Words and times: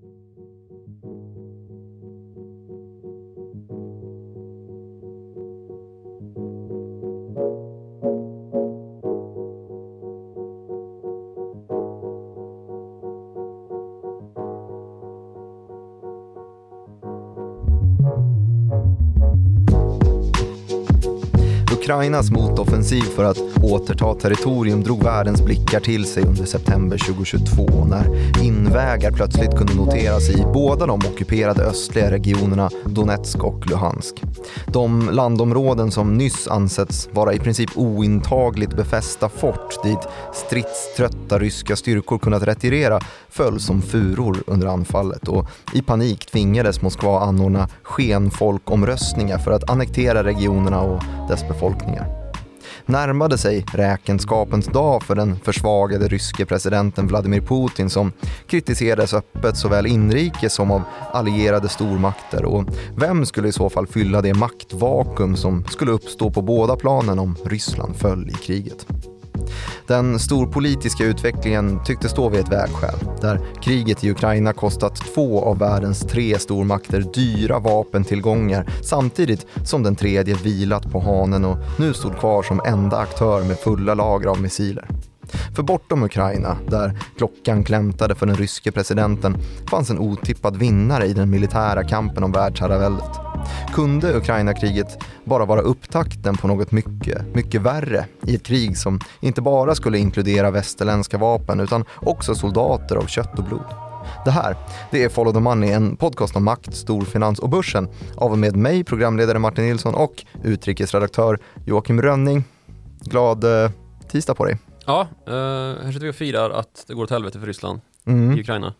thank 0.00 0.12
you 0.14 0.29
Ukrainas 21.90 22.30
motoffensiv 22.30 23.02
för 23.02 23.24
att 23.24 23.38
återta 23.62 24.14
territorium 24.14 24.82
drog 24.82 25.04
världens 25.04 25.42
blickar 25.42 25.80
till 25.80 26.04
sig 26.04 26.22
under 26.22 26.44
september 26.44 26.98
2022 26.98 27.84
när 27.84 28.42
invägar 28.44 29.10
plötsligt 29.10 29.56
kunde 29.56 29.74
noteras 29.74 30.30
i 30.30 30.44
båda 30.52 30.86
de 30.86 30.98
ockuperade 30.98 31.62
östliga 31.62 32.10
regionerna 32.10 32.70
Donetsk 32.84 33.44
och 33.44 33.70
Luhansk. 33.70 34.22
De 34.66 35.10
landområden 35.12 35.90
som 35.90 36.14
nyss 36.14 36.48
ansetts 36.48 37.08
vara 37.12 37.32
i 37.32 37.38
princip 37.38 37.70
ointagligt 37.74 38.76
befästa 38.76 39.28
fort 39.28 39.82
dit 39.82 40.08
stridströtta 40.34 41.38
ryska 41.38 41.76
styrkor 41.76 42.18
kunnat 42.18 42.42
retirera 42.42 43.00
föll 43.28 43.60
som 43.60 43.82
furor 43.82 44.42
under 44.46 44.66
anfallet 44.66 45.28
och 45.28 45.46
i 45.74 45.82
panik 45.82 46.26
tvingades 46.26 46.82
Moskva 46.82 47.20
anordna 47.20 47.68
skenfolkomröstningar 47.82 49.38
för 49.38 49.52
att 49.52 49.70
annektera 49.70 50.24
regionerna 50.24 50.80
och 50.80 51.02
dess 51.28 51.48
befolkning 51.48 51.79
befolkningar. 51.80 52.06
Närmade 52.86 53.38
sig 53.38 53.64
räkenskapens 53.72 54.66
dag 54.66 55.02
för 55.02 55.14
den 55.14 55.36
försvagade 55.36 56.08
ryske 56.08 56.46
presidenten 56.46 57.06
Vladimir 57.06 57.40
Putin 57.40 57.90
som 57.90 58.12
kritiserades 58.46 59.14
öppet 59.14 59.56
såväl 59.56 59.86
inrikes 59.86 60.54
som 60.54 60.70
av 60.70 60.82
allierade 61.12 61.68
stormakter 61.68 62.44
och 62.44 62.64
vem 62.96 63.26
skulle 63.26 63.48
i 63.48 63.52
så 63.52 63.70
fall 63.70 63.86
fylla 63.86 64.22
det 64.22 64.34
maktvakuum 64.34 65.36
som 65.36 65.64
skulle 65.64 65.90
uppstå 65.90 66.30
på 66.30 66.42
båda 66.42 66.76
planen 66.76 67.18
om 67.18 67.36
Ryssland 67.44 67.96
föll 67.96 68.28
i 68.28 68.32
kriget. 68.32 68.86
Den 69.86 70.18
storpolitiska 70.18 71.04
utvecklingen 71.04 71.84
tycktes 71.84 72.10
stå 72.10 72.28
vid 72.28 72.40
ett 72.40 72.52
vägskäl 72.52 72.98
där 73.20 73.40
kriget 73.62 74.04
i 74.04 74.10
Ukraina 74.10 74.52
kostat 74.52 74.96
två 75.14 75.44
av 75.44 75.58
världens 75.58 76.00
tre 76.00 76.38
stormakter 76.38 77.04
dyra 77.14 77.58
vapentillgångar 77.58 78.66
samtidigt 78.82 79.46
som 79.64 79.82
den 79.82 79.96
tredje 79.96 80.34
vilat 80.34 80.92
på 80.92 81.00
hanen 81.00 81.44
och 81.44 81.58
nu 81.78 81.94
stod 81.94 82.18
kvar 82.18 82.42
som 82.42 82.60
enda 82.66 82.96
aktör 82.96 83.44
med 83.44 83.58
fulla 83.58 83.94
lager 83.94 84.28
av 84.28 84.40
missiler. 84.42 84.88
För 85.54 85.62
bortom 85.62 86.02
Ukraina, 86.02 86.56
där 86.68 86.98
klockan 87.16 87.64
klämtade 87.64 88.14
för 88.14 88.26
den 88.26 88.36
ryske 88.36 88.72
presidenten, 88.72 89.36
fanns 89.70 89.90
en 89.90 89.98
otippad 89.98 90.56
vinnare 90.56 91.06
i 91.06 91.12
den 91.12 91.30
militära 91.30 91.84
kampen 91.84 92.24
om 92.24 92.32
världsherraväldet. 92.32 93.10
Kunde 93.74 94.16
Ukraina-kriget 94.16 94.98
bara 95.24 95.44
vara 95.44 95.60
upptakten 95.60 96.36
på 96.36 96.48
något 96.48 96.72
mycket, 96.72 97.34
mycket 97.34 97.60
värre 97.60 98.04
i 98.26 98.34
ett 98.34 98.42
krig 98.42 98.78
som 98.78 99.00
inte 99.20 99.42
bara 99.42 99.74
skulle 99.74 99.98
inkludera 99.98 100.50
västerländska 100.50 101.18
vapen 101.18 101.60
utan 101.60 101.84
också 101.96 102.34
soldater 102.34 102.96
av 102.96 103.06
kött 103.06 103.38
och 103.38 103.44
blod? 103.44 103.64
Det 104.24 104.30
här, 104.30 104.56
det 104.90 105.04
är 105.04 105.08
Follow 105.08 105.32
the 105.32 105.40
Money, 105.40 105.70
en 105.72 105.96
podcast 105.96 106.36
om 106.36 106.44
makt, 106.44 106.74
storfinans 106.74 107.38
och 107.38 107.48
börsen 107.48 107.88
av 108.16 108.32
och 108.32 108.38
med 108.38 108.56
mig, 108.56 108.84
programledare 108.84 109.38
Martin 109.38 109.64
Nilsson 109.64 109.94
och 109.94 110.24
utrikesredaktör 110.42 111.38
Joakim 111.64 112.02
Rönning. 112.02 112.44
Glad 113.00 113.44
eh, 113.44 113.70
tisdag 114.08 114.34
på 114.34 114.44
dig. 114.44 114.69
Ja, 114.90 115.08
eh, 115.26 115.84
här 115.84 115.92
sitter 115.92 116.06
vi 116.06 116.10
och 116.10 116.14
firar 116.14 116.50
att 116.50 116.84
det 116.86 116.94
går 116.94 117.02
åt 117.02 117.10
helvete 117.10 117.40
för 117.40 117.46
Ryssland 117.46 117.80
mm. 118.04 118.36
i 118.36 118.40
Ukraina. 118.40 118.74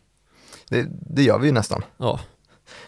Det, 0.69 0.87
det, 0.91 1.23
gör 1.23 1.39
vi 1.39 1.47
ju 1.47 1.53
nästan. 1.53 1.83
Ja. 1.97 2.21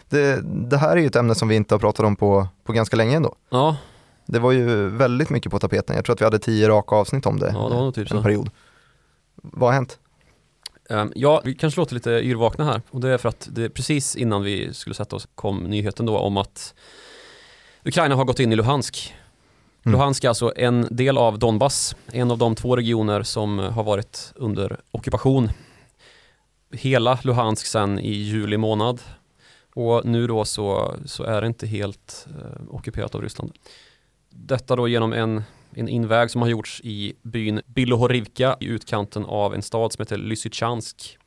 Det, 0.09 0.41
det, 0.69 0.77
här 0.77 0.97
är 0.97 1.01
ju 1.01 1.07
ett 1.07 1.15
ämne 1.15 1.35
som 1.35 1.47
vi 1.47 1.55
inte 1.55 1.73
har 1.73 1.79
pratat 1.79 2.05
om 2.05 2.15
på, 2.15 2.47
på 2.63 2.73
ganska 2.73 2.95
länge 2.95 3.15
ändå. 3.15 3.35
Ja. 3.49 3.77
Det 4.25 4.39
var 4.39 4.51
ju 4.51 4.89
väldigt 4.89 5.29
mycket 5.29 5.51
på 5.51 5.59
tapeten. 5.59 5.95
Jag 5.95 6.05
tror 6.05 6.13
att 6.13 6.21
vi 6.21 6.25
hade 6.25 6.39
tio 6.39 6.69
raka 6.69 6.95
avsnitt 6.95 7.25
om 7.25 7.39
det. 7.39 7.51
Ja, 7.53 7.69
det 7.69 7.75
var 7.75 7.83
nog 7.83 7.95
typ 7.95 8.11
en 8.11 8.17
så. 8.17 8.23
period. 8.23 8.49
Vad 9.35 9.69
har 9.69 9.73
hänt? 9.73 9.99
Um, 10.89 11.11
ja, 11.15 11.41
vi 11.45 11.55
kanske 11.55 11.79
låter 11.79 11.93
lite 11.93 12.11
yrvakna 12.11 12.65
här 12.65 12.81
och 12.89 13.01
det 13.01 13.09
är 13.09 13.17
för 13.17 13.29
att 13.29 13.47
det 13.51 13.69
precis 13.69 14.15
innan 14.15 14.43
vi 14.43 14.73
skulle 14.73 14.93
sätta 14.93 15.15
oss 15.15 15.27
kom 15.35 15.57
nyheten 15.57 16.05
då 16.05 16.17
om 16.17 16.37
att 16.37 16.73
Ukraina 17.85 18.15
har 18.15 18.25
gått 18.25 18.39
in 18.39 18.51
i 18.51 18.55
Luhansk 18.55 19.13
Mm. 19.85 19.99
Luhansk 19.99 20.23
är 20.23 20.29
alltså 20.29 20.53
en 20.55 20.87
del 20.91 21.17
av 21.17 21.39
Donbass, 21.39 21.95
en 22.11 22.31
av 22.31 22.37
de 22.37 22.55
två 22.55 22.75
regioner 22.75 23.23
som 23.23 23.59
har 23.59 23.83
varit 23.83 24.33
under 24.35 24.79
ockupation. 24.91 25.49
Hela 26.71 27.19
Luhansk 27.23 27.65
sedan 27.65 27.99
i 27.99 28.11
juli 28.11 28.57
månad 28.57 29.01
och 29.75 30.05
nu 30.05 30.27
då 30.27 30.45
så, 30.45 30.95
så 31.05 31.23
är 31.23 31.41
det 31.41 31.47
inte 31.47 31.67
helt 31.67 32.27
eh, 32.29 32.75
ockuperat 32.75 33.15
av 33.15 33.21
Ryssland. 33.21 33.51
Detta 34.29 34.75
då 34.75 34.87
genom 34.87 35.13
en, 35.13 35.43
en 35.75 35.87
inväg 35.87 36.31
som 36.31 36.41
har 36.41 36.49
gjorts 36.49 36.81
i 36.83 37.13
byn 37.21 37.61
Bilohorivka 37.65 38.57
i 38.59 38.65
utkanten 38.65 39.25
av 39.25 39.55
en 39.55 39.61
stad 39.61 39.93
som 39.93 40.01
heter 40.01 40.17
Lysychansk. 40.17 41.17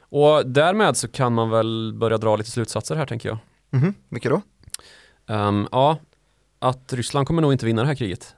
Och 0.00 0.46
därmed 0.46 0.96
så 0.96 1.08
kan 1.08 1.34
man 1.34 1.50
väl 1.50 1.92
börja 1.94 2.18
dra 2.18 2.36
lite 2.36 2.50
slutsatser 2.50 2.96
här 2.96 3.06
tänker 3.06 3.28
jag. 3.28 3.38
Mm, 3.72 3.94
vilka 4.08 4.28
då? 4.28 4.42
Um, 5.26 5.68
ja, 5.72 5.98
att 6.60 6.92
Ryssland 6.92 7.26
kommer 7.26 7.42
nog 7.42 7.52
inte 7.52 7.66
vinna 7.66 7.82
det 7.82 7.88
här 7.88 7.94
kriget. 7.94 8.34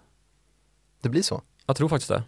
Det 1.00 1.08
blir 1.08 1.22
så? 1.22 1.42
Jag 1.66 1.76
tror 1.76 1.88
faktiskt 1.88 2.08
det. 2.08 2.22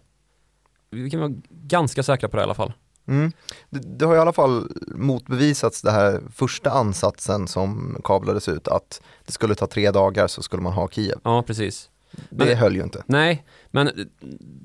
Vi 0.91 1.09
kan 1.09 1.19
vara 1.19 1.33
ganska 1.49 2.03
säkra 2.03 2.29
på 2.29 2.37
det 2.37 2.41
i 2.41 2.43
alla 2.43 2.53
fall. 2.53 2.73
Mm. 3.07 3.31
Det, 3.69 3.79
det, 3.79 4.05
har 4.05 4.15
i 4.15 4.19
alla 4.19 4.33
fall 4.33 4.67
motbevisats 4.87 5.81
det 5.81 5.91
här 5.91 6.21
första 6.35 6.71
ansatsen 6.71 7.47
som 7.47 8.01
kablades 8.03 8.49
ut 8.49 8.67
att 8.67 9.01
det 9.25 9.31
skulle 9.31 9.55
ta 9.55 9.67
tre 9.67 9.91
dagar 9.91 10.27
så 10.27 10.41
skulle 10.41 10.63
man 10.63 10.73
ha 10.73 10.89
Kiev. 10.89 11.19
Ja, 11.23 11.43
precis. 11.43 11.89
Det 12.29 12.45
men, 12.45 12.57
höll 12.57 12.75
ju 12.75 12.83
inte. 12.83 13.03
Nej, 13.07 13.45
men 13.71 14.09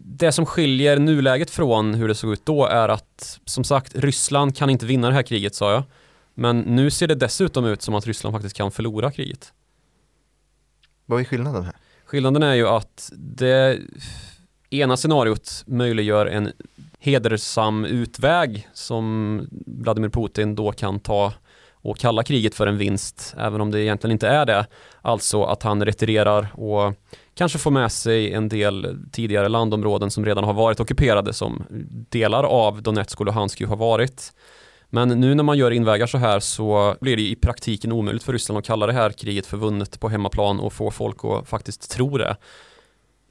det 0.04 0.32
som 0.32 0.46
skiljer 0.46 0.98
nuläget 0.98 1.50
från 1.50 1.94
hur 1.94 2.08
det 2.08 2.14
såg 2.14 2.32
ut 2.32 2.46
då 2.46 2.66
är 2.66 2.88
att 2.88 3.40
som 3.44 3.64
sagt 3.64 3.94
Ryssland 3.94 4.56
kan 4.56 4.70
inte 4.70 4.86
vinna 4.86 5.08
det 5.08 5.14
här 5.14 5.22
kriget 5.22 5.54
sa 5.54 5.72
jag. 5.72 5.82
Men 6.34 6.60
nu 6.60 6.90
ser 6.90 7.06
det 7.06 7.14
dessutom 7.14 7.64
ut 7.64 7.82
som 7.82 7.94
att 7.94 8.06
Ryssland 8.06 8.34
faktiskt 8.34 8.56
kan 8.56 8.70
förlora 8.70 9.10
kriget. 9.10 9.52
Vad 11.10 11.20
är 11.20 11.24
skillnaden 11.24 11.64
här? 11.64 11.74
Skillnaden 12.04 12.42
är 12.42 12.54
ju 12.54 12.68
att 12.68 13.12
det 13.16 13.78
ena 14.70 14.96
scenariot 14.96 15.64
möjliggör 15.66 16.26
en 16.26 16.52
hedersam 16.98 17.84
utväg 17.84 18.68
som 18.72 19.40
Vladimir 19.66 20.08
Putin 20.08 20.54
då 20.54 20.72
kan 20.72 21.00
ta 21.00 21.32
och 21.72 21.98
kalla 21.98 22.22
kriget 22.22 22.54
för 22.54 22.66
en 22.66 22.78
vinst, 22.78 23.34
även 23.38 23.60
om 23.60 23.70
det 23.70 23.80
egentligen 23.80 24.12
inte 24.12 24.28
är 24.28 24.46
det. 24.46 24.66
Alltså 25.02 25.44
att 25.44 25.62
han 25.62 25.84
retirerar 25.84 26.48
och 26.54 26.94
kanske 27.34 27.58
får 27.58 27.70
med 27.70 27.92
sig 27.92 28.32
en 28.32 28.48
del 28.48 28.98
tidigare 29.12 29.48
landområden 29.48 30.10
som 30.10 30.24
redan 30.24 30.44
har 30.44 30.52
varit 30.52 30.80
ockuperade 30.80 31.32
som 31.32 31.64
delar 32.10 32.44
av 32.44 32.82
Donetsk 32.82 33.20
och 33.20 33.26
Luhansk 33.26 33.60
ju 33.60 33.66
har 33.66 33.76
varit. 33.76 34.32
Men 34.90 35.08
nu 35.08 35.34
när 35.34 35.44
man 35.44 35.58
gör 35.58 35.70
invägar 35.70 36.06
så 36.06 36.18
här 36.18 36.40
så 36.40 36.96
blir 37.00 37.16
det 37.16 37.22
i 37.22 37.36
praktiken 37.36 37.92
omöjligt 37.92 38.22
för 38.22 38.32
Ryssland 38.32 38.58
att 38.58 38.64
kalla 38.64 38.86
det 38.86 38.92
här 38.92 39.10
kriget 39.10 39.46
för 39.46 39.56
vunnet 39.56 40.00
på 40.00 40.08
hemmaplan 40.08 40.60
och 40.60 40.72
få 40.72 40.90
folk 40.90 41.24
att 41.24 41.48
faktiskt 41.48 41.90
tro 41.90 42.18
det. 42.18 42.36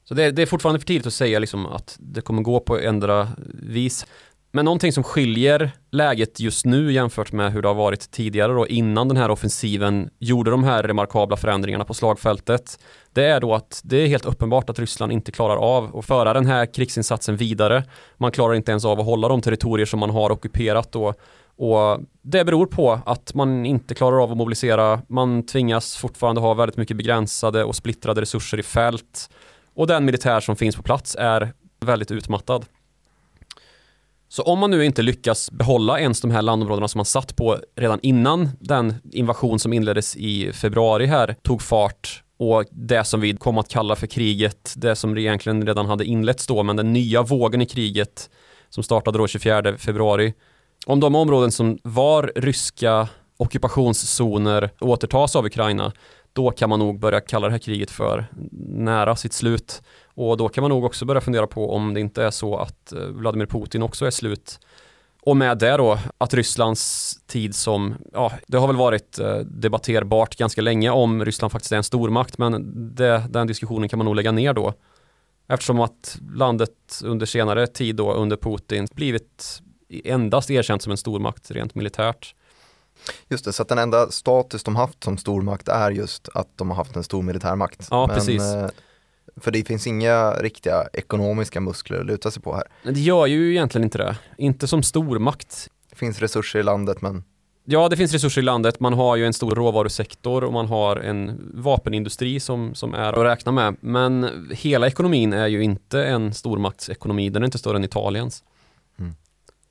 Så 0.04 0.14
det 0.14 0.24
är, 0.24 0.32
det 0.32 0.42
är 0.42 0.46
fortfarande 0.46 0.80
för 0.80 0.86
tidigt 0.86 1.06
att 1.06 1.12
säga 1.12 1.38
liksom 1.38 1.66
att 1.66 1.96
det 2.00 2.20
kommer 2.20 2.42
gå 2.42 2.60
på 2.60 2.78
ändra 2.78 3.28
vis. 3.62 4.06
Men 4.52 4.64
någonting 4.64 4.92
som 4.92 5.04
skiljer 5.04 5.70
läget 5.90 6.40
just 6.40 6.66
nu 6.66 6.92
jämfört 6.92 7.32
med 7.32 7.52
hur 7.52 7.62
det 7.62 7.68
har 7.68 7.74
varit 7.74 8.10
tidigare 8.10 8.52
då 8.52 8.66
innan 8.66 9.08
den 9.08 9.16
här 9.16 9.30
offensiven 9.30 10.10
gjorde 10.18 10.50
de 10.50 10.64
här 10.64 10.82
remarkabla 10.82 11.36
förändringarna 11.36 11.84
på 11.84 11.94
slagfältet. 11.94 12.78
Det 13.12 13.24
är 13.24 13.40
då 13.40 13.54
att 13.54 13.80
det 13.84 13.96
är 13.96 14.06
helt 14.06 14.24
uppenbart 14.24 14.70
att 14.70 14.78
Ryssland 14.78 15.12
inte 15.12 15.32
klarar 15.32 15.56
av 15.56 15.96
att 15.96 16.06
föra 16.06 16.32
den 16.32 16.46
här 16.46 16.66
krigsinsatsen 16.66 17.36
vidare. 17.36 17.84
Man 18.16 18.32
klarar 18.32 18.54
inte 18.54 18.70
ens 18.70 18.84
av 18.84 19.00
att 19.00 19.06
hålla 19.06 19.28
de 19.28 19.40
territorier 19.40 19.86
som 19.86 20.00
man 20.00 20.10
har 20.10 20.30
ockuperat 20.30 20.92
då 20.92 21.14
och 21.60 22.00
det 22.22 22.44
beror 22.44 22.66
på 22.66 23.00
att 23.06 23.34
man 23.34 23.66
inte 23.66 23.94
klarar 23.94 24.22
av 24.22 24.30
att 24.30 24.36
mobilisera. 24.36 25.02
Man 25.08 25.46
tvingas 25.46 25.96
fortfarande 25.96 26.40
ha 26.40 26.54
väldigt 26.54 26.76
mycket 26.76 26.96
begränsade 26.96 27.64
och 27.64 27.76
splittrade 27.76 28.20
resurser 28.20 28.58
i 28.58 28.62
fält. 28.62 29.30
Och 29.74 29.86
den 29.86 30.04
militär 30.04 30.40
som 30.40 30.56
finns 30.56 30.76
på 30.76 30.82
plats 30.82 31.16
är 31.18 31.52
väldigt 31.80 32.10
utmattad. 32.10 32.64
Så 34.28 34.42
om 34.42 34.58
man 34.58 34.70
nu 34.70 34.84
inte 34.84 35.02
lyckas 35.02 35.50
behålla 35.50 36.00
ens 36.00 36.20
de 36.20 36.30
här 36.30 36.42
landområdena 36.42 36.88
som 36.88 36.98
man 36.98 37.04
satt 37.04 37.36
på 37.36 37.58
redan 37.76 37.98
innan 38.02 38.48
den 38.60 38.94
invasion 39.12 39.58
som 39.58 39.72
inleddes 39.72 40.16
i 40.16 40.52
februari 40.52 41.06
här 41.06 41.36
tog 41.42 41.62
fart 41.62 42.22
och 42.38 42.64
det 42.70 43.04
som 43.04 43.20
vi 43.20 43.36
kom 43.36 43.58
att 43.58 43.68
kalla 43.68 43.96
för 43.96 44.06
kriget, 44.06 44.74
det 44.76 44.96
som 44.96 45.18
egentligen 45.18 45.66
redan 45.66 45.86
hade 45.86 46.04
inletts 46.04 46.46
då, 46.46 46.62
men 46.62 46.76
den 46.76 46.92
nya 46.92 47.22
vågen 47.22 47.62
i 47.62 47.66
kriget 47.66 48.30
som 48.68 48.82
startade 48.82 49.18
då 49.18 49.26
24 49.26 49.76
februari 49.78 50.34
om 50.86 51.00
de 51.00 51.14
områden 51.14 51.52
som 51.52 51.78
var 51.82 52.32
ryska 52.36 53.08
ockupationszoner 53.36 54.70
återtas 54.80 55.36
av 55.36 55.46
Ukraina, 55.46 55.92
då 56.32 56.50
kan 56.50 56.68
man 56.68 56.78
nog 56.78 56.98
börja 56.98 57.20
kalla 57.20 57.46
det 57.46 57.52
här 57.52 57.58
kriget 57.58 57.90
för 57.90 58.26
nära 58.68 59.16
sitt 59.16 59.32
slut. 59.32 59.82
Och 60.14 60.36
då 60.36 60.48
kan 60.48 60.62
man 60.62 60.68
nog 60.68 60.84
också 60.84 61.04
börja 61.04 61.20
fundera 61.20 61.46
på 61.46 61.74
om 61.74 61.94
det 61.94 62.00
inte 62.00 62.22
är 62.22 62.30
så 62.30 62.56
att 62.56 62.92
eh, 62.92 62.98
Vladimir 62.98 63.46
Putin 63.46 63.82
också 63.82 64.06
är 64.06 64.10
slut. 64.10 64.58
Och 65.22 65.36
med 65.36 65.58
det 65.58 65.76
då 65.76 65.98
att 66.18 66.34
Rysslands 66.34 67.14
tid 67.26 67.54
som, 67.54 67.94
ja 68.12 68.32
det 68.46 68.56
har 68.56 68.66
väl 68.66 68.76
varit 68.76 69.18
eh, 69.18 69.36
debatterbart 69.36 70.36
ganska 70.36 70.62
länge 70.62 70.90
om 70.90 71.24
Ryssland 71.24 71.52
faktiskt 71.52 71.72
är 71.72 71.76
en 71.76 71.84
stormakt 71.84 72.38
men 72.38 72.72
det, 72.94 73.24
den 73.30 73.46
diskussionen 73.46 73.88
kan 73.88 73.98
man 73.98 74.04
nog 74.04 74.16
lägga 74.16 74.32
ner 74.32 74.52
då. 74.52 74.74
Eftersom 75.48 75.80
att 75.80 76.18
landet 76.34 77.00
under 77.04 77.26
senare 77.26 77.66
tid 77.66 77.96
då 77.96 78.12
under 78.12 78.36
Putin 78.36 78.88
blivit 78.94 79.60
endast 80.04 80.50
erkänt 80.50 80.82
som 80.82 80.90
en 80.90 80.96
stormakt 80.96 81.50
rent 81.50 81.74
militärt. 81.74 82.34
Just 83.28 83.44
det, 83.44 83.52
så 83.52 83.62
att 83.62 83.68
den 83.68 83.78
enda 83.78 84.10
status 84.10 84.64
de 84.64 84.76
haft 84.76 85.04
som 85.04 85.18
stormakt 85.18 85.68
är 85.68 85.90
just 85.90 86.28
att 86.34 86.48
de 86.56 86.70
har 86.70 86.76
haft 86.76 86.96
en 86.96 87.04
stor 87.04 87.22
militärmakt. 87.22 87.88
Ja, 87.90 88.06
Men, 88.06 88.16
precis. 88.16 88.42
Eh, 88.42 88.68
för 89.36 89.50
det 89.50 89.64
finns 89.64 89.86
inga 89.86 90.32
riktiga 90.32 90.88
ekonomiska 90.92 91.60
muskler 91.60 92.00
att 92.00 92.06
luta 92.06 92.30
sig 92.30 92.42
på 92.42 92.54
här. 92.54 92.64
Det 92.82 93.00
gör 93.00 93.26
ju 93.26 93.50
egentligen 93.50 93.84
inte 93.84 93.98
det. 93.98 94.16
Inte 94.38 94.66
som 94.66 94.82
stormakt. 94.82 95.68
Det 95.90 95.96
finns 95.96 96.18
resurser 96.18 96.58
i 96.58 96.62
landet 96.62 97.02
men 97.02 97.24
Ja, 97.64 97.88
det 97.88 97.96
finns 97.96 98.12
resurser 98.12 98.40
i 98.40 98.44
landet. 98.44 98.80
Man 98.80 98.92
har 98.92 99.16
ju 99.16 99.26
en 99.26 99.32
stor 99.32 99.50
råvarusektor 99.50 100.44
och 100.44 100.52
man 100.52 100.66
har 100.66 100.96
en 100.96 101.50
vapenindustri 101.54 102.40
som, 102.40 102.74
som 102.74 102.94
är 102.94 103.12
att 103.12 103.24
räkna 103.24 103.52
med. 103.52 103.76
Men 103.80 104.28
hela 104.52 104.86
ekonomin 104.86 105.32
är 105.32 105.46
ju 105.46 105.62
inte 105.62 106.04
en 106.04 106.34
stormaktsekonomi. 106.34 107.30
Den 107.30 107.42
är 107.42 107.44
inte 107.44 107.58
större 107.58 107.76
än 107.76 107.84
Italiens. 107.84 108.44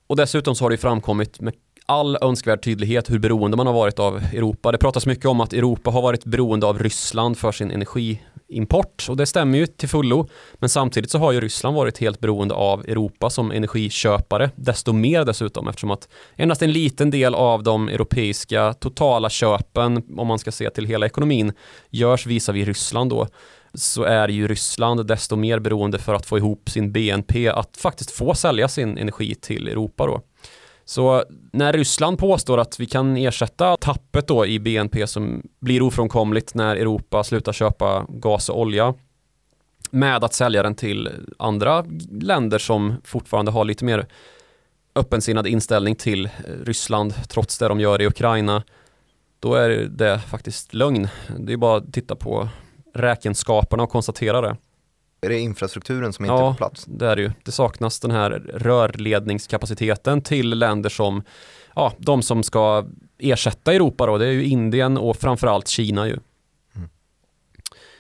Och 0.09 0.15
dessutom 0.15 0.55
så 0.55 0.65
har 0.65 0.69
det 0.69 0.77
framkommit 0.77 1.39
med 1.39 1.53
all 1.85 2.17
önskvärd 2.21 2.63
tydlighet 2.63 3.09
hur 3.09 3.19
beroende 3.19 3.57
man 3.57 3.67
har 3.67 3.73
varit 3.73 3.99
av 3.99 4.17
Europa. 4.33 4.71
Det 4.71 4.77
pratas 4.77 5.05
mycket 5.05 5.25
om 5.25 5.41
att 5.41 5.53
Europa 5.53 5.91
har 5.91 6.01
varit 6.01 6.25
beroende 6.25 6.65
av 6.65 6.79
Ryssland 6.79 7.37
för 7.37 7.51
sin 7.51 7.71
energiimport 7.71 9.05
och 9.09 9.17
det 9.17 9.25
stämmer 9.25 9.57
ju 9.57 9.67
till 9.67 9.89
fullo. 9.89 10.27
Men 10.53 10.69
samtidigt 10.69 11.11
så 11.11 11.17
har 11.17 11.31
ju 11.31 11.39
Ryssland 11.39 11.75
varit 11.75 11.97
helt 11.97 12.19
beroende 12.19 12.53
av 12.53 12.81
Europa 12.81 13.29
som 13.29 13.51
energiköpare, 13.51 14.51
desto 14.55 14.93
mer 14.93 15.25
dessutom 15.25 15.67
eftersom 15.67 15.91
att 15.91 16.07
endast 16.35 16.61
en 16.61 16.71
liten 16.71 17.11
del 17.11 17.35
av 17.35 17.63
de 17.63 17.89
europeiska 17.89 18.73
totala 18.73 19.29
köpen, 19.29 20.03
om 20.17 20.27
man 20.27 20.39
ska 20.39 20.51
se 20.51 20.69
till 20.69 20.85
hela 20.85 21.05
ekonomin, 21.05 21.53
görs 21.89 22.25
visavi 22.25 22.65
Ryssland 22.65 23.09
då 23.09 23.27
så 23.73 24.03
är 24.03 24.27
ju 24.27 24.47
Ryssland 24.47 25.07
desto 25.07 25.35
mer 25.35 25.59
beroende 25.59 25.97
för 25.97 26.13
att 26.13 26.25
få 26.25 26.37
ihop 26.37 26.69
sin 26.69 26.91
BNP 26.91 27.49
att 27.49 27.77
faktiskt 27.77 28.11
få 28.11 28.33
sälja 28.33 28.67
sin 28.67 28.97
energi 28.97 29.35
till 29.35 29.67
Europa 29.67 30.07
då. 30.07 30.21
Så 30.85 31.23
när 31.51 31.73
Ryssland 31.73 32.19
påstår 32.19 32.57
att 32.57 32.79
vi 32.79 32.85
kan 32.85 33.17
ersätta 33.17 33.77
tappet 33.77 34.27
då 34.27 34.45
i 34.45 34.59
BNP 34.59 35.07
som 35.07 35.41
blir 35.59 35.81
ofrånkomligt 35.81 36.53
när 36.53 36.75
Europa 36.75 37.23
slutar 37.23 37.53
köpa 37.53 38.05
gas 38.09 38.49
och 38.49 38.59
olja 38.59 38.93
med 39.91 40.23
att 40.23 40.33
sälja 40.33 40.63
den 40.63 40.75
till 40.75 41.09
andra 41.37 41.85
länder 42.21 42.57
som 42.57 42.95
fortfarande 43.03 43.51
har 43.51 43.65
lite 43.65 43.85
mer 43.85 44.07
öppensinnad 44.95 45.47
inställning 45.47 45.95
till 45.95 46.25
eh, 46.25 46.29
Ryssland 46.63 47.13
trots 47.27 47.57
det 47.57 47.67
de 47.67 47.79
gör 47.79 48.01
i 48.01 48.07
Ukraina 48.07 48.63
då 49.39 49.53
är 49.53 49.69
det 49.89 50.19
faktiskt 50.19 50.73
lögn. 50.73 51.07
Det 51.37 51.53
är 51.53 51.57
bara 51.57 51.77
att 51.77 51.93
titta 51.93 52.15
på 52.15 52.49
räkenskaperna 52.93 53.83
och 53.83 53.89
konstatera 53.89 54.41
det. 54.41 54.57
Är 55.21 55.29
det 55.29 55.39
infrastrukturen 55.39 56.13
som 56.13 56.25
inte 56.25 56.33
ja, 56.33 56.47
är 56.47 56.51
på 56.51 56.57
plats? 56.57 56.85
det 56.87 57.07
är 57.07 57.15
det 57.15 57.21
ju. 57.21 57.31
Det 57.43 57.51
saknas 57.51 57.99
den 57.99 58.11
här 58.11 58.29
rörledningskapaciteten 58.53 60.21
till 60.21 60.49
länder 60.49 60.89
som, 60.89 61.23
ja, 61.75 61.93
de 61.97 62.21
som 62.21 62.43
ska 62.43 62.85
ersätta 63.17 63.73
Europa 63.73 64.05
då. 64.05 64.17
Det 64.17 64.27
är 64.27 64.31
ju 64.31 64.45
Indien 64.45 64.97
och 64.97 65.17
framförallt 65.17 65.67
Kina 65.67 66.07
ju. 66.07 66.17
Mm. 66.75 66.89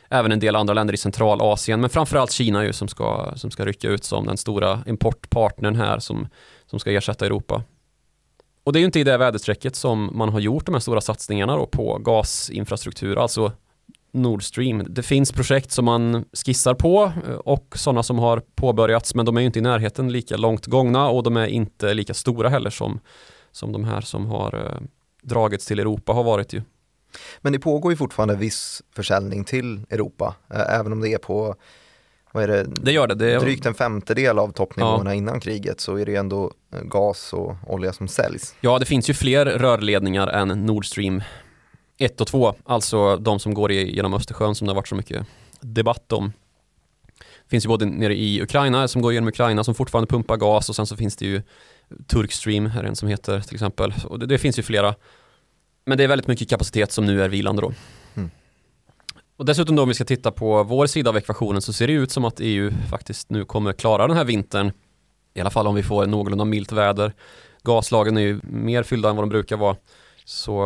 Även 0.09 0.31
en 0.31 0.39
del 0.39 0.55
andra 0.55 0.73
länder 0.73 0.93
i 0.93 0.97
Centralasien, 0.97 1.81
men 1.81 1.89
framförallt 1.89 2.31
Kina 2.31 2.65
ju 2.65 2.73
som 2.73 2.87
ska, 2.87 3.33
som 3.35 3.51
ska 3.51 3.65
rycka 3.65 3.87
ut 3.87 4.03
som 4.03 4.25
den 4.25 4.37
stora 4.37 4.79
importpartnern 4.85 5.75
här 5.75 5.99
som, 5.99 6.27
som 6.65 6.79
ska 6.79 6.91
ersätta 6.91 7.25
Europa. 7.25 7.63
Och 8.63 8.73
det 8.73 8.79
är 8.79 8.81
ju 8.81 8.85
inte 8.85 8.99
i 8.99 9.03
det 9.03 9.17
väderstrecket 9.17 9.75
som 9.75 10.09
man 10.13 10.29
har 10.29 10.39
gjort 10.39 10.65
de 10.65 10.75
här 10.75 10.79
stora 10.79 11.01
satsningarna 11.01 11.55
då 11.55 11.65
på 11.65 11.97
gasinfrastruktur, 11.97 13.17
alltså 13.17 13.51
Nord 14.11 14.43
Stream. 14.43 14.85
Det 14.89 15.03
finns 15.03 15.31
projekt 15.31 15.71
som 15.71 15.85
man 15.85 16.25
skissar 16.45 16.73
på 16.73 17.11
eh, 17.27 17.33
och 17.33 17.73
sådana 17.75 18.03
som 18.03 18.19
har 18.19 18.41
påbörjats 18.55 19.15
men 19.15 19.25
de 19.25 19.37
är 19.37 19.41
inte 19.41 19.59
i 19.59 19.61
närheten 19.61 20.11
lika 20.11 20.37
långt 20.37 20.65
gångna 20.65 21.09
och 21.09 21.23
de 21.23 21.37
är 21.37 21.47
inte 21.47 21.93
lika 21.93 22.13
stora 22.13 22.49
heller 22.49 22.69
som, 22.69 22.99
som 23.51 23.71
de 23.71 23.83
här 23.83 24.01
som 24.01 24.25
har 24.25 24.55
eh, 24.55 24.81
dragits 25.21 25.65
till 25.65 25.79
Europa 25.79 26.13
har 26.13 26.23
varit 26.23 26.53
ju. 26.53 26.61
Men 27.41 27.53
det 27.53 27.59
pågår 27.59 27.91
ju 27.91 27.95
fortfarande 27.95 28.35
viss 28.35 28.81
försäljning 28.95 29.43
till 29.43 29.81
Europa, 29.89 30.35
eh, 30.53 30.79
även 30.79 30.91
om 30.91 31.01
det 31.01 31.09
är 31.09 31.17
på 31.17 31.55
vad 32.31 32.43
är 32.43 32.47
det? 32.47 32.63
det 32.63 32.91
gör 32.91 33.07
det. 33.07 33.15
det 33.15 33.31
är... 33.31 33.39
Drygt 33.39 33.65
en 33.65 33.73
femtedel 33.73 34.39
av 34.39 34.51
toppnivåerna 34.51 35.09
ja. 35.09 35.15
innan 35.15 35.39
kriget 35.39 35.79
så 35.79 35.95
är 35.95 36.05
det 36.05 36.15
ändå 36.15 36.51
gas 36.81 37.33
och 37.33 37.55
olja 37.67 37.93
som 37.93 38.07
säljs. 38.07 38.55
Ja, 38.61 38.79
det 38.79 38.85
finns 38.85 39.09
ju 39.09 39.13
fler 39.13 39.45
rörledningar 39.45 40.27
än 40.27 40.47
Nord 40.47 40.85
Stream 40.85 41.23
1 41.99 42.21
och 42.21 42.27
2, 42.27 42.55
alltså 42.65 43.17
de 43.17 43.39
som 43.39 43.53
går 43.53 43.71
genom 43.71 44.13
Östersjön 44.13 44.55
som 44.55 44.67
det 44.67 44.71
har 44.71 44.75
varit 44.75 44.87
så 44.87 44.95
mycket 44.95 45.25
debatt 45.61 46.11
om. 46.11 46.33
Det 47.17 47.49
finns 47.49 47.65
ju 47.65 47.67
både 47.67 47.85
nere 47.85 48.15
i 48.15 48.41
Ukraina 48.41 48.87
som 48.87 49.01
går 49.01 49.13
genom 49.13 49.29
Ukraina 49.29 49.63
som 49.63 49.75
fortfarande 49.75 50.07
pumpar 50.07 50.37
gas 50.37 50.69
och 50.69 50.75
sen 50.75 50.85
så 50.85 50.97
finns 50.97 51.15
det 51.15 51.25
ju 51.25 51.41
Turkstream, 52.07 52.65
är 52.65 52.83
det 52.83 52.89
en 52.89 52.95
som 52.95 53.07
heter 53.07 53.41
till 53.41 53.55
exempel. 53.55 53.93
Och 54.05 54.19
det, 54.19 54.25
det, 54.25 54.37
finns 54.37 54.59
ju 54.59 54.63
flera. 54.63 54.95
Men 55.85 55.97
det 55.97 56.03
är 56.03 56.07
väldigt 56.07 56.27
mycket 56.27 56.49
kapacitet 56.49 56.91
som 56.91 57.05
nu 57.05 57.23
är 57.23 57.29
vilande 57.29 57.61
då. 57.61 57.73
Mm. 58.15 58.29
Och 59.37 59.45
dessutom 59.45 59.75
då 59.75 59.83
om 59.83 59.89
vi 59.89 59.95
ska 59.95 60.05
titta 60.05 60.31
på 60.31 60.63
vår 60.63 60.87
sida 60.87 61.09
av 61.09 61.17
ekvationen 61.17 61.61
så 61.61 61.73
ser 61.73 61.87
det 61.87 61.93
ut 61.93 62.11
som 62.11 62.25
att 62.25 62.39
EU 62.39 62.71
faktiskt 62.89 63.29
nu 63.29 63.45
kommer 63.45 63.73
klara 63.73 64.07
den 64.07 64.17
här 64.17 64.25
vintern. 64.25 64.71
I 65.33 65.41
alla 65.41 65.49
fall 65.49 65.67
om 65.67 65.75
vi 65.75 65.83
får 65.83 66.05
någorlunda 66.05 66.45
milt 66.45 66.71
väder. 66.71 67.13
Gaslagen 67.63 68.17
är 68.17 68.21
ju 68.21 68.39
mer 68.43 68.83
fyllda 68.83 69.09
än 69.09 69.15
vad 69.15 69.23
de 69.23 69.29
brukar 69.29 69.57
vara 69.57 69.75
så 70.29 70.61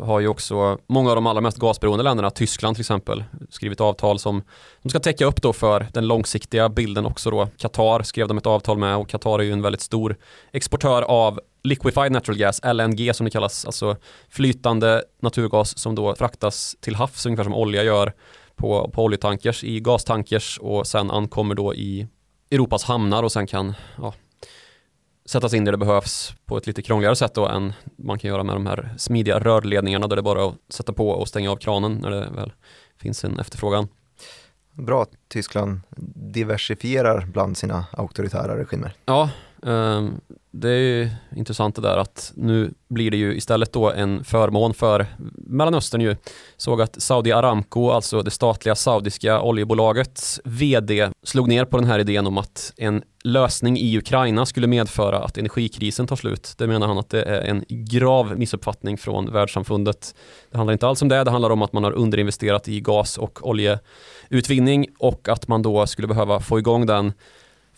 har 0.00 0.20
ju 0.20 0.28
också 0.28 0.78
många 0.86 1.10
av 1.10 1.14
de 1.14 1.26
allra 1.26 1.40
mest 1.40 1.58
gasberoende 1.58 2.04
länderna, 2.04 2.30
Tyskland 2.30 2.76
till 2.76 2.82
exempel, 2.82 3.24
skrivit 3.50 3.80
avtal 3.80 4.18
som 4.18 4.42
de 4.82 4.88
ska 4.88 5.00
täcka 5.00 5.24
upp 5.24 5.42
då 5.42 5.52
för 5.52 5.86
den 5.92 6.06
långsiktiga 6.06 6.68
bilden 6.68 7.06
också 7.06 7.30
då. 7.30 7.48
Qatar 7.56 8.02
skrev 8.02 8.28
de 8.28 8.38
ett 8.38 8.46
avtal 8.46 8.78
med 8.78 8.96
och 8.96 9.08
Qatar 9.08 9.38
är 9.38 9.42
ju 9.42 9.52
en 9.52 9.62
väldigt 9.62 9.80
stor 9.80 10.16
exportör 10.52 11.02
av 11.02 11.40
liquefied 11.64 12.12
natural 12.12 12.38
gas, 12.38 12.60
LNG 12.64 13.14
som 13.14 13.24
det 13.24 13.30
kallas, 13.30 13.64
alltså 13.64 13.96
flytande 14.28 15.04
naturgas 15.22 15.78
som 15.78 15.94
då 15.94 16.14
fraktas 16.14 16.76
till 16.80 16.94
havs 16.94 17.26
ungefär 17.26 17.44
som 17.44 17.54
olja 17.54 17.82
gör 17.82 18.12
på, 18.56 18.90
på 18.94 19.04
oljetankers 19.04 19.64
i 19.64 19.80
gastankers 19.80 20.58
och 20.58 20.86
sen 20.86 21.10
ankommer 21.10 21.54
då 21.54 21.74
i 21.74 22.06
Europas 22.50 22.84
hamnar 22.84 23.22
och 23.22 23.32
sen 23.32 23.46
kan 23.46 23.74
ja, 23.96 24.14
sättas 25.28 25.54
in 25.54 25.64
där 25.64 25.72
det 25.72 25.78
behövs 25.78 26.34
på 26.46 26.56
ett 26.56 26.66
lite 26.66 26.82
krångligare 26.82 27.16
sätt 27.16 27.34
då 27.34 27.46
än 27.46 27.72
man 27.96 28.18
kan 28.18 28.30
göra 28.30 28.44
med 28.44 28.56
de 28.56 28.66
här 28.66 28.94
smidiga 28.98 29.38
rörledningarna 29.38 30.06
där 30.06 30.16
det 30.16 30.22
bara 30.22 30.42
är 30.42 30.48
att 30.48 30.54
sätta 30.68 30.92
på 30.92 31.10
och 31.10 31.28
stänga 31.28 31.50
av 31.50 31.56
kranen 31.56 31.92
när 31.92 32.10
det 32.10 32.30
väl 32.30 32.52
finns 32.96 33.24
en 33.24 33.38
efterfrågan. 33.38 33.88
Bra 34.72 35.02
att 35.02 35.10
Tyskland 35.28 35.80
diversifierar 36.14 37.26
bland 37.26 37.56
sina 37.56 37.86
auktoritära 37.92 38.58
regimer. 38.58 38.94
Ja, 39.04 39.30
Ehm, 39.66 40.20
det 40.50 40.68
är 40.68 40.78
ju 40.78 41.10
intressant 41.36 41.74
det 41.74 41.82
där 41.82 41.96
att 41.96 42.32
nu 42.36 42.74
blir 42.88 43.10
det 43.10 43.16
ju 43.16 43.36
istället 43.36 43.72
då 43.72 43.92
en 43.92 44.24
förmån 44.24 44.74
för 44.74 45.06
Mellanöstern 45.34 46.00
ju. 46.00 46.16
Såg 46.56 46.82
att 46.82 47.02
Saudi 47.02 47.32
Aramco, 47.32 47.90
alltså 47.90 48.22
det 48.22 48.30
statliga 48.30 48.74
saudiska 48.74 49.40
oljebolagets 49.40 50.40
vd, 50.44 51.10
slog 51.22 51.48
ner 51.48 51.64
på 51.64 51.76
den 51.76 51.86
här 51.86 51.98
idén 51.98 52.26
om 52.26 52.38
att 52.38 52.72
en 52.76 53.02
lösning 53.24 53.78
i 53.78 53.98
Ukraina 53.98 54.46
skulle 54.46 54.66
medföra 54.66 55.18
att 55.18 55.38
energikrisen 55.38 56.06
tar 56.06 56.16
slut. 56.16 56.54
Det 56.58 56.66
menar 56.66 56.86
han 56.86 56.98
att 56.98 57.10
det 57.10 57.22
är 57.22 57.40
en 57.40 57.64
grav 57.68 58.38
missuppfattning 58.38 58.98
från 58.98 59.32
världssamfundet. 59.32 60.14
Det 60.50 60.56
handlar 60.56 60.72
inte 60.72 60.86
alls 60.86 61.02
om 61.02 61.08
det, 61.08 61.24
det 61.24 61.30
handlar 61.30 61.50
om 61.50 61.62
att 61.62 61.72
man 61.72 61.84
har 61.84 61.92
underinvesterat 61.92 62.68
i 62.68 62.80
gas 62.80 63.18
och 63.18 63.48
oljeutvinning 63.48 64.86
och 64.98 65.28
att 65.28 65.48
man 65.48 65.62
då 65.62 65.86
skulle 65.86 66.08
behöva 66.08 66.40
få 66.40 66.58
igång 66.58 66.86
den 66.86 67.12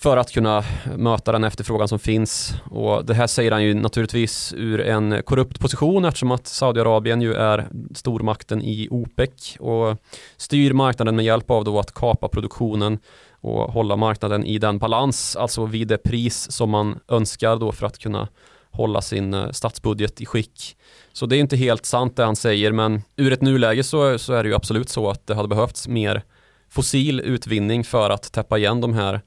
för 0.02 0.16
att 0.16 0.32
kunna 0.32 0.64
möta 0.96 1.32
den 1.32 1.44
efterfrågan 1.44 1.88
som 1.88 1.98
finns. 1.98 2.54
Och 2.70 3.04
det 3.04 3.14
här 3.14 3.26
säger 3.26 3.52
han 3.52 3.64
ju 3.64 3.74
naturligtvis 3.74 4.54
ur 4.56 4.80
en 4.80 5.22
korrupt 5.22 5.60
position 5.60 6.04
eftersom 6.04 6.30
att 6.30 6.46
Saudiarabien 6.46 7.22
ju 7.22 7.34
är 7.34 7.68
stormakten 7.94 8.62
i 8.62 8.88
OPEC 8.90 9.56
och 9.58 9.96
styr 10.36 10.72
marknaden 10.72 11.16
med 11.16 11.24
hjälp 11.24 11.50
av 11.50 11.64
då 11.64 11.78
att 11.78 11.94
kapa 11.94 12.28
produktionen 12.28 12.98
och 13.40 13.72
hålla 13.72 13.96
marknaden 13.96 14.44
i 14.44 14.58
den 14.58 14.78
balans, 14.78 15.36
alltså 15.36 15.66
vid 15.66 15.88
det 15.88 15.98
pris 15.98 16.50
som 16.50 16.70
man 16.70 17.00
önskar 17.08 17.56
då 17.56 17.72
för 17.72 17.86
att 17.86 17.98
kunna 17.98 18.28
hålla 18.70 19.02
sin 19.02 19.34
eh, 19.34 19.50
statsbudget 19.50 20.20
i 20.20 20.26
skick. 20.26 20.76
Så 21.12 21.26
det 21.26 21.36
är 21.36 21.40
inte 21.40 21.56
helt 21.56 21.86
sant 21.86 22.16
det 22.16 22.24
han 22.24 22.36
säger 22.36 22.72
men 22.72 23.02
ur 23.16 23.32
ett 23.32 23.42
nuläge 23.42 23.82
så, 23.82 24.18
så 24.18 24.32
är 24.32 24.42
det 24.42 24.48
ju 24.48 24.54
absolut 24.54 24.88
så 24.88 25.10
att 25.10 25.26
det 25.26 25.34
hade 25.34 25.48
behövts 25.48 25.88
mer 25.88 26.22
fossil 26.70 27.20
utvinning 27.20 27.84
för 27.84 28.10
att 28.10 28.32
täppa 28.32 28.58
igen 28.58 28.80
de 28.80 28.94
här 28.94 29.20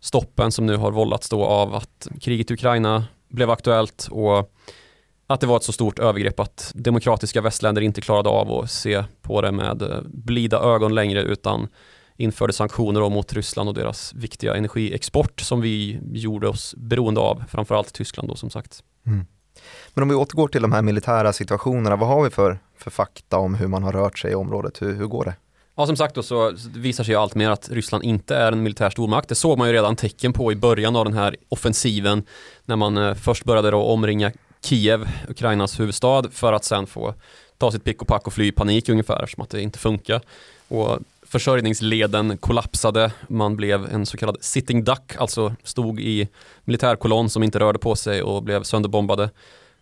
stoppen 0.00 0.52
som 0.52 0.66
nu 0.66 0.76
har 0.76 0.90
vållats 0.90 1.28
då 1.28 1.44
av 1.44 1.74
att 1.74 2.08
kriget 2.20 2.50
i 2.50 2.54
Ukraina 2.54 3.04
blev 3.28 3.50
aktuellt 3.50 4.08
och 4.10 4.52
att 5.26 5.40
det 5.40 5.46
var 5.46 5.56
ett 5.56 5.62
så 5.62 5.72
stort 5.72 5.98
övergrepp 5.98 6.40
att 6.40 6.72
demokratiska 6.74 7.40
västländer 7.40 7.82
inte 7.82 8.00
klarade 8.00 8.28
av 8.28 8.52
att 8.52 8.70
se 8.70 9.04
på 9.22 9.40
det 9.40 9.52
med 9.52 9.82
eh, 9.82 10.00
blida 10.04 10.60
ögon 10.60 10.94
längre 10.94 11.22
utan 11.22 11.68
införde 12.16 12.52
sanktioner 12.52 13.10
mot 13.10 13.32
Ryssland 13.32 13.68
och 13.68 13.74
deras 13.74 14.14
viktiga 14.14 14.54
energiexport 14.54 15.40
som 15.40 15.60
vi 15.60 16.00
gjorde 16.12 16.48
oss 16.48 16.74
beroende 16.78 17.20
av, 17.20 17.44
framförallt 17.48 17.92
Tyskland 17.92 18.28
då 18.28 18.36
som 18.36 18.50
sagt. 18.50 18.82
Mm. 19.06 19.26
Men 19.94 20.02
om 20.02 20.08
vi 20.08 20.14
återgår 20.14 20.48
till 20.48 20.62
de 20.62 20.72
här 20.72 20.82
militära 20.82 21.32
situationerna, 21.32 21.96
vad 21.96 22.08
har 22.08 22.24
vi 22.24 22.30
för, 22.30 22.58
för 22.76 22.90
fakta 22.90 23.38
om 23.38 23.54
hur 23.54 23.68
man 23.68 23.82
har 23.82 23.92
rört 23.92 24.18
sig 24.18 24.32
i 24.32 24.34
området? 24.34 24.82
Hur, 24.82 24.94
hur 24.96 25.06
går 25.06 25.24
det? 25.24 25.34
Ja 25.80 25.86
som 25.86 25.96
sagt 25.96 26.14
då 26.14 26.22
så 26.22 26.52
visar 26.74 27.04
sig 27.04 27.14
allt 27.14 27.34
mer 27.34 27.50
att 27.50 27.68
Ryssland 27.70 28.04
inte 28.04 28.36
är 28.36 28.52
en 28.52 28.62
militär 28.62 28.90
stormakt. 28.90 29.28
Det 29.28 29.34
såg 29.34 29.58
man 29.58 29.68
ju 29.68 29.74
redan 29.74 29.96
tecken 29.96 30.32
på 30.32 30.52
i 30.52 30.56
början 30.56 30.96
av 30.96 31.04
den 31.04 31.14
här 31.14 31.36
offensiven 31.48 32.22
när 32.64 32.76
man 32.76 32.96
eh, 32.96 33.14
först 33.14 33.44
började 33.44 33.70
då 33.70 33.82
omringa 33.82 34.32
Kiev, 34.64 35.08
Ukrainas 35.28 35.80
huvudstad, 35.80 36.22
för 36.32 36.52
att 36.52 36.64
sen 36.64 36.86
få 36.86 37.14
ta 37.58 37.72
sitt 37.72 37.84
pick 37.84 38.02
och 38.02 38.08
pack 38.08 38.26
och 38.26 38.32
fly 38.32 38.46
i 38.46 38.52
panik 38.52 38.88
ungefär, 38.88 39.26
som 39.26 39.42
att 39.42 39.50
det 39.50 39.62
inte 39.62 39.78
funkar. 39.78 40.20
Och 40.68 40.98
försörjningsleden 41.22 42.38
kollapsade, 42.38 43.12
man 43.28 43.56
blev 43.56 43.94
en 43.94 44.06
så 44.06 44.16
kallad 44.16 44.36
sitting 44.40 44.84
duck, 44.84 45.16
alltså 45.18 45.54
stod 45.64 46.00
i 46.00 46.28
militärkolonn 46.64 47.30
som 47.30 47.42
inte 47.42 47.58
rörde 47.58 47.78
på 47.78 47.96
sig 47.96 48.22
och 48.22 48.42
blev 48.42 48.62
sönderbombade. 48.62 49.30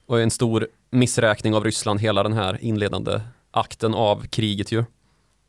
Och 0.07 0.21
en 0.21 0.31
stor 0.31 0.69
missräkning 0.91 1.55
av 1.55 1.65
Ryssland 1.65 2.01
hela 2.01 2.23
den 2.23 2.33
här 2.33 2.59
inledande 2.61 3.21
akten 3.51 3.95
av 3.95 4.27
kriget 4.27 4.73
ju. 4.73 4.85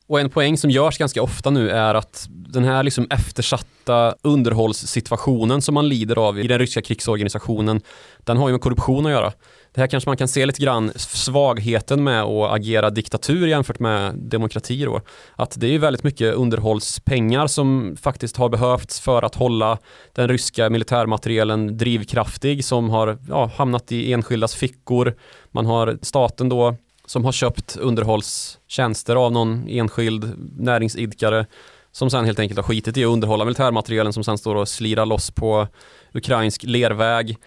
Och 0.09 0.19
en 0.19 0.29
poäng 0.29 0.57
som 0.57 0.69
görs 0.69 0.97
ganska 0.97 1.23
ofta 1.23 1.49
nu 1.49 1.69
är 1.69 1.95
att 1.95 2.27
den 2.29 2.63
här 2.63 2.83
liksom 2.83 3.07
eftersatta 3.09 4.15
underhållssituationen 4.21 5.61
som 5.61 5.73
man 5.73 5.89
lider 5.89 6.17
av 6.17 6.39
i 6.39 6.47
den 6.47 6.59
ryska 6.59 6.81
krigsorganisationen, 6.81 7.81
den 8.17 8.37
har 8.37 8.47
ju 8.47 8.51
med 8.51 8.61
korruption 8.61 9.05
att 9.05 9.11
göra. 9.11 9.33
Det 9.73 9.81
här 9.81 9.87
kanske 9.87 10.09
man 10.09 10.17
kan 10.17 10.27
se 10.27 10.45
lite 10.45 10.61
grann 10.61 10.91
svagheten 10.95 12.03
med 12.03 12.23
att 12.23 12.51
agera 12.51 12.89
diktatur 12.89 13.47
jämfört 13.47 13.79
med 13.79 14.15
demokrati 14.15 14.85
då. 14.85 15.01
Att 15.35 15.53
det 15.59 15.75
är 15.75 15.79
väldigt 15.79 16.03
mycket 16.03 16.35
underhållspengar 16.35 17.47
som 17.47 17.97
faktiskt 18.01 18.37
har 18.37 18.49
behövts 18.49 18.99
för 18.99 19.21
att 19.21 19.35
hålla 19.35 19.77
den 20.15 20.27
ryska 20.27 20.69
militärmaterielen 20.69 21.77
drivkraftig 21.77 22.65
som 22.65 22.89
har 22.89 23.17
ja, 23.29 23.51
hamnat 23.55 23.91
i 23.91 24.13
enskildas 24.13 24.55
fickor. 24.55 25.15
Man 25.51 25.65
har 25.65 25.99
staten 26.01 26.49
då 26.49 26.75
som 27.09 27.25
har 27.25 27.31
köpt 27.31 27.77
underhållstjänster 27.77 29.15
av 29.15 29.31
någon 29.31 29.67
enskild 29.67 30.33
näringsidkare 30.57 31.45
som 31.91 32.09
sen 32.09 32.25
helt 32.25 32.39
enkelt 32.39 32.57
har 32.57 32.63
skitit 32.63 32.97
i 32.97 33.05
att 33.05 33.09
underhålla 33.09 33.45
militärmaterielen 33.45 34.13
som 34.13 34.23
sen 34.23 34.37
står 34.37 34.55
och 34.55 34.67
slirar 34.67 35.05
loss 35.05 35.31
på 35.31 35.67
ukrainsk 36.13 36.63
lerväg. 36.63 37.37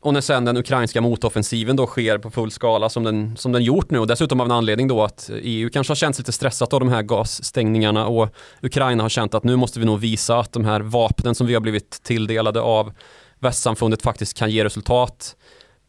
Och 0.00 0.12
när 0.12 0.20
sen 0.20 0.44
den 0.44 0.56
ukrainska 0.56 1.00
motoffensiven 1.00 1.76
då 1.76 1.86
sker 1.86 2.18
på 2.18 2.30
full 2.30 2.50
skala 2.50 2.88
som 2.88 3.04
den, 3.04 3.36
som 3.36 3.52
den 3.52 3.62
gjort 3.62 3.90
nu 3.90 3.98
och 3.98 4.06
dessutom 4.06 4.40
av 4.40 4.46
en 4.46 4.52
anledning 4.52 4.88
då 4.88 5.02
att 5.02 5.30
EU 5.42 5.70
kanske 5.70 5.90
har 5.90 5.96
känts 5.96 6.18
lite 6.18 6.32
stressat 6.32 6.72
av 6.72 6.80
de 6.80 6.88
här 6.88 7.02
gasstängningarna 7.02 8.06
och 8.06 8.34
Ukraina 8.62 9.02
har 9.04 9.08
känt 9.08 9.34
att 9.34 9.44
nu 9.44 9.56
måste 9.56 9.80
vi 9.80 9.86
nog 9.86 10.00
visa 10.00 10.38
att 10.38 10.52
de 10.52 10.64
här 10.64 10.80
vapnen 10.80 11.34
som 11.34 11.46
vi 11.46 11.54
har 11.54 11.60
blivit 11.60 11.90
tilldelade 12.02 12.60
av 12.60 12.92
västsamfundet 13.38 14.02
faktiskt 14.02 14.38
kan 14.38 14.50
ge 14.50 14.64
resultat. 14.64 15.36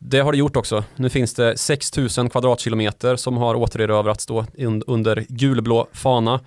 Det 0.04 0.20
har 0.20 0.32
det 0.32 0.38
gjort 0.38 0.56
också. 0.56 0.84
Nu 0.96 1.10
finns 1.10 1.34
det 1.34 1.58
6000 1.58 2.30
kvadratkilometer 2.30 3.16
som 3.16 3.38
har 3.38 3.56
återerövrats 3.56 4.26
då 4.26 4.46
under 4.88 5.26
gulblå 5.30 5.88
fana. 5.94 6.40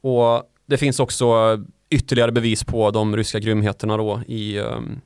Och 0.00 0.42
det 0.66 0.76
finns 0.76 1.00
också 1.00 1.58
ytterligare 1.90 2.32
bevis 2.32 2.64
på 2.64 2.90
de 2.90 3.16
ryska 3.16 3.38
grymheterna 3.38 3.96
då 3.96 4.20
i 4.26 4.58
um, 4.58 5.00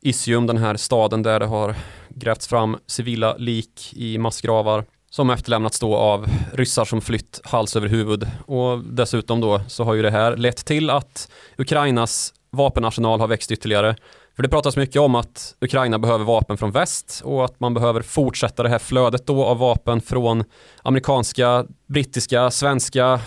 Isium, 0.00 0.46
den 0.46 0.56
här 0.56 0.76
staden 0.76 1.22
där 1.22 1.40
det 1.40 1.46
har 1.46 1.74
grävts 2.08 2.48
fram 2.48 2.76
civila 2.86 3.36
lik 3.36 3.92
i 3.96 4.18
massgravar 4.18 4.84
som 5.10 5.30
efterlämnats 5.30 5.80
då 5.80 5.96
av 5.96 6.26
ryssar 6.52 6.84
som 6.84 7.00
flytt 7.00 7.40
hals 7.44 7.76
över 7.76 7.88
huvud. 7.88 8.30
Och 8.46 8.84
dessutom 8.84 9.40
då 9.40 9.60
så 9.68 9.84
har 9.84 9.94
ju 9.94 10.02
det 10.02 10.10
här 10.10 10.36
lett 10.36 10.64
till 10.64 10.90
att 10.90 11.32
Ukrainas 11.58 12.34
vapenarsenal 12.50 13.20
har 13.20 13.28
växt 13.28 13.50
ytterligare. 13.50 13.96
För 14.36 14.42
det 14.42 14.48
pratas 14.48 14.76
mycket 14.76 15.00
om 15.00 15.14
att 15.14 15.54
Ukraina 15.60 15.98
behöver 15.98 16.24
vapen 16.24 16.56
från 16.56 16.70
väst 16.70 17.22
och 17.24 17.44
att 17.44 17.60
man 17.60 17.74
behöver 17.74 18.02
fortsätta 18.02 18.62
det 18.62 18.68
här 18.68 18.78
flödet 18.78 19.26
då 19.26 19.44
av 19.44 19.58
vapen 19.58 20.00
från 20.00 20.44
amerikanska, 20.82 21.66
brittiska, 21.86 22.50
svenska, 22.50 23.20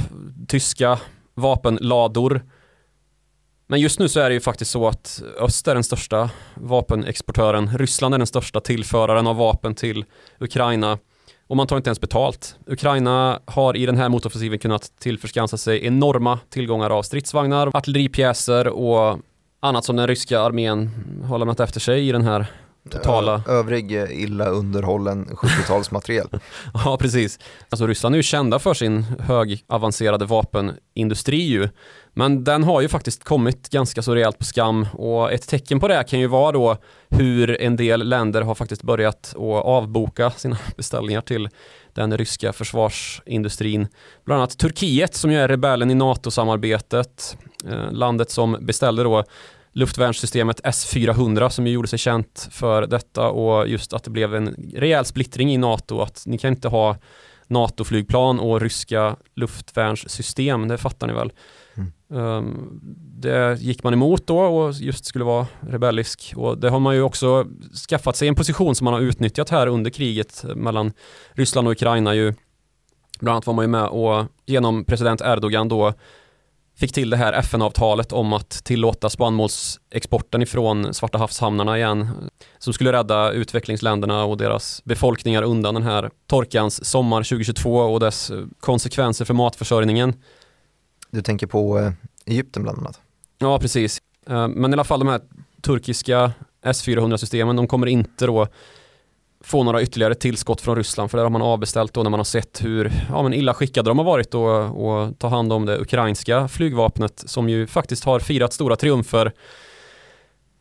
tyska 0.47 1.00
vapenlador. 1.33 2.41
Men 3.67 3.79
just 3.79 4.00
nu 4.00 4.09
så 4.09 4.19
är 4.19 4.29
det 4.29 4.33
ju 4.33 4.41
faktiskt 4.41 4.71
så 4.71 4.88
att 4.88 5.24
öst 5.39 5.67
är 5.67 5.74
den 5.74 5.83
största 5.83 6.29
vapenexportören. 6.53 7.77
Ryssland 7.77 8.13
är 8.13 8.17
den 8.17 8.27
största 8.27 8.59
tillföraren 8.59 9.27
av 9.27 9.35
vapen 9.35 9.75
till 9.75 10.05
Ukraina. 10.39 10.97
Och 11.47 11.57
man 11.57 11.67
tar 11.67 11.77
inte 11.77 11.89
ens 11.89 12.01
betalt. 12.01 12.55
Ukraina 12.67 13.39
har 13.45 13.77
i 13.77 13.85
den 13.85 13.97
här 13.97 14.09
motoffensiven 14.09 14.59
kunnat 14.59 14.91
tillförskansa 15.00 15.57
sig 15.57 15.85
enorma 15.85 16.39
tillgångar 16.50 16.89
av 16.89 17.03
stridsvagnar, 17.03 17.71
artilleripjäser 17.74 18.67
och 18.67 19.19
annat 19.65 19.86
som 19.86 19.95
den 19.95 20.07
ryska 20.07 20.39
armén 20.39 20.89
har 21.27 21.39
lämnat 21.39 21.60
efter 21.60 21.79
sig 21.79 22.07
i 22.10 22.12
den 22.12 22.22
här 22.22 22.45
totala... 22.89 23.44
Övrig 23.48 23.92
illa 23.92 24.46
underhållen 24.46 25.25
70-talsmateriel. 25.25 26.39
ja, 26.86 26.98
precis. 26.98 27.39
Alltså 27.70 27.88
Ryssland 27.88 28.15
är 28.15 28.18
ju 28.18 28.24
kända 28.24 28.60
för 28.60 28.74
sin 28.74 29.04
högavancerade 29.20 30.25
vapenindustri 30.25 31.42
ju. 31.42 31.70
Men 32.13 32.44
den 32.44 32.63
har 32.63 32.82
ju 32.82 32.88
faktiskt 32.88 33.24
kommit 33.24 33.70
ganska 33.70 34.01
så 34.01 34.15
rejält 34.15 34.38
på 34.38 34.44
skam 34.44 34.88
och 34.94 35.34
ett 35.34 35.48
tecken 35.48 35.80
på 35.80 35.88
det 35.88 36.04
kan 36.04 36.20
ju 36.20 36.27
vara 36.27 36.51
då 36.51 36.77
hur 37.10 37.62
en 37.62 37.75
del 37.75 38.10
länder 38.10 38.42
har 38.42 38.56
faktiskt 38.56 38.84
börjat 38.84 39.34
att 39.36 39.65
avboka 39.65 40.32
sina 40.32 40.58
beställningar 40.77 41.22
till 41.22 41.50
den 41.94 42.18
ryska 42.18 42.54
försvarsindustrin. 42.54 43.88
Bland 44.25 44.42
annat 44.42 44.58
Turkiet 44.58 45.15
som 45.15 45.32
ju 45.32 45.38
är 45.38 45.48
rebellen 45.48 45.92
i 45.92 45.96
NATO-samarbetet. 45.96 47.38
Eh, 47.68 47.92
landet 47.92 48.32
som 48.32 48.58
beställde 48.62 49.04
då 49.04 49.24
luftvärnssystemet 49.75 50.62
S-400 50.63 51.50
som 51.50 51.67
ju 51.67 51.74
gjorde 51.74 51.88
sig 51.88 52.00
känt 52.00 52.48
för 52.51 52.88
detta 52.88 53.29
och 53.29 53.67
just 53.67 53.94
att 53.94 54.03
det 54.03 54.10
blev 54.10 54.36
en 54.36 54.55
rejäl 54.75 55.05
splittring 55.05 55.53
i 55.53 55.58
NATO 55.58 56.01
att 56.01 56.24
ni 56.25 56.38
kan 56.38 56.50
inte 56.50 56.67
ha 56.67 56.98
NATO-flygplan 57.48 58.39
och 58.39 58.62
ryska 58.62 59.15
luftvärnssystem, 59.36 60.67
det 60.67 60.77
fattar 60.77 61.08
ni 61.08 61.13
väl. 61.13 61.32
Mm. 61.75 61.91
Um, 62.22 62.79
det 63.20 63.62
gick 63.62 63.84
man 63.84 63.94
emot 63.94 64.27
då 64.27 64.39
och 64.39 64.74
just 64.74 65.05
skulle 65.05 65.25
vara 65.25 65.48
rebellisk 65.60 66.34
och 66.36 66.58
det 66.58 66.70
har 66.70 66.79
man 66.79 66.96
ju 66.96 67.01
också 67.01 67.46
skaffat 67.89 68.15
sig 68.15 68.27
en 68.27 68.36
position 68.36 68.75
som 68.75 68.86
man 68.86 68.94
har 68.94 69.01
utnyttjat 69.01 69.50
här 69.50 69.67
under 69.67 69.91
kriget 69.91 70.46
mellan 70.55 70.91
Ryssland 71.34 71.67
och 71.67 71.72
Ukraina 71.72 72.15
ju. 72.15 72.34
Bland 73.20 73.36
annat 73.36 73.48
var 73.48 73.53
man 73.53 73.65
ju 73.65 73.70
med 73.70 73.88
och 73.88 74.25
genom 74.46 74.86
president 74.86 75.22
Erdogan 75.22 75.67
då 75.67 75.94
fick 76.75 76.94
till 76.94 77.10
det 77.10 77.17
här 77.17 77.34
FN-avtalet 77.34 78.12
om 78.12 78.34
att 78.34 78.50
tillåta 78.50 79.10
spannmålsexporten 79.10 80.41
ifrån 80.41 80.94
Svarta 80.94 81.17
havshamnarna 81.17 81.77
igen 81.77 82.29
som 82.58 82.74
skulle 82.74 82.91
rädda 82.91 83.32
utvecklingsländerna 83.32 84.24
och 84.24 84.38
deras 84.38 84.82
befolkningar 84.84 85.44
undan 85.44 85.74
den 85.74 85.84
här 85.84 86.10
torkans 86.27 86.86
sommar 86.86 87.24
2022 87.24 87.77
och 87.77 88.00
dess 88.00 88.32
konsekvenser 88.60 89.25
för 89.25 89.34
matförsörjningen. 89.34 90.13
Du 91.12 91.22
tänker 91.22 91.48
på 91.48 91.79
eh, 91.79 91.91
Egypten 92.25 92.63
bland 92.63 92.79
annat? 92.79 93.01
Ja, 93.38 93.60
precis. 93.60 94.01
Eh, 94.29 94.48
men 94.48 94.72
i 94.72 94.74
alla 94.74 94.84
fall 94.84 95.00
de 95.00 95.08
här 95.08 95.22
turkiska 95.62 96.32
S400-systemen, 96.65 97.55
de 97.55 97.67
kommer 97.67 97.88
inte 97.88 98.25
då 98.25 98.48
få 99.45 99.63
några 99.63 99.81
ytterligare 99.81 100.15
tillskott 100.15 100.61
från 100.61 100.75
Ryssland 100.75 101.11
för 101.11 101.17
det 101.17 101.23
har 101.23 101.29
man 101.29 101.41
avbeställt 101.41 101.93
då 101.93 102.03
när 102.03 102.09
man 102.09 102.19
har 102.19 102.25
sett 102.25 102.63
hur 102.63 102.91
ja, 103.09 103.23
men 103.23 103.33
illa 103.33 103.53
skickade 103.53 103.89
de 103.89 103.97
har 103.97 104.05
varit 104.05 104.31
då 104.31 104.45
och 104.55 105.19
ta 105.19 105.27
hand 105.27 105.53
om 105.53 105.65
det 105.65 105.77
ukrainska 105.77 106.47
flygvapnet 106.47 107.23
som 107.25 107.49
ju 107.49 107.67
faktiskt 107.67 108.03
har 108.03 108.19
firat 108.19 108.53
stora 108.53 108.75
triumfer 108.75 109.31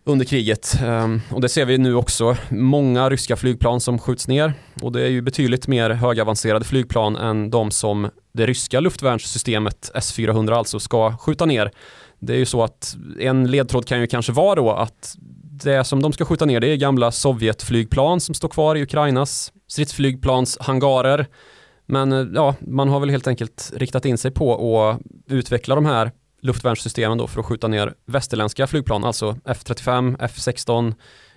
under 0.04 0.24
kriget. 0.24 0.78
Um, 0.84 1.22
och 1.30 1.40
det 1.40 1.48
ser 1.48 1.64
vi 1.64 1.78
nu 1.78 1.94
också. 1.94 2.36
Många 2.50 3.10
ryska 3.10 3.36
flygplan 3.36 3.80
som 3.80 3.98
skjuts 3.98 4.28
ner 4.28 4.52
och 4.82 4.92
det 4.92 5.02
är 5.02 5.10
ju 5.10 5.22
betydligt 5.22 5.68
mer 5.68 5.90
högavancerade 5.90 6.64
flygplan 6.64 7.16
än 7.16 7.50
de 7.50 7.70
som 7.70 8.10
det 8.32 8.46
ryska 8.46 8.80
luftvärnssystemet 8.80 9.90
S-400 9.94 10.52
alltså 10.52 10.80
ska 10.80 11.16
skjuta 11.16 11.46
ner. 11.46 11.70
Det 12.18 12.32
är 12.32 12.38
ju 12.38 12.46
så 12.46 12.62
att 12.62 12.96
en 13.20 13.50
ledtråd 13.50 13.86
kan 13.86 14.00
ju 14.00 14.06
kanske 14.06 14.32
vara 14.32 14.54
då 14.54 14.70
att 14.70 15.16
det 15.62 15.84
som 15.84 16.02
de 16.02 16.12
ska 16.12 16.25
skjuta 16.25 16.44
ner 16.44 16.61
det 16.61 16.68
är 16.68 16.76
gamla 16.76 17.11
Sovjetflygplan 17.11 18.20
som 18.20 18.34
står 18.34 18.49
kvar 18.49 18.76
i 18.76 18.82
Ukrainas 18.82 19.52
stridsflygplanshangarer. 19.68 21.26
Men 21.87 22.12
eh, 22.12 22.26
ja, 22.34 22.54
man 22.61 22.88
har 22.88 23.00
väl 23.00 23.11
helt 23.11 23.26
enkelt 23.26 23.73
riktat 23.75 24.04
in 24.04 24.18
sig 24.18 24.30
på 24.30 24.78
att 24.80 25.00
utveckla 25.26 25.75
de 25.75 25.87
här 25.87 26.12
luftvärnssystemen 26.42 27.18
då 27.18 27.26
för 27.26 27.40
att 27.40 27.46
skjuta 27.46 27.68
ner 27.68 27.94
västerländska 28.06 28.66
flygplan, 28.66 29.04
alltså 29.04 29.37
F-35, 29.44 30.16
F-16, 30.20 30.94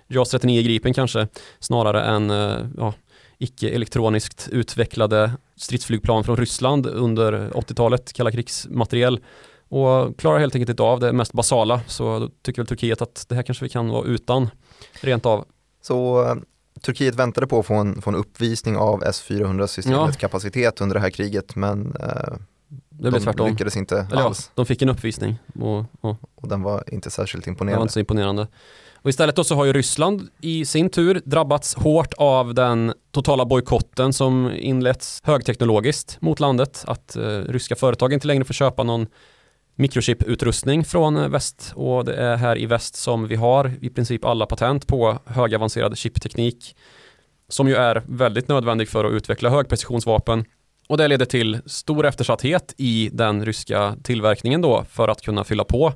JAS 0.08 0.30
39 0.30 0.62
Gripen 0.62 0.94
kanske, 0.94 1.28
snarare 1.58 2.02
än 2.02 2.30
eh, 2.30 2.66
ja, 2.76 2.94
icke-elektroniskt 3.38 4.48
utvecklade 4.52 5.32
stridsflygplan 5.56 6.24
från 6.24 6.36
Ryssland 6.36 6.86
under 6.86 7.50
80-talet, 7.50 8.12
kalla 8.12 8.30
krigsmateriel 8.30 9.20
och 9.68 10.18
klarar 10.18 10.38
helt 10.38 10.54
enkelt 10.54 10.70
inte 10.70 10.82
av 10.82 11.00
det 11.00 11.12
mest 11.12 11.32
basala 11.32 11.80
så 11.86 12.18
då 12.18 12.28
tycker 12.42 12.62
väl 12.62 12.66
Turkiet 12.66 13.02
att 13.02 13.26
det 13.28 13.34
här 13.34 13.42
kanske 13.42 13.64
vi 13.64 13.68
kan 13.68 13.88
vara 13.88 14.06
utan 14.06 14.50
rent 15.00 15.26
av. 15.26 15.44
Så 15.82 16.22
uh, 16.22 16.34
Turkiet 16.82 17.14
väntade 17.14 17.46
på 17.46 17.58
att 17.58 17.66
få 17.66 17.74
en, 17.74 18.02
få 18.02 18.10
en 18.10 18.16
uppvisning 18.16 18.76
av 18.76 19.02
S-400-systemets 19.04 20.16
ja. 20.16 20.20
kapacitet 20.20 20.80
under 20.80 20.94
det 20.94 21.00
här 21.00 21.10
kriget 21.10 21.56
men 21.56 21.86
uh, 21.86 22.38
det 22.88 23.10
de 23.10 23.20
tvärtom. 23.20 23.50
lyckades 23.50 23.76
inte 23.76 23.96
Eller 23.96 24.20
ja, 24.20 24.26
alls. 24.26 24.50
de 24.54 24.66
fick 24.66 24.82
en 24.82 24.88
uppvisning 24.88 25.38
och, 25.60 25.84
och 26.00 26.16
Och 26.34 26.48
den 26.48 26.62
var 26.62 26.84
inte 26.86 27.10
särskilt 27.10 27.44
det 27.44 27.48
var 27.48 27.52
imponerande. 27.52 27.82
inte 27.82 27.92
så 27.92 28.00
imponerande. 28.00 28.46
Och 29.02 29.10
istället 29.10 29.36
då 29.36 29.44
så 29.44 29.54
har 29.54 29.64
ju 29.64 29.72
Ryssland 29.72 30.28
i 30.40 30.64
sin 30.64 30.90
tur 30.90 31.22
drabbats 31.24 31.74
hårt 31.74 32.14
av 32.16 32.54
den 32.54 32.92
totala 33.10 33.44
bojkotten 33.44 34.12
som 34.12 34.50
inletts 34.52 35.20
högteknologiskt 35.24 36.20
mot 36.20 36.40
landet. 36.40 36.84
Att 36.86 37.16
eh, 37.16 37.22
ryska 37.22 37.76
företag 37.76 38.12
inte 38.12 38.26
längre 38.26 38.44
får 38.44 38.54
köpa 38.54 38.82
någon 38.82 39.06
mikrochiputrustning 39.78 40.84
från 40.84 41.30
väst 41.30 41.72
och 41.74 42.04
det 42.04 42.14
är 42.14 42.36
här 42.36 42.58
i 42.58 42.66
väst 42.66 42.96
som 42.96 43.28
vi 43.28 43.36
har 43.36 43.72
i 43.80 43.90
princip 43.90 44.24
alla 44.24 44.46
patent 44.46 44.86
på 44.86 45.18
högavancerad 45.26 45.98
chipteknik 45.98 46.76
som 47.48 47.68
ju 47.68 47.74
är 47.74 48.02
väldigt 48.06 48.48
nödvändig 48.48 48.88
för 48.88 49.04
att 49.04 49.12
utveckla 49.12 49.50
högprecisionsvapen. 49.50 50.44
Och 50.88 50.96
det 50.96 51.08
leder 51.08 51.26
till 51.26 51.58
stor 51.66 52.06
eftersatthet 52.06 52.74
i 52.76 53.10
den 53.12 53.44
ryska 53.44 53.96
tillverkningen 54.02 54.62
då 54.62 54.84
för 54.90 55.08
att 55.08 55.22
kunna 55.22 55.44
fylla 55.44 55.64
på 55.64 55.92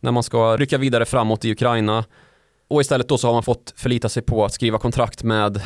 när 0.00 0.12
man 0.12 0.22
ska 0.22 0.56
rycka 0.56 0.78
vidare 0.78 1.04
framåt 1.04 1.44
i 1.44 1.52
Ukraina. 1.52 2.04
Och 2.68 2.80
istället 2.80 3.08
då 3.08 3.18
så 3.18 3.28
har 3.28 3.34
man 3.34 3.42
fått 3.42 3.74
förlita 3.76 4.08
sig 4.08 4.22
på 4.22 4.44
att 4.44 4.52
skriva 4.52 4.78
kontrakt 4.78 5.22
med 5.22 5.62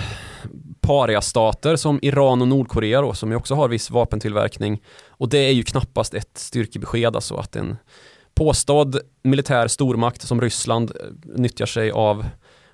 pariastater 0.86 1.76
som 1.76 1.98
Iran 2.02 2.42
och 2.42 2.48
Nordkorea 2.48 3.00
då, 3.00 3.14
som 3.14 3.30
ju 3.30 3.36
också 3.36 3.54
har 3.54 3.68
viss 3.68 3.90
vapentillverkning. 3.90 4.82
Och 5.08 5.28
det 5.28 5.38
är 5.38 5.52
ju 5.52 5.62
knappast 5.62 6.14
ett 6.14 6.38
styrkebesked 6.38 7.16
alltså 7.16 7.36
att 7.36 7.56
en 7.56 7.76
påstådd 8.34 9.00
militär 9.22 9.68
stormakt 9.68 10.22
som 10.22 10.40
Ryssland 10.40 10.90
eh, 10.90 11.06
nyttjar 11.40 11.66
sig 11.66 11.90
av 11.90 12.24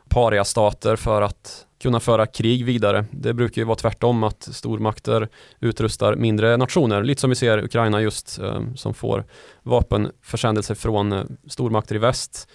pariastater 0.09 0.97
för 0.97 1.23
att 1.23 1.67
kunna 1.83 2.01
föra 2.01 2.27
krig 2.27 2.65
vidare. 2.65 3.05
Det 3.11 3.35
brukar 3.35 3.63
ju 3.63 3.67
vara 3.67 3.77
tvärtom 3.77 4.23
att 4.23 4.49
stormakter 4.53 5.29
utrustar 5.61 6.17
mindre 6.17 6.57
nationer, 6.57 7.03
lite 7.03 7.21
som 7.21 7.31
vi 7.31 7.37
ser 7.37 7.65
Ukraina 7.65 8.01
just 8.01 8.39
eh, 8.39 8.61
som 8.75 8.95
får 8.95 9.25
vapenförsändelser 9.63 10.75
från 10.75 11.13
eh, 11.13 11.25
stormakter 11.49 11.95
i 11.95 11.99
väst. 11.99 12.49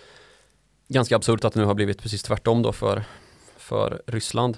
Ganska 0.87 1.15
absurt 1.15 1.45
att 1.45 1.53
det 1.53 1.59
nu 1.59 1.65
har 1.65 1.73
blivit 1.73 2.01
precis 2.01 2.23
tvärtom 2.23 2.61
då 2.61 2.73
för, 2.73 3.03
för 3.57 4.01
Ryssland. 4.07 4.57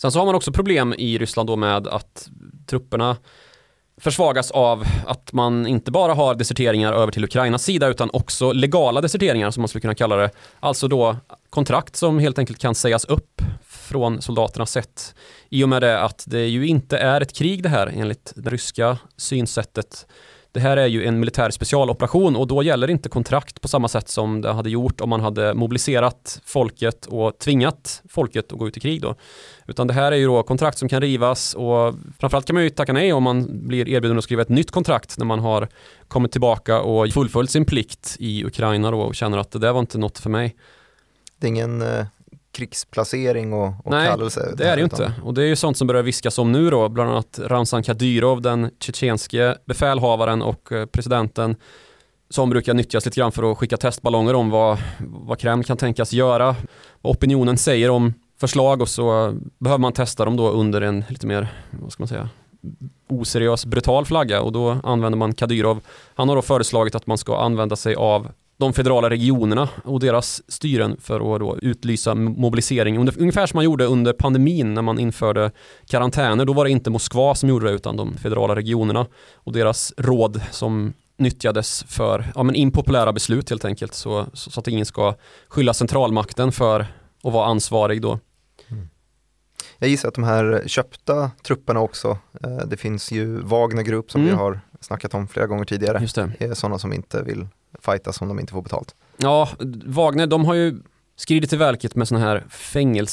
Sen 0.00 0.12
så 0.12 0.18
har 0.18 0.26
man 0.26 0.34
också 0.34 0.52
problem 0.52 0.94
i 0.98 1.18
Ryssland 1.18 1.46
då 1.46 1.56
med 1.56 1.86
att 1.86 2.28
trupperna 2.66 3.16
försvagas 4.00 4.50
av 4.50 4.84
att 5.06 5.32
man 5.32 5.66
inte 5.66 5.90
bara 5.90 6.14
har 6.14 6.34
deserteringar 6.34 6.92
över 6.92 7.12
till 7.12 7.24
Ukrainas 7.24 7.64
sida 7.64 7.88
utan 7.88 8.10
också 8.12 8.52
legala 8.52 9.00
deserteringar 9.00 9.50
som 9.50 9.60
man 9.60 9.68
skulle 9.68 9.80
kunna 9.80 9.94
kalla 9.94 10.16
det. 10.16 10.30
Alltså 10.60 10.88
då 10.88 11.16
kontrakt 11.50 11.96
som 11.96 12.18
helt 12.18 12.38
enkelt 12.38 12.58
kan 12.58 12.74
sägas 12.74 13.04
upp 13.04 13.42
från 13.66 14.22
soldaternas 14.22 14.70
sätt. 14.70 15.14
I 15.48 15.64
och 15.64 15.68
med 15.68 15.82
det 15.82 16.00
att 16.00 16.24
det 16.26 16.46
ju 16.46 16.66
inte 16.66 16.98
är 16.98 17.20
ett 17.20 17.32
krig 17.32 17.62
det 17.62 17.68
här 17.68 17.86
enligt 17.86 18.32
det 18.36 18.50
ryska 18.50 18.98
synsättet. 19.16 20.06
Det 20.52 20.60
här 20.60 20.76
är 20.76 20.86
ju 20.86 21.04
en 21.04 21.20
militär 21.20 21.50
specialoperation 21.50 22.36
och 22.36 22.46
då 22.46 22.62
gäller 22.62 22.90
inte 22.90 23.08
kontrakt 23.08 23.60
på 23.60 23.68
samma 23.68 23.88
sätt 23.88 24.08
som 24.08 24.40
det 24.40 24.52
hade 24.52 24.70
gjort 24.70 25.00
om 25.00 25.08
man 25.08 25.20
hade 25.20 25.54
mobiliserat 25.54 26.40
folket 26.44 27.06
och 27.06 27.38
tvingat 27.38 28.02
folket 28.08 28.52
att 28.52 28.58
gå 28.58 28.68
ut 28.68 28.76
i 28.76 28.80
krig 28.80 29.02
då. 29.02 29.14
Utan 29.66 29.86
det 29.86 29.94
här 29.94 30.12
är 30.12 30.16
ju 30.16 30.26
då 30.26 30.42
kontrakt 30.42 30.78
som 30.78 30.88
kan 30.88 31.00
rivas 31.00 31.54
och 31.54 31.94
framförallt 32.18 32.46
kan 32.46 32.54
man 32.54 32.62
ju 32.62 32.70
tacka 32.70 32.92
nej 32.92 33.12
om 33.12 33.22
man 33.22 33.68
blir 33.68 33.88
erbjuden 33.88 34.18
att 34.18 34.24
skriva 34.24 34.42
ett 34.42 34.48
nytt 34.48 34.70
kontrakt 34.70 35.18
när 35.18 35.26
man 35.26 35.38
har 35.38 35.68
kommit 36.08 36.32
tillbaka 36.32 36.80
och 36.80 37.12
fullföljt 37.12 37.50
sin 37.50 37.64
plikt 37.64 38.16
i 38.18 38.44
Ukraina 38.44 38.90
då 38.90 39.00
och 39.00 39.14
känner 39.14 39.38
att 39.38 39.50
det 39.50 39.58
där 39.58 39.72
var 39.72 39.80
inte 39.80 39.98
något 39.98 40.18
för 40.18 40.30
mig. 40.30 40.56
Det 41.38 41.46
är 41.46 41.48
ingen 41.48 41.82
eh, 41.82 42.06
krigsplacering 42.52 43.52
och, 43.52 43.66
och 43.84 43.90
Nej, 43.90 44.08
kallelse. 44.08 44.54
Det 44.56 44.64
är 44.64 44.76
det 44.76 44.80
ju 44.80 44.84
inte. 44.84 45.12
Och 45.24 45.34
det 45.34 45.42
är 45.42 45.46
ju 45.46 45.56
sånt 45.56 45.76
som 45.76 45.86
börjar 45.86 46.02
viskas 46.02 46.38
om 46.38 46.52
nu 46.52 46.70
då, 46.70 46.88
bland 46.88 47.10
annat 47.10 47.40
Ramzan 47.42 47.82
Kadyrov, 47.82 48.42
den 48.42 48.70
tjetjenske 48.80 49.56
befälhavaren 49.64 50.42
och 50.42 50.72
eh, 50.72 50.86
presidenten 50.86 51.56
som 52.30 52.50
brukar 52.50 52.74
nyttjas 52.74 53.04
lite 53.04 53.20
grann 53.20 53.32
för 53.32 53.52
att 53.52 53.58
skicka 53.58 53.76
testballonger 53.76 54.34
om 54.34 54.50
vad, 54.50 54.78
vad 54.98 55.38
Kreml 55.38 55.64
kan 55.64 55.76
tänkas 55.76 56.12
göra, 56.12 56.56
vad 57.00 57.16
opinionen 57.16 57.58
säger 57.58 57.90
om 57.90 58.14
förslag 58.40 58.82
och 58.82 58.88
så 58.88 59.34
behöver 59.58 59.80
man 59.80 59.92
testa 59.92 60.24
dem 60.24 60.36
då 60.36 60.50
under 60.50 60.80
en 60.80 61.04
lite 61.08 61.26
mer, 61.26 61.48
vad 61.70 61.92
ska 61.92 62.00
man 62.02 62.08
säga, 62.08 62.28
oseriös 63.08 63.66
brutal 63.66 64.06
flagga 64.06 64.42
och 64.42 64.52
då 64.52 64.80
använder 64.84 65.16
man 65.16 65.34
Kadyrov. 65.34 65.80
Han 66.14 66.28
har 66.28 66.36
då 66.36 66.42
föreslagit 66.42 66.94
att 66.94 67.06
man 67.06 67.18
ska 67.18 67.38
använda 67.38 67.76
sig 67.76 67.94
av 67.94 68.28
de 68.58 68.72
federala 68.72 69.10
regionerna 69.10 69.68
och 69.84 70.00
deras 70.00 70.42
styren 70.48 70.96
för 71.00 71.34
att 71.34 71.40
då 71.40 71.58
utlysa 71.62 72.14
mobilisering. 72.14 72.98
Ungefär 72.98 73.46
som 73.46 73.56
man 73.56 73.64
gjorde 73.64 73.84
under 73.84 74.12
pandemin 74.12 74.74
när 74.74 74.82
man 74.82 74.98
införde 74.98 75.50
karantäner. 75.86 76.44
Då 76.44 76.52
var 76.52 76.64
det 76.64 76.70
inte 76.70 76.90
Moskva 76.90 77.34
som 77.34 77.48
gjorde 77.48 77.66
det 77.66 77.72
utan 77.72 77.96
de 77.96 78.16
federala 78.16 78.56
regionerna 78.56 79.06
och 79.34 79.52
deras 79.52 79.92
råd 79.96 80.40
som 80.50 80.92
nyttjades 81.18 81.84
för 81.88 82.32
ja, 82.34 82.42
men 82.42 82.54
impopulära 82.54 83.12
beslut 83.12 83.50
helt 83.50 83.64
enkelt 83.64 83.94
så, 83.94 84.26
så, 84.32 84.50
så 84.50 84.60
att 84.60 84.68
ingen 84.68 84.86
ska 84.86 85.14
skylla 85.48 85.74
centralmakten 85.74 86.52
för 86.52 86.80
att 87.24 87.32
vara 87.32 87.46
ansvarig 87.46 88.02
då. 88.02 88.18
Jag 89.78 89.90
gissar 89.90 90.08
att 90.08 90.14
de 90.14 90.24
här 90.24 90.62
köpta 90.66 91.30
trupperna 91.42 91.80
också, 91.80 92.18
eh, 92.44 92.56
det 92.66 92.76
finns 92.76 93.10
ju 93.12 93.40
Wagner 93.40 93.82
Group 93.82 94.10
som 94.10 94.20
Mm. 94.20 94.34
vi 94.34 94.38
har 94.42 94.60
snackat 94.80 95.14
om 95.14 95.28
flera 95.28 95.46
gånger 95.46 95.64
tidigare, 95.64 95.98
Just 96.00 96.14
det. 96.14 96.30
är 96.38 96.54
sådana 96.54 96.78
som 96.78 96.92
inte 96.92 97.22
vill 97.22 97.46
fightas 97.80 98.20
om 98.20 98.28
de 98.28 98.40
inte 98.40 98.52
får 98.52 98.62
betalt. 98.62 98.94
Ja, 99.16 99.48
Wagner, 99.86 100.26
de 100.26 100.44
har 100.44 100.54
ju 100.54 100.80
skridit 101.16 101.50
till 101.50 101.58
verket 101.58 101.94
med 101.94 102.08
sådana 102.08 102.26
här 102.26 102.44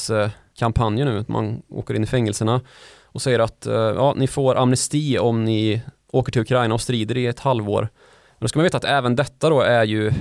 fängelsekampanjer 0.09 1.05
nu. 1.05 1.25
Man 1.27 1.61
åker 1.69 1.93
in 1.93 2.03
i 2.03 2.07
fängelserna 2.07 2.61
och 3.03 3.21
säger 3.21 3.39
att 3.39 3.65
eh, 3.65 3.73
ja, 3.73 4.13
ni 4.17 4.27
får 4.27 4.55
amnesti 4.55 5.19
om 5.19 5.45
ni 5.45 5.81
åker 6.11 6.31
till 6.31 6.41
Ukraina 6.41 6.73
och 6.73 6.81
strider 6.81 7.17
i 7.17 7.27
ett 7.27 7.39
halvår. 7.39 7.81
Men 7.81 8.39
då 8.39 8.47
ska 8.47 8.59
man 8.59 8.63
veta 8.63 8.77
att 8.77 8.83
även 8.85 9.15
detta 9.15 9.49
då 9.49 9.61
är 9.61 9.83
ju 9.83 10.11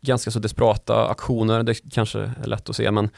ganska 0.00 0.30
så 0.30 0.38
desperata 0.38 1.06
aktioner. 1.08 1.62
Det 1.62 1.74
kanske 1.92 2.18
är 2.20 2.46
lätt 2.46 2.68
att 2.70 2.76
se, 2.76 2.90
men 2.90 3.10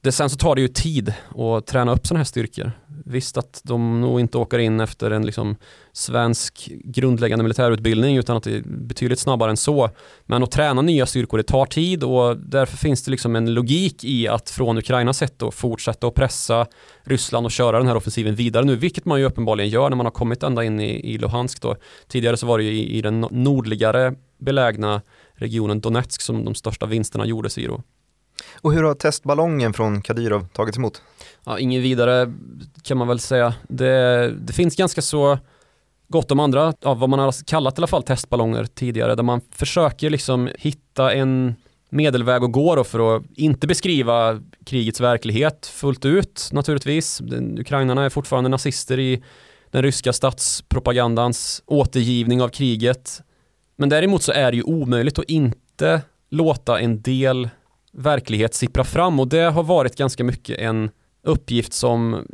det, 0.00 0.12
sen 0.12 0.30
så 0.30 0.36
tar 0.36 0.54
det 0.54 0.60
ju 0.60 0.68
tid 0.68 1.14
att 1.36 1.66
träna 1.66 1.92
upp 1.92 2.06
sådana 2.06 2.18
här 2.18 2.24
styrkor. 2.24 2.72
Visst 3.04 3.36
att 3.36 3.60
de 3.64 4.00
nog 4.00 4.20
inte 4.20 4.38
åker 4.38 4.58
in 4.58 4.80
efter 4.80 5.10
en 5.10 5.26
liksom 5.26 5.56
svensk 5.92 6.70
grundläggande 6.84 7.42
militärutbildning 7.42 8.16
utan 8.16 8.36
att 8.36 8.42
det 8.42 8.56
är 8.56 8.62
betydligt 8.66 9.18
snabbare 9.18 9.50
än 9.50 9.56
så. 9.56 9.90
Men 10.26 10.42
att 10.42 10.50
träna 10.50 10.82
nya 10.82 11.06
styrkor 11.06 11.38
det 11.38 11.44
tar 11.44 11.66
tid 11.66 12.04
och 12.04 12.36
därför 12.36 12.76
finns 12.76 13.04
det 13.04 13.10
liksom 13.10 13.36
en 13.36 13.54
logik 13.54 14.04
i 14.04 14.28
att 14.28 14.50
från 14.50 14.78
Ukrainas 14.78 15.18
sätt 15.18 15.42
att 15.42 15.54
fortsätta 15.54 16.06
att 16.06 16.14
pressa 16.14 16.66
Ryssland 17.04 17.46
och 17.46 17.52
köra 17.52 17.78
den 17.78 17.86
här 17.86 17.96
offensiven 17.96 18.34
vidare 18.34 18.64
nu, 18.64 18.76
vilket 18.76 19.04
man 19.04 19.20
ju 19.20 19.26
uppenbarligen 19.26 19.70
gör 19.70 19.90
när 19.90 19.96
man 19.96 20.06
har 20.06 20.10
kommit 20.10 20.42
ända 20.42 20.64
in 20.64 20.80
i, 20.80 21.14
i 21.14 21.18
Luhansk 21.18 21.62
då. 21.62 21.76
Tidigare 22.08 22.36
så 22.36 22.46
var 22.46 22.58
det 22.58 22.64
ju 22.64 22.70
i, 22.70 22.98
i 22.98 23.02
den 23.02 23.20
nordligare 23.30 24.14
belägna 24.40 25.02
regionen 25.34 25.80
Donetsk 25.80 26.20
som 26.20 26.44
de 26.44 26.54
största 26.54 26.86
vinsterna 26.86 27.26
gjordes 27.26 27.58
i 27.58 27.66
då. 27.66 27.82
Och 28.60 28.72
hur 28.72 28.82
har 28.82 28.94
testballongen 28.94 29.72
från 29.72 30.02
Kadyrov 30.02 30.46
tagits 30.52 30.78
emot? 30.78 31.02
Ja, 31.44 31.58
ingen 31.58 31.82
vidare 31.82 32.34
kan 32.82 32.98
man 32.98 33.08
väl 33.08 33.18
säga. 33.20 33.54
Det, 33.68 34.30
det 34.40 34.52
finns 34.52 34.76
ganska 34.76 35.02
så 35.02 35.38
gott 36.08 36.30
om 36.30 36.40
andra, 36.40 36.74
ja, 36.80 36.94
vad 36.94 37.08
man 37.08 37.18
har 37.18 37.44
kallat 37.46 37.78
i 37.78 37.80
alla 37.80 37.86
fall 37.86 38.02
testballonger 38.02 38.64
tidigare, 38.64 39.14
där 39.14 39.22
man 39.22 39.40
försöker 39.50 40.10
liksom 40.10 40.50
hitta 40.58 41.12
en 41.12 41.54
medelväg 41.90 42.44
att 42.44 42.52
gå 42.52 42.76
då 42.76 42.84
för 42.84 43.16
att 43.16 43.22
inte 43.36 43.66
beskriva 43.66 44.42
krigets 44.64 45.00
verklighet 45.00 45.66
fullt 45.66 46.04
ut 46.04 46.48
naturligtvis. 46.52 47.18
Den, 47.18 47.58
ukrainarna 47.58 48.04
är 48.04 48.08
fortfarande 48.08 48.50
nazister 48.50 48.98
i 48.98 49.22
den 49.70 49.82
ryska 49.82 50.12
statspropagandans 50.12 51.62
återgivning 51.66 52.42
av 52.42 52.48
kriget. 52.48 53.20
Men 53.76 53.88
däremot 53.88 54.22
så 54.22 54.32
är 54.32 54.50
det 54.50 54.56
ju 54.56 54.62
omöjligt 54.62 55.18
att 55.18 55.24
inte 55.24 56.02
låta 56.30 56.80
en 56.80 57.02
del 57.02 57.48
verklighet 57.92 58.54
sippra 58.54 58.84
fram. 58.84 59.20
Och 59.20 59.28
det 59.28 59.50
har 59.50 59.62
varit 59.62 59.96
ganska 59.96 60.24
mycket 60.24 60.58
en 60.58 60.90
uppgift 61.22 61.72
som 61.72 62.26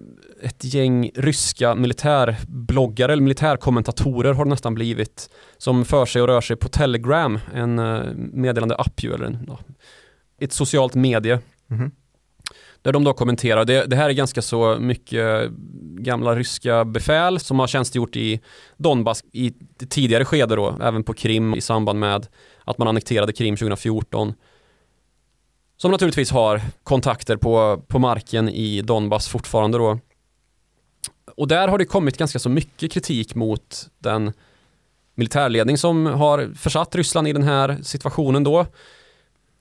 ett 0.42 0.64
gäng 0.64 1.10
ryska 1.14 1.74
militärbloggar 1.74 3.08
eller 3.08 3.22
militärkommentatorer 3.22 4.32
har 4.32 4.44
nästan 4.44 4.74
blivit 4.74 5.30
som 5.58 5.84
för 5.84 6.06
sig 6.06 6.22
och 6.22 6.28
rör 6.28 6.40
sig 6.40 6.56
på 6.56 6.68
Telegram, 6.68 7.38
en 7.54 7.78
eh, 7.78 8.02
meddelande 8.16 8.76
app 8.76 9.02
ju, 9.02 9.14
eller 9.14 9.24
en, 9.24 9.50
ett 10.40 10.52
socialt 10.52 10.94
medie. 10.94 11.38
Mhm. 11.66 11.90
där 12.82 12.92
de 12.92 13.04
då 13.04 13.12
kommenterar, 13.12 13.64
det, 13.64 13.84
det 13.86 13.96
här 13.96 14.08
är 14.08 14.12
ganska 14.12 14.42
så 14.42 14.76
mycket 14.80 15.50
gamla 15.98 16.36
ryska 16.36 16.84
befäl 16.84 17.40
som 17.40 17.58
har 17.58 17.66
tjänstgjort 17.66 18.16
i 18.16 18.40
Donbass 18.76 19.24
i 19.32 19.52
tidigare 19.88 20.24
skede 20.24 20.56
då, 20.56 20.76
även 20.82 21.04
på 21.04 21.14
Krim 21.14 21.54
i 21.54 21.60
samband 21.60 21.98
med 21.98 22.26
att 22.64 22.78
man 22.78 22.88
annekterade 22.88 23.32
Krim 23.32 23.56
2014 23.56 24.34
som 25.76 25.90
naturligtvis 25.90 26.30
har 26.30 26.60
kontakter 26.82 27.37
på, 27.37 27.82
på 27.88 27.98
marken 27.98 28.48
i 28.48 28.82
Donbass 28.82 29.28
fortfarande 29.28 29.78
då. 29.78 29.98
Och 31.37 31.48
där 31.48 31.68
har 31.68 31.78
det 31.78 31.84
kommit 31.84 32.18
ganska 32.18 32.38
så 32.38 32.48
mycket 32.48 32.92
kritik 32.92 33.34
mot 33.34 33.90
den 33.98 34.32
militärledning 35.14 35.78
som 35.78 36.06
har 36.06 36.54
försatt 36.54 36.94
Ryssland 36.94 37.28
i 37.28 37.32
den 37.32 37.42
här 37.42 37.78
situationen 37.82 38.44
då. 38.44 38.66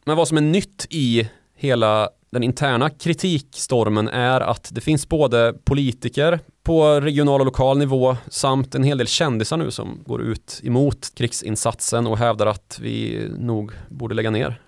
Men 0.06 0.18
vad 0.18 0.28
som 0.28 0.38
är 0.38 0.42
nytt 0.42 0.88
i 0.90 1.30
hela 1.56 2.10
den 2.30 2.44
interna 2.44 2.90
kritikstormen 2.90 4.08
är 4.08 4.42
att 4.42 4.70
det 4.72 4.82
finns 4.82 5.10
både 5.10 5.54
politiker 5.64 6.40
på 6.64 7.00
regional 7.02 7.40
och 7.42 7.46
lokal 7.46 7.78
nivå 7.78 8.18
samt 8.30 8.76
en 8.76 8.84
hel 8.84 8.98
del 8.98 9.08
kändisar 9.08 9.58
nu 9.58 9.72
som 9.72 10.04
går 10.06 10.22
ut 10.22 10.62
emot 10.64 11.12
krigsinsatsen 11.16 12.08
och 12.08 12.18
hävdar 12.18 12.48
att 12.48 12.80
vi 12.82 13.28
nog 13.38 13.72
borde 13.90 14.16
lägga 14.16 14.30
ner 14.30 14.62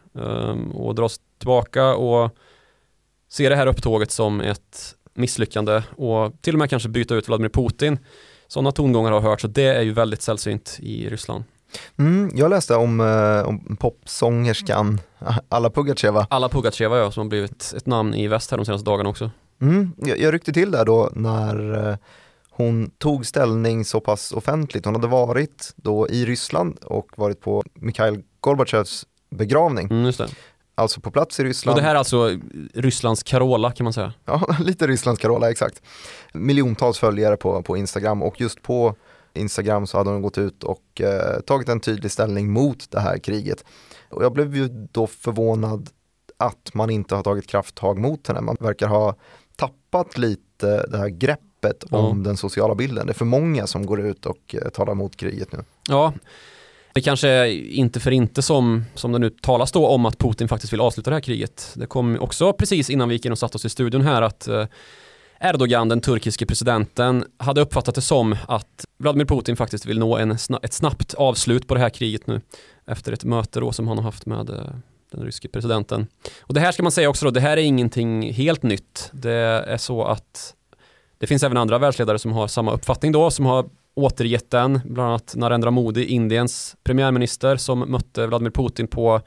och 0.73 0.95
dra 0.95 1.05
oss 1.05 1.19
tillbaka 1.37 1.95
och 1.95 2.37
se 3.29 3.49
det 3.49 3.55
här 3.55 3.67
upptåget 3.67 4.11
som 4.11 4.41
ett 4.41 4.95
misslyckande 5.13 5.83
och 5.97 6.41
till 6.41 6.55
och 6.55 6.59
med 6.59 6.69
kanske 6.69 6.89
byta 6.89 7.15
ut 7.15 7.27
Vladimir 7.27 7.49
Putin. 7.49 7.99
Sådana 8.47 8.71
tongångar 8.71 9.11
har 9.11 9.21
hörts 9.21 9.43
och 9.43 9.49
det 9.49 9.63
är 9.63 9.81
ju 9.81 9.91
väldigt 9.91 10.21
sällsynt 10.21 10.77
i 10.79 11.09
Ryssland. 11.09 11.43
Mm, 11.97 12.31
jag 12.35 12.49
läste 12.49 12.75
om, 12.75 12.99
eh, 12.99 13.47
om 13.47 13.77
popsångerskan 13.79 15.01
Alla 15.49 15.69
Pugacheva. 15.69 16.27
Alla 16.29 16.49
Pugacheva 16.49 16.97
ja, 16.97 17.11
som 17.11 17.21
har 17.21 17.29
blivit 17.29 17.73
ett 17.77 17.85
namn 17.85 18.13
i 18.13 18.27
väst 18.27 18.51
här 18.51 18.57
de 18.57 18.65
senaste 18.65 18.89
dagarna 18.89 19.09
också. 19.09 19.31
Mm, 19.61 19.91
jag, 19.97 20.19
jag 20.19 20.33
ryckte 20.33 20.53
till 20.53 20.71
där 20.71 20.85
då 20.85 21.09
när 21.13 21.89
eh, 21.89 21.97
hon 22.49 22.89
tog 22.89 23.25
ställning 23.25 23.85
så 23.85 23.99
pass 23.99 24.31
offentligt. 24.31 24.85
Hon 24.85 24.95
hade 24.95 25.07
varit 25.07 25.73
då 25.75 26.09
i 26.09 26.25
Ryssland 26.25 26.77
och 26.83 27.11
varit 27.15 27.41
på 27.41 27.63
Mikhail 27.73 28.23
Gorbatjovs 28.39 29.05
begravning. 29.35 29.87
Mm. 29.91 30.13
Alltså 30.77 31.01
på 31.01 31.11
plats 31.11 31.39
i 31.39 31.43
Ryssland. 31.43 31.77
Och 31.77 31.81
det 31.81 31.87
här 31.87 31.95
är 31.95 31.99
alltså 31.99 32.39
Rysslands 32.73 33.23
Carola 33.23 33.71
kan 33.71 33.83
man 33.83 33.93
säga. 33.93 34.13
Ja, 34.25 34.55
lite 34.59 34.87
Rysslands 34.87 35.21
Carola, 35.21 35.51
exakt. 35.51 35.81
Miljontals 36.33 36.97
följare 36.97 37.37
på, 37.37 37.61
på 37.61 37.77
Instagram 37.77 38.23
och 38.23 38.41
just 38.41 38.61
på 38.61 38.95
Instagram 39.33 39.87
så 39.87 39.97
hade 39.97 40.09
hon 40.09 40.21
gått 40.21 40.37
ut 40.37 40.63
och 40.63 41.01
eh, 41.01 41.39
tagit 41.39 41.69
en 41.69 41.79
tydlig 41.79 42.11
ställning 42.11 42.51
mot 42.51 42.91
det 42.91 42.99
här 42.99 43.17
kriget. 43.17 43.65
Och 44.09 44.23
jag 44.23 44.33
blev 44.33 44.55
ju 44.55 44.67
då 44.91 45.07
förvånad 45.07 45.89
att 46.37 46.73
man 46.73 46.89
inte 46.89 47.15
har 47.15 47.23
tagit 47.23 47.47
krafttag 47.47 47.97
mot 47.97 48.27
henne. 48.27 48.41
Man 48.41 48.57
verkar 48.59 48.87
ha 48.87 49.15
tappat 49.55 50.17
lite 50.17 50.85
det 50.87 50.97
här 50.97 51.09
greppet 51.09 51.83
om 51.83 52.23
den 52.23 52.37
sociala 52.37 52.75
bilden. 52.75 53.05
Det 53.05 53.11
är 53.11 53.13
för 53.13 53.25
många 53.25 53.67
som 53.67 53.85
går 53.85 53.99
ut 54.01 54.25
och 54.25 54.55
eh, 54.55 54.69
talar 54.69 54.93
mot 54.93 55.15
kriget 55.15 55.51
nu. 55.51 55.63
Ja, 55.89 56.13
det 56.95 57.01
kanske 57.01 57.29
är 57.29 57.45
inte 57.71 57.99
för 57.99 58.11
inte 58.11 58.41
som, 58.41 58.85
som 58.93 59.11
det 59.11 59.19
nu 59.19 59.29
talas 59.29 59.71
då 59.71 59.87
om 59.87 60.05
att 60.05 60.17
Putin 60.17 60.47
faktiskt 60.47 60.73
vill 60.73 60.81
avsluta 60.81 61.09
det 61.09 61.15
här 61.15 61.21
kriget. 61.21 61.73
Det 61.75 61.85
kom 61.85 62.17
också 62.19 62.53
precis 62.53 62.89
innan 62.89 63.09
vi 63.09 63.15
gick 63.15 63.25
in 63.25 63.31
och 63.31 63.39
satte 63.39 63.55
oss 63.55 63.65
i 63.65 63.69
studion 63.69 64.01
här 64.01 64.21
att 64.21 64.47
eh, 64.47 64.65
Erdogan, 65.39 65.89
den 65.89 66.01
turkiske 66.01 66.45
presidenten, 66.45 67.25
hade 67.37 67.61
uppfattat 67.61 67.95
det 67.95 68.01
som 68.01 68.35
att 68.47 68.85
Vladimir 68.97 69.25
Putin 69.25 69.55
faktiskt 69.55 69.85
vill 69.85 69.99
nå 69.99 70.17
en, 70.17 70.31
ett 70.61 70.73
snabbt 70.73 71.13
avslut 71.13 71.67
på 71.67 71.73
det 71.73 71.79
här 71.79 71.89
kriget 71.89 72.27
nu 72.27 72.41
efter 72.87 73.13
ett 73.13 73.23
möte 73.23 73.59
då 73.59 73.71
som 73.71 73.87
han 73.87 73.97
har 73.97 74.03
haft 74.03 74.25
med 74.25 74.49
eh, 74.49 74.55
den 75.11 75.23
ryske 75.23 75.47
presidenten. 75.47 76.07
Och 76.41 76.53
det 76.53 76.59
här 76.59 76.71
ska 76.71 76.83
man 76.83 76.91
säga 76.91 77.09
också 77.09 77.25
då, 77.25 77.31
det 77.31 77.39
här 77.39 77.57
är 77.57 77.61
ingenting 77.61 78.33
helt 78.33 78.63
nytt. 78.63 79.09
Det 79.11 79.33
är 79.67 79.77
så 79.77 80.03
att 80.03 80.55
det 81.17 81.27
finns 81.27 81.43
även 81.43 81.57
andra 81.57 81.77
världsledare 81.77 82.19
som 82.19 82.31
har 82.31 82.47
samma 82.47 82.71
uppfattning 82.71 83.11
då, 83.11 83.31
som 83.31 83.45
har 83.45 83.65
återgett 83.95 84.51
den, 84.51 84.81
bland 84.85 85.09
annat 85.09 85.33
Narendra 85.35 85.71
Modi, 85.71 86.05
Indiens 86.05 86.75
premiärminister 86.83 87.57
som 87.57 87.79
mötte 87.79 88.27
Vladimir 88.27 88.51
Putin 88.51 88.87
på 88.87 89.21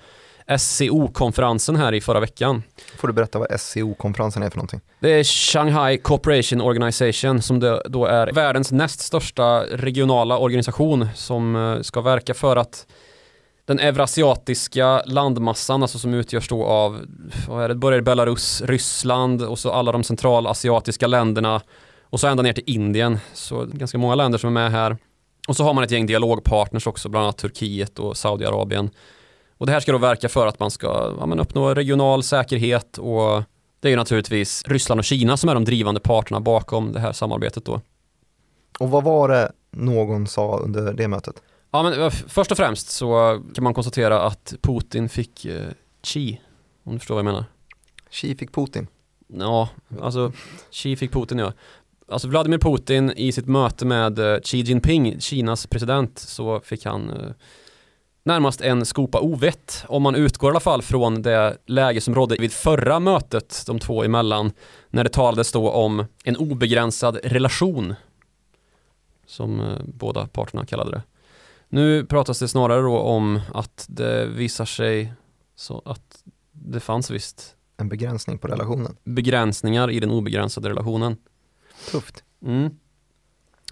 SCO-konferensen 0.58 1.76
här 1.76 1.94
i 1.94 2.00
förra 2.00 2.20
veckan. 2.20 2.62
Får 2.96 3.08
du 3.08 3.14
berätta 3.14 3.38
vad 3.38 3.60
SCO-konferensen 3.60 4.42
är 4.42 4.50
för 4.50 4.56
någonting? 4.56 4.80
Det 5.00 5.10
är 5.10 5.24
Shanghai 5.24 5.98
Cooperation 5.98 6.60
Organization 6.60 7.42
som 7.42 7.80
då 7.88 8.06
är 8.06 8.32
världens 8.32 8.72
näst 8.72 9.00
största 9.00 9.60
regionala 9.62 10.38
organisation 10.38 11.08
som 11.14 11.56
eh, 11.56 11.82
ska 11.82 12.00
verka 12.00 12.34
för 12.34 12.56
att 12.56 12.86
den 13.64 13.78
eurasiatiska 13.78 15.02
landmassan, 15.06 15.82
alltså 15.82 15.98
som 15.98 16.14
utgörs 16.14 16.48
då 16.48 16.64
av, 16.64 17.00
vad 17.48 17.64
är 17.64 17.68
det, 17.68 17.74
börjar 17.74 18.00
Belarus, 18.00 18.62
Ryssland 18.62 19.42
och 19.42 19.58
så 19.58 19.72
alla 19.72 19.92
de 19.92 20.04
centralasiatiska 20.04 21.06
länderna 21.06 21.60
och 22.10 22.20
så 22.20 22.26
ända 22.26 22.42
ner 22.42 22.52
till 22.52 22.64
Indien. 22.66 23.18
Så 23.34 23.66
ganska 23.66 23.98
många 23.98 24.14
länder 24.14 24.38
som 24.38 24.56
är 24.56 24.62
med 24.62 24.72
här. 24.72 24.96
Och 25.48 25.56
så 25.56 25.64
har 25.64 25.74
man 25.74 25.84
ett 25.84 25.90
gäng 25.90 26.06
dialogpartners 26.06 26.86
också, 26.86 27.08
bland 27.08 27.24
annat 27.24 27.38
Turkiet 27.38 27.98
och 27.98 28.16
Saudiarabien. 28.16 28.90
Och 29.58 29.66
det 29.66 29.72
här 29.72 29.80
ska 29.80 29.92
då 29.92 29.98
verka 29.98 30.28
för 30.28 30.46
att 30.46 30.60
man 30.60 30.70
ska 30.70 31.14
ja, 31.20 31.26
men 31.26 31.40
uppnå 31.40 31.74
regional 31.74 32.22
säkerhet 32.22 32.98
och 32.98 33.42
det 33.80 33.88
är 33.88 33.90
ju 33.90 33.96
naturligtvis 33.96 34.62
Ryssland 34.66 34.98
och 34.98 35.04
Kina 35.04 35.36
som 35.36 35.48
är 35.48 35.54
de 35.54 35.64
drivande 35.64 36.00
parterna 36.00 36.40
bakom 36.40 36.92
det 36.92 37.00
här 37.00 37.12
samarbetet 37.12 37.64
då. 37.64 37.80
Och 38.78 38.90
vad 38.90 39.04
var 39.04 39.28
det 39.28 39.52
någon 39.70 40.26
sa 40.26 40.58
under 40.58 40.92
det 40.92 41.08
mötet? 41.08 41.42
Ja 41.70 41.82
men 41.82 42.00
eh, 42.00 42.10
först 42.10 42.50
och 42.50 42.56
främst 42.56 42.90
så 42.90 43.40
kan 43.54 43.64
man 43.64 43.74
konstatera 43.74 44.22
att 44.22 44.54
Putin 44.62 45.08
fick 45.08 45.44
eh, 45.44 45.68
chi, 46.02 46.40
om 46.84 46.92
du 46.92 46.98
förstår 46.98 47.14
vad 47.14 47.24
jag 47.24 47.32
menar. 47.32 47.44
Xi 48.10 48.36
fick 48.36 48.52
Putin. 48.52 48.86
Ja, 49.26 49.68
alltså 50.00 50.32
Xi 50.70 50.96
fick 50.96 51.12
Putin 51.12 51.38
ja. 51.38 51.52
Alltså 52.10 52.28
Vladimir 52.28 52.58
Putin 52.58 53.12
i 53.16 53.32
sitt 53.32 53.46
möte 53.46 53.86
med 53.86 54.18
eh, 54.18 54.40
Xi 54.40 54.60
Jinping, 54.60 55.20
Kinas 55.20 55.66
president, 55.66 56.18
så 56.18 56.60
fick 56.60 56.84
han 56.84 57.10
eh, 57.10 57.30
närmast 58.22 58.60
en 58.60 58.86
skopa 58.86 59.20
ovett. 59.20 59.84
Om 59.88 60.02
man 60.02 60.14
utgår 60.14 60.50
i 60.50 60.52
alla 60.52 60.60
fall 60.60 60.82
från 60.82 61.22
det 61.22 61.58
läge 61.66 62.00
som 62.00 62.14
rådde 62.14 62.36
vid 62.38 62.52
förra 62.52 63.00
mötet 63.00 63.62
de 63.66 63.78
två 63.78 64.04
emellan, 64.04 64.52
när 64.90 65.04
det 65.04 65.10
talades 65.10 65.52
då 65.52 65.70
om 65.70 66.04
en 66.24 66.36
obegränsad 66.36 67.18
relation, 67.24 67.94
som 69.26 69.60
eh, 69.60 69.78
båda 69.84 70.26
parterna 70.26 70.66
kallade 70.66 70.90
det. 70.90 71.02
Nu 71.68 72.06
pratas 72.06 72.38
det 72.38 72.48
snarare 72.48 72.80
då 72.80 72.98
om 72.98 73.40
att 73.54 73.86
det 73.88 74.26
visar 74.26 74.64
sig 74.64 75.12
så 75.56 75.82
att 75.84 76.22
det 76.52 76.80
fanns 76.80 77.10
visst 77.10 77.56
En 77.76 77.88
begränsning 77.88 78.38
på 78.38 78.48
relationen. 78.48 78.96
begränsningar 79.04 79.90
i 79.90 80.00
den 80.00 80.10
obegränsade 80.10 80.68
relationen. 80.68 81.16
Tufft. 81.90 82.24
Mm. 82.42 82.70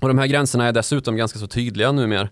Och 0.00 0.09
de 0.09 0.18
här 0.18 0.26
gränserna 0.26 0.66
är 0.66 0.72
dessutom 0.72 1.16
ganska 1.16 1.38
så 1.38 1.46
tydliga 1.46 1.92
numera. 1.92 2.29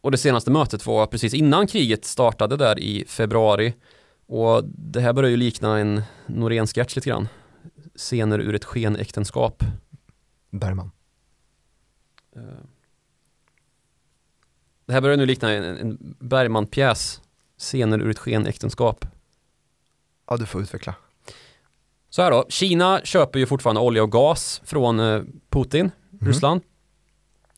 Och 0.00 0.10
det 0.10 0.18
senaste 0.18 0.50
mötet 0.50 0.86
var 0.86 1.06
precis 1.06 1.34
innan 1.34 1.66
kriget 1.66 2.04
startade 2.04 2.56
där 2.56 2.78
i 2.78 3.04
februari. 3.08 3.74
Och 4.26 4.64
det 4.64 5.00
här 5.00 5.12
börjar 5.12 5.30
ju 5.30 5.36
likna 5.36 5.78
en 5.78 6.02
Norén-sketch 6.26 6.96
lite 6.96 7.08
grann. 7.08 7.28
Scener 7.96 8.38
ur 8.38 8.54
ett 8.54 8.64
skenäktenskap. 8.64 9.64
Bergman. 10.50 10.90
Eh, 12.36 12.42
Det 14.86 14.92
här 14.92 15.00
börjar 15.00 15.16
nu 15.16 15.26
likna 15.26 15.50
en, 15.52 15.76
en 15.76 16.16
Bergman-pjäs. 16.20 17.20
Scener 17.58 17.98
ur 18.02 18.10
ett 18.10 18.18
skenäktenskap. 18.18 19.06
Ja, 20.26 20.36
du 20.36 20.46
får 20.46 20.62
utveckla. 20.62 20.94
Så 22.14 22.22
här 22.22 22.30
då, 22.30 22.44
Kina 22.48 23.00
köper 23.04 23.38
ju 23.38 23.46
fortfarande 23.46 23.80
olja 23.80 24.02
och 24.02 24.12
gas 24.12 24.60
från 24.64 25.00
eh, 25.00 25.22
Putin, 25.50 25.90
Mhm. 26.10 26.28
Ryssland. 26.28 26.60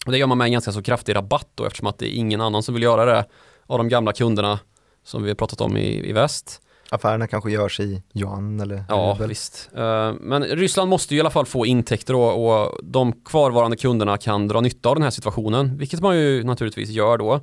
Och 0.07 0.13
det 0.13 0.19
gör 0.19 0.27
man 0.27 0.39
med 0.39 0.45
en 0.45 0.53
ganska 0.53 0.73
så 0.73 0.83
kraftig 0.83 1.15
rabatt 1.17 1.49
då 1.55 1.65
eftersom 1.65 1.87
att 1.87 1.99
det 1.99 2.07
är 2.17 2.19
ingen 2.19 2.41
annan 2.41 2.63
som 2.63 2.75
vill 2.75 2.83
göra 2.83 3.05
det 3.05 3.25
av 3.67 3.79
de 3.79 3.89
gamla 3.89 4.13
kunderna 4.13 4.59
som 5.05 5.23
vi 5.23 5.29
har 5.31 5.35
pratat 5.35 5.61
om 5.61 5.77
i, 5.77 6.09
i 6.09 6.13
väst. 6.13 6.61
Affärerna 6.91 7.27
kanske 7.27 7.51
görs 7.51 7.81
i 7.81 8.03
yuan 8.15 8.61
eller 8.61 8.85
Ja, 8.89 9.13
rubel. 9.17 9.29
visst. 9.29 9.71
Eh, 9.77 10.13
Men 10.21 10.45
Ryssland 10.45 10.91
måste 10.91 11.15
ju 11.15 11.19
i 11.19 11.21
alla 11.21 11.31
fall 11.31 11.47
få 11.47 11.67
intäkter 11.67 12.13
då 12.13 12.23
och 12.23 12.79
de 12.85 13.13
kvarvarande 13.13 13.77
kunderna 13.77 14.17
kan 14.19 14.49
dra 14.49 14.61
nytta 14.61 14.89
av 14.89 14.95
den 14.95 15.03
här 15.03 15.11
situationen, 15.11 15.79
vilket 15.79 16.01
man 16.01 16.17
ju 16.17 16.45
naturligtvis 16.45 16.91
gör 16.91 17.19
då. 17.19 17.41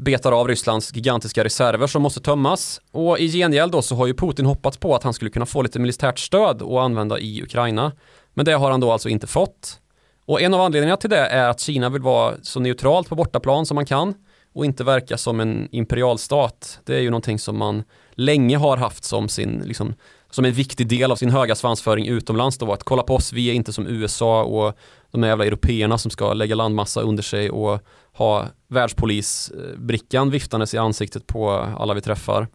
Betar 0.00 0.32
av 0.32 0.48
Rysslands 0.48 0.94
gigantiska 0.94 1.44
reserver 1.44 1.86
som 1.86 2.02
måste 2.02 2.20
tömmas 2.20 2.80
och 2.92 3.18
i 3.18 3.28
gengäld 3.28 3.72
då 3.72 3.82
så 3.82 3.94
har 3.94 4.06
ju 4.06 4.14
Putin 4.14 4.46
hoppats 4.46 4.76
på 4.76 4.94
att 4.94 5.02
han 5.02 5.14
skulle 5.14 5.30
kunna 5.30 5.46
få 5.46 5.62
lite 5.62 5.78
militärt 5.78 6.18
stöd 6.18 6.62
och 6.62 6.82
använda 6.82 7.18
i 7.18 7.42
Ukraina. 7.42 7.92
Men 8.34 8.44
det 8.44 8.52
har 8.52 8.70
han 8.70 8.80
då 8.80 8.92
alltså 8.92 9.08
inte 9.08 9.26
fått. 9.26 9.80
Och 10.26 10.40
en 10.40 10.54
av 10.54 10.60
anledningarna 10.60 10.96
till 10.96 11.10
det 11.10 11.26
är 11.26 11.48
att 11.48 11.60
Kina 11.60 11.88
vill 11.88 12.02
vara 12.02 12.34
så 12.42 12.60
neutralt 12.60 13.08
på 13.08 13.14
bortaplan 13.14 13.66
som 13.66 13.74
man 13.74 13.86
kan 13.86 14.14
och 14.54 14.64
inte 14.64 14.84
verka 14.84 15.18
som 15.18 15.40
en 15.40 15.68
imperialstat. 15.70 16.80
Det 16.84 16.96
är 16.96 17.00
ju 17.00 17.10
någonting 17.10 17.38
som 17.38 17.58
man 17.58 17.84
länge 18.10 18.56
har 18.56 18.76
haft 18.76 19.04
som 19.04 19.28
sin, 19.28 19.62
liksom, 19.66 19.94
som 20.30 20.44
en 20.44 20.52
viktig 20.52 20.88
del 20.88 21.12
av 21.12 21.16
sin 21.16 21.30
höga 21.30 21.54
svansföring 21.54 22.06
utomlands 22.06 22.58
då, 22.58 22.72
att 22.72 22.84
kolla 22.84 23.02
på 23.02 23.14
oss, 23.14 23.32
vi 23.32 23.50
är 23.50 23.54
inte 23.54 23.72
som 23.72 23.86
USA 23.86 24.42
och 24.42 24.78
de 25.10 25.22
här 25.22 25.30
jävla 25.30 25.46
européerna 25.46 25.98
som 25.98 26.10
ska 26.10 26.32
lägga 26.32 26.54
landmassa 26.54 27.00
under 27.00 27.22
sig 27.22 27.50
och 27.50 27.80
ha 28.12 28.46
världspolisbrickan 28.68 30.30
viftandes 30.30 30.74
i 30.74 30.78
ansiktet 30.78 31.26
på 31.26 31.50
alla 31.50 31.94
vi 31.94 32.00
träffar. 32.00 32.48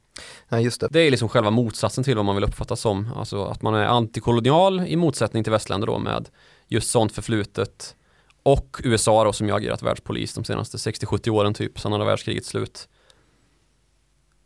Nej, 0.49 0.63
just 0.63 0.81
det. 0.81 0.87
Det 0.91 0.99
är 0.99 1.11
liksom 1.11 1.29
själva 1.29 1.51
motsatsen 1.51 2.03
till 2.03 2.15
vad 2.15 2.25
man 2.25 2.35
vill 2.35 2.43
uppfatta 2.43 2.75
som, 2.75 3.11
alltså 3.15 3.45
att 3.45 3.61
man 3.61 3.75
är 3.75 3.85
antikolonial 3.85 4.81
i 4.87 4.95
motsättning 4.95 5.43
till 5.43 5.51
västländer 5.51 5.87
då 5.87 5.99
med 5.99 6.29
just 6.67 6.89
sånt 6.89 7.11
förflutet 7.11 7.95
och 8.43 8.81
USA 8.83 9.23
då 9.23 9.33
som 9.33 9.47
ju 9.47 9.55
agerat 9.55 9.83
världspolis 9.83 10.33
de 10.33 10.43
senaste 10.43 10.77
60-70 10.77 11.29
åren 11.29 11.53
typ, 11.53 11.79
sedan 11.79 11.93
andra 11.93 12.05
världskrigets 12.05 12.47
slut. 12.47 12.87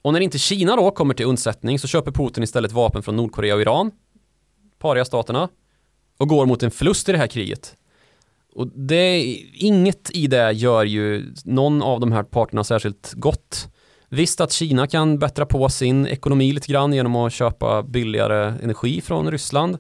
Och 0.01 0.13
när 0.13 0.19
inte 0.19 0.39
Kina 0.39 0.75
då 0.75 0.91
kommer 0.91 1.13
till 1.13 1.25
undsättning 1.25 1.79
så 1.79 1.87
köper 1.87 2.11
Putin 2.11 2.43
istället 2.43 2.71
vapen 2.71 3.03
från 3.03 3.15
Nordkorea 3.15 3.55
och 3.55 3.61
Iran, 3.61 3.91
paria-staterna, 4.79 5.49
och 6.17 6.27
går 6.27 6.45
mot 6.45 6.63
en 6.63 6.71
förlust 6.71 7.09
i 7.09 7.11
det 7.11 7.17
här 7.17 7.27
kriget. 7.27 7.75
Och 8.59 8.67
det, 8.67 9.21
inget 9.53 10.11
i 10.13 10.27
det 10.27 10.51
gör 10.51 10.85
ju 10.85 11.33
någon 11.43 11.81
av 11.81 11.99
de 11.99 12.11
här 12.11 12.23
parterna 12.23 12.63
särskilt 12.63 13.13
gott. 13.13 13.67
Visst 14.09 14.41
att 14.41 14.51
Kina 14.51 14.87
kan 14.87 15.19
bättra 15.19 15.45
på 15.45 15.69
sin 15.69 16.07
ekonomi 16.07 16.51
lite 16.51 16.71
grann 16.71 16.93
genom 16.93 17.15
att 17.15 17.33
köpa 17.33 17.83
billigare 17.83 18.53
energi 18.63 19.01
från 19.01 19.31
Ryssland. 19.31 19.77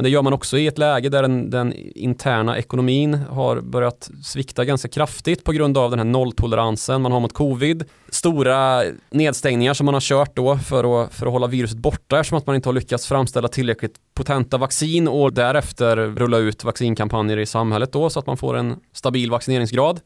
Men 0.00 0.04
det 0.04 0.10
gör 0.10 0.22
man 0.22 0.32
också 0.32 0.58
i 0.58 0.66
ett 0.66 0.78
läge 0.78 1.08
där 1.08 1.22
den, 1.22 1.50
den, 1.50 1.72
interna 1.94 2.58
ekonomin 2.58 3.14
har 3.14 3.60
börjat 3.60 4.10
svikta 4.24 4.64
ganska 4.64 4.88
kraftigt 4.88 5.44
på 5.44 5.52
grund 5.52 5.78
av 5.78 5.90
den 5.90 5.98
här 5.98 6.06
nolltoleransen 6.06 7.02
man 7.02 7.12
har 7.12 7.20
mot 7.20 7.32
covid. 7.32 7.84
Stora 8.08 8.82
nedstängningar 9.10 9.74
som 9.74 9.84
man 9.84 9.94
har 9.94 10.00
kört 10.00 10.36
då 10.36 10.58
för 10.58 11.04
att, 11.04 11.14
för 11.14 11.26
att 11.26 11.32
hålla 11.32 11.46
viruset 11.46 11.78
borta 11.78 12.20
eftersom 12.20 12.38
att 12.38 12.46
man 12.46 12.56
inte 12.56 12.68
har 12.68 12.74
lyckats 12.74 13.06
framställa 13.06 13.48
tillräckligt 13.48 13.94
potenta 14.14 14.58
vaccin 14.58 15.08
och 15.08 15.32
därefter 15.32 15.96
rulla 15.96 16.38
ut 16.38 16.64
vaccinkampanjer 16.64 17.38
i 17.38 17.46
samhället 17.46 17.92
då 17.92 18.10
så 18.10 18.18
att 18.18 18.26
man 18.26 18.36
får 18.36 18.56
en 18.56 18.76
stabil 18.92 19.30
vaccineringsgrad. 19.30 20.00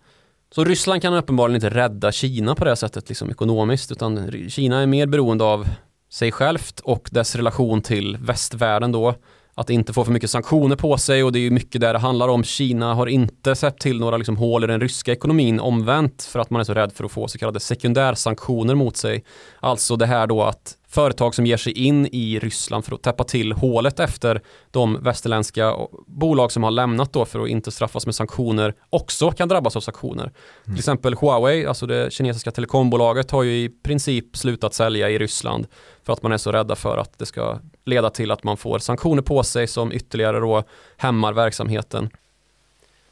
Så 0.55 0.65
Ryssland 0.65 1.03
kan 1.03 1.15
uppenbarligen 1.15 1.65
inte 1.65 1.77
rädda 1.77 2.13
Kina 2.13 2.55
på 2.55 2.65
det 2.65 2.77
sättet 2.77 3.09
liksom 3.09 3.31
ekonomiskt 3.31 3.93
utan 3.93 4.31
Kina 4.49 4.83
är 4.83 4.87
mer 4.87 5.07
beroende 5.07 5.45
av 5.45 5.69
sig 6.13 6.33
självt 6.33 6.81
och 6.81 7.09
dess 7.13 7.37
relation 7.37 7.83
till 7.83 8.17
västvärlden 8.21 8.93
då 8.93 9.15
att 9.55 9.71
inte 9.71 9.93
få 9.93 10.05
för 10.05 10.12
mycket 10.12 10.31
sanktioner 10.31 10.77
på 10.77 10.99
sig 10.99 11.25
och 11.25 11.33
det 11.33 11.38
är 11.38 11.40
ju 11.40 11.51
mycket 11.51 11.81
där 11.81 11.93
det 11.93 11.99
handlar 11.99 12.29
om. 12.29 12.45
Kina 12.45 12.95
har 12.95 13.07
inte 13.07 13.55
sett 13.55 13.79
till 13.79 14.01
några 14.01 14.17
liksom 14.17 14.37
hål 14.37 14.64
i 14.64 14.67
den 14.67 14.81
ryska 14.81 15.12
ekonomin 15.12 15.61
omvänt 15.61 16.23
för 16.23 16.38
att 16.38 16.51
man 16.51 16.61
är 16.61 16.64
så 16.64 16.75
rädd 16.75 16.93
för 16.93 17.05
att 17.05 17.12
få 17.12 17.29
så 17.29 17.38
kallade 17.38 17.61
sekundärsanktioner 17.61 18.75
mot 18.75 18.97
sig. 18.97 19.25
Alltså 19.61 19.97
det 19.97 20.07
här 20.07 20.27
då 20.27 20.43
att 20.43 20.77
företag 20.88 21.35
som 21.35 21.47
ger 21.47 21.57
sig 21.57 21.73
in 21.73 22.07
i 22.12 22.38
Ryssland 22.38 22.85
för 22.85 22.95
att 22.95 23.03
täppa 23.03 23.25
till 23.25 23.53
hålet 23.53 24.01
efter 24.01 24.40
de 24.71 25.03
västerländska 25.03 25.77
bolag 26.07 26.53
som 26.53 26.62
har 26.62 26.71
lämnat 26.71 27.12
då 27.12 27.25
för 27.25 27.40
att 27.40 27.49
inte 27.49 27.71
straffas 27.71 28.07
med 28.07 28.14
sanktioner 28.14 28.75
också 28.90 29.31
kan 29.31 29.49
drabbas 29.49 29.77
av 29.77 29.81
sanktioner. 29.81 30.25
Mm. 30.25 30.35
Till 30.64 30.79
exempel 30.79 31.14
Huawei, 31.14 31.67
alltså 31.67 31.87
det 31.87 32.12
kinesiska 32.12 32.51
telekombolaget 32.51 33.31
har 33.31 33.43
ju 33.43 33.53
i 33.64 33.69
princip 33.69 34.37
slutat 34.37 34.75
sälja 34.75 35.11
i 35.11 35.19
Ryssland 35.19 35.67
för 36.03 36.12
att 36.12 36.23
man 36.23 36.33
är 36.33 36.37
så 36.37 36.53
rädda 36.53 36.77
för 36.77 36.99
att 36.99 37.19
det 37.19 37.27
ska 37.27 37.59
leda 37.85 38.11
till 38.11 38.31
att 38.31 38.44
man 38.44 38.57
får 38.57 38.79
sanktioner 38.79 39.23
på 39.23 39.42
sig 39.42 39.66
som 39.66 39.92
ytterligare 39.92 40.40
då 40.40 40.62
hämmar 40.97 41.33
verksamheten. 41.33 42.11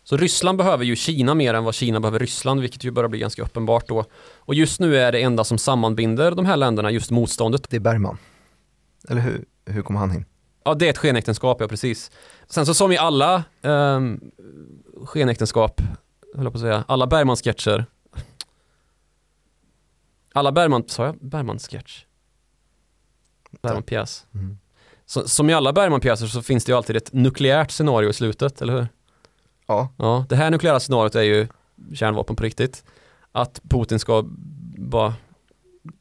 Så 0.04 0.16
Ryssland 0.16 0.58
behöver 0.58 0.84
ju 0.84 0.96
Kina 0.96 1.34
mer 1.34 1.54
än 1.54 1.64
vad 1.64 1.74
Kina 1.74 2.00
behöver 2.00 2.18
Ryssland, 2.18 2.60
vilket 2.60 2.84
ju 2.84 2.90
börjar 2.90 3.08
bli 3.08 3.18
ganska 3.18 3.42
uppenbart 3.42 3.88
då. 3.88 4.04
Och 4.38 4.54
just 4.54 4.80
nu 4.80 4.96
är 4.96 5.12
det 5.12 5.22
enda 5.22 5.44
som 5.44 5.58
sammanbinder 5.58 6.30
de 6.30 6.46
här 6.46 6.56
länderna 6.56 6.90
just 6.90 7.10
motståndet. 7.10 7.70
Det 7.70 7.76
är 7.76 7.80
Bergman. 7.80 8.18
Eller 9.08 9.20
hur, 9.20 9.44
hur 9.66 9.82
kom 9.82 9.96
han 9.96 10.14
in? 10.14 10.24
Ja, 10.64 10.74
det 10.74 10.86
är 10.86 10.90
ett 10.90 10.98
skenäktenskap, 10.98 11.60
ja 11.60 11.68
precis. 11.68 12.10
Sen 12.46 12.66
så 12.66 12.74
som 12.74 12.92
i 12.92 12.98
alla 12.98 13.34
eh, 13.62 14.00
skenäktenskap, 15.04 15.80
höll 16.34 16.44
jag 16.44 16.52
på 16.52 16.56
att 16.56 16.62
säga, 16.62 16.84
alla 16.88 17.06
Bergman-sketcher. 17.06 17.86
Alla 20.34 20.52
Bergman, 20.52 20.84
sa 20.86 21.04
jag 21.06 21.16
Bergman-sketch? 21.20 22.04
Bergman-pjäs. 23.62 24.26
Mm. 24.34 24.58
Som 25.12 25.50
i 25.50 25.54
alla 25.54 25.72
Bergman-pjäser 25.72 26.26
så 26.26 26.42
finns 26.42 26.64
det 26.64 26.72
ju 26.72 26.76
alltid 26.76 26.96
ett 26.96 27.12
nukleärt 27.12 27.70
scenario 27.70 28.10
i 28.10 28.12
slutet, 28.12 28.62
eller 28.62 28.72
hur? 28.72 28.88
Ja. 29.66 29.88
ja. 29.98 30.26
Det 30.28 30.36
här 30.36 30.50
nukleära 30.50 30.80
scenariot 30.80 31.14
är 31.14 31.22
ju 31.22 31.46
kärnvapen 31.94 32.36
på 32.36 32.42
riktigt. 32.42 32.84
Att 33.32 33.60
Putin 33.70 33.98
ska 33.98 34.24
bara 34.76 35.14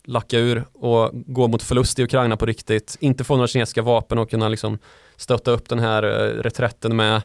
lacka 0.04 0.40
ur 0.40 0.66
och 0.74 1.10
gå 1.14 1.48
mot 1.48 1.64
förlust 1.64 2.00
i 2.00 2.04
Ukraina 2.04 2.38
på 2.38 2.46
riktigt. 2.46 2.98
Inte 3.00 3.24
få 3.24 3.36
några 3.36 3.48
kinesiska 3.48 3.82
vapen 3.82 4.18
och 4.18 4.30
kunna 4.30 4.50
liksom 4.50 4.78
stötta 5.16 5.52
upp 5.52 5.70
den 5.70 5.80
här 5.80 6.06
uh, 6.06 6.42
reträtten 6.42 6.96
med. 6.96 7.22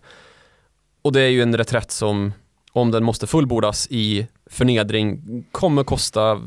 Och 1.03 1.13
det 1.13 1.21
är 1.21 1.29
ju 1.29 1.43
en 1.43 1.57
reträtt 1.57 1.91
som 1.91 2.33
om 2.73 2.91
den 2.91 3.05
måste 3.05 3.27
fullbordas 3.27 3.87
i 3.91 4.27
förnedring 4.47 5.23
kommer 5.53 5.85
kosta 5.85 6.43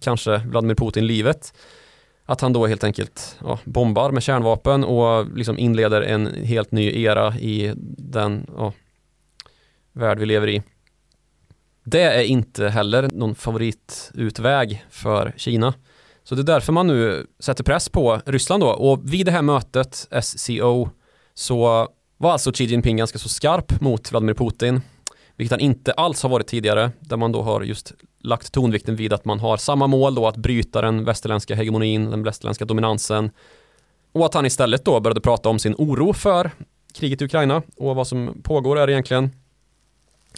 kanske 0.00 0.38
Vladimir 0.38 0.74
Putin 0.74 1.06
livet. 1.06 1.54
Att 2.30 2.40
han 2.40 2.52
då 2.52 2.66
helt 2.66 2.84
enkelt 2.84 3.38
ja, 3.44 3.58
bombar 3.64 4.10
med 4.10 4.22
kärnvapen 4.22 4.84
och 4.84 5.36
liksom 5.36 5.58
inleder 5.58 6.02
en 6.02 6.44
helt 6.44 6.72
ny 6.72 7.02
era 7.02 7.38
i 7.38 7.72
den 7.98 8.46
ja, 8.56 8.72
värld 9.92 10.18
vi 10.18 10.26
lever 10.26 10.48
i. 10.48 10.62
Det 11.84 12.02
är 12.02 12.22
inte 12.22 12.68
heller 12.68 13.08
någon 13.12 13.34
favoritutväg 13.34 14.84
för 14.90 15.34
Kina. 15.36 15.74
Så 16.22 16.34
det 16.34 16.42
är 16.42 16.44
därför 16.44 16.72
man 16.72 16.86
nu 16.86 17.26
sätter 17.38 17.64
press 17.64 17.88
på 17.88 18.20
Ryssland 18.26 18.62
då. 18.62 18.68
Och 18.68 19.12
vid 19.12 19.26
det 19.26 19.32
här 19.32 19.42
mötet, 19.42 20.08
SCO, 20.22 20.88
så 21.34 21.88
var 22.16 22.32
alltså 22.32 22.52
Xi 22.52 22.64
Jinping 22.64 22.96
ganska 22.96 23.18
så 23.18 23.28
skarp 23.28 23.80
mot 23.80 24.12
Vladimir 24.12 24.34
Putin. 24.34 24.80
Vilket 25.40 25.50
han 25.50 25.60
inte 25.60 25.92
alls 25.92 26.22
har 26.22 26.30
varit 26.30 26.46
tidigare. 26.46 26.90
Där 27.00 27.16
man 27.16 27.32
då 27.32 27.42
har 27.42 27.62
just 27.62 27.92
lagt 28.18 28.52
tonvikten 28.52 28.96
vid 28.96 29.12
att 29.12 29.24
man 29.24 29.40
har 29.40 29.56
samma 29.56 29.86
mål 29.86 30.14
då 30.14 30.26
att 30.26 30.36
bryta 30.36 30.80
den 30.80 31.04
västerländska 31.04 31.54
hegemonin, 31.54 32.10
den 32.10 32.22
västerländska 32.22 32.64
dominansen. 32.64 33.30
Och 34.12 34.26
att 34.26 34.34
han 34.34 34.46
istället 34.46 34.84
då 34.84 35.00
började 35.00 35.20
prata 35.20 35.48
om 35.48 35.58
sin 35.58 35.74
oro 35.78 36.12
för 36.12 36.50
kriget 36.94 37.22
i 37.22 37.24
Ukraina 37.24 37.62
och 37.76 37.96
vad 37.96 38.06
som 38.06 38.42
pågår 38.42 38.78
är 38.78 38.90
egentligen 38.90 39.30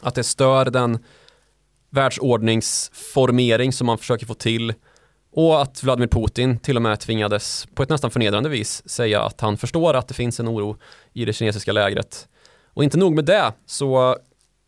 att 0.02 0.14
det 0.14 0.24
stör 0.24 0.64
den 0.64 0.98
världsordningsformering 1.90 3.72
som 3.72 3.86
man 3.86 3.98
försöker 3.98 4.26
få 4.26 4.34
till 4.34 4.74
och 5.32 5.62
att 5.62 5.82
Vladimir 5.82 6.08
Putin 6.08 6.58
till 6.58 6.76
och 6.76 6.82
med 6.82 7.00
tvingades 7.00 7.66
på 7.74 7.82
ett 7.82 7.88
nästan 7.88 8.10
förnedrande 8.10 8.48
vis 8.48 8.88
säga 8.88 9.22
att 9.22 9.40
han 9.40 9.56
förstår 9.56 9.94
att 9.94 10.08
det 10.08 10.14
finns 10.14 10.40
en 10.40 10.48
oro 10.48 10.76
i 11.12 11.24
det 11.24 11.32
kinesiska 11.32 11.72
lägret. 11.72 12.28
Och 12.74 12.84
inte 12.84 12.98
nog 12.98 13.14
med 13.14 13.24
det 13.24 13.52
så 13.66 14.16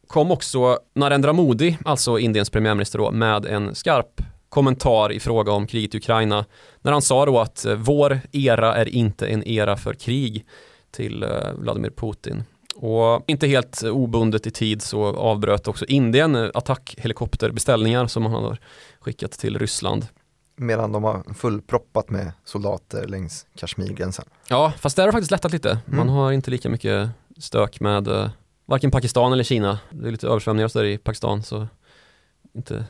kom 0.07 0.31
också 0.31 0.79
Narendra 0.95 1.33
Modi, 1.33 1.79
alltså 1.85 2.19
Indiens 2.19 2.51
premiärminister 2.51 2.99
då, 2.99 3.11
med 3.11 3.47
en 3.47 3.75
skarp 3.75 4.21
kommentar 4.49 5.13
i 5.13 5.21
fråga 5.21 5.53
om 5.53 5.67
kriget 5.67 5.95
i 5.95 5.99
Ukraina 5.99 6.45
när 6.83 6.93
han 6.93 7.03
sa 7.03 7.27
då 7.27 7.41
att 7.41 7.67
vår 7.77 8.21
era 8.33 8.75
är 8.75 8.89
inte 8.89 9.27
en 9.27 9.49
era 9.49 9.77
för 9.77 9.95
krig 9.95 10.47
till 10.91 11.23
eh, 11.23 11.29
Vladimir 11.59 11.91
Putin. 11.91 12.45
Och 12.77 13.25
inte 13.27 13.47
helt 13.47 13.83
obundet 13.83 14.47
i 14.47 14.51
tid 14.51 14.83
så 14.83 15.05
avbröt 15.05 15.69
också 15.69 15.85
Indien 15.85 16.51
attackhelikopterbeställningar 16.55 18.07
som 18.07 18.23
man 18.23 18.33
har 18.33 18.59
skickat 19.01 19.33
till 19.33 19.59
Ryssland. 19.59 20.07
Medan 20.57 20.93
de 20.93 21.05
har 21.05 21.35
fullproppat 21.35 22.11
med 22.11 22.33
soldater 22.45 23.07
längs 23.07 23.47
Kashmirgränsen. 23.57 24.25
Ja, 24.49 24.73
fast 24.79 24.97
där 24.97 25.03
har 25.03 25.09
det 25.09 25.13
faktiskt 25.13 25.31
lättat 25.31 25.53
lite. 25.53 25.79
Man 25.87 26.01
mm. 26.01 26.15
har 26.15 26.33
inte 26.33 26.51
lika 26.51 26.69
mycket 26.69 27.09
stök 27.39 27.81
med 27.81 28.31
varken 28.67 28.91
Pakistan 28.91 29.33
eller 29.33 29.45
Kina. 29.45 29.79
Det 29.91 30.09
är 30.09 30.13
lite 30.13 30.27
översvämningar 30.27 30.71
där 30.75 30.85
i 30.85 30.99
Pakistan 30.99 31.43
så 31.43 31.69
inte 32.53 32.87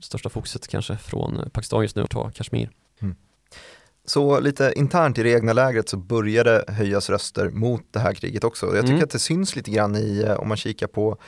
största 0.00 0.28
fokuset 0.28 0.68
kanske 0.68 0.96
från 0.96 1.50
Pakistan 1.52 1.82
just 1.82 1.96
nu 1.96 2.02
att 2.02 2.10
ta 2.10 2.30
Kashmir. 2.30 2.70
Mm. 3.00 3.16
Så 4.04 4.40
lite 4.40 4.72
internt 4.76 5.18
i 5.18 5.22
det 5.22 5.30
egna 5.30 5.52
lägret 5.52 5.88
så 5.88 5.96
började 5.96 6.64
höjas 6.68 7.10
röster 7.10 7.50
mot 7.50 7.82
det 7.90 8.00
här 8.00 8.14
kriget 8.14 8.44
också. 8.44 8.66
Jag 8.66 8.74
tycker 8.74 8.92
mm. 8.92 9.04
att 9.04 9.10
det 9.10 9.18
syns 9.18 9.56
lite 9.56 9.70
grann 9.70 9.96
i, 9.96 10.24
eh, 10.26 10.34
om 10.34 10.48
man 10.48 10.56
kikar 10.56 10.86
på 10.86 11.18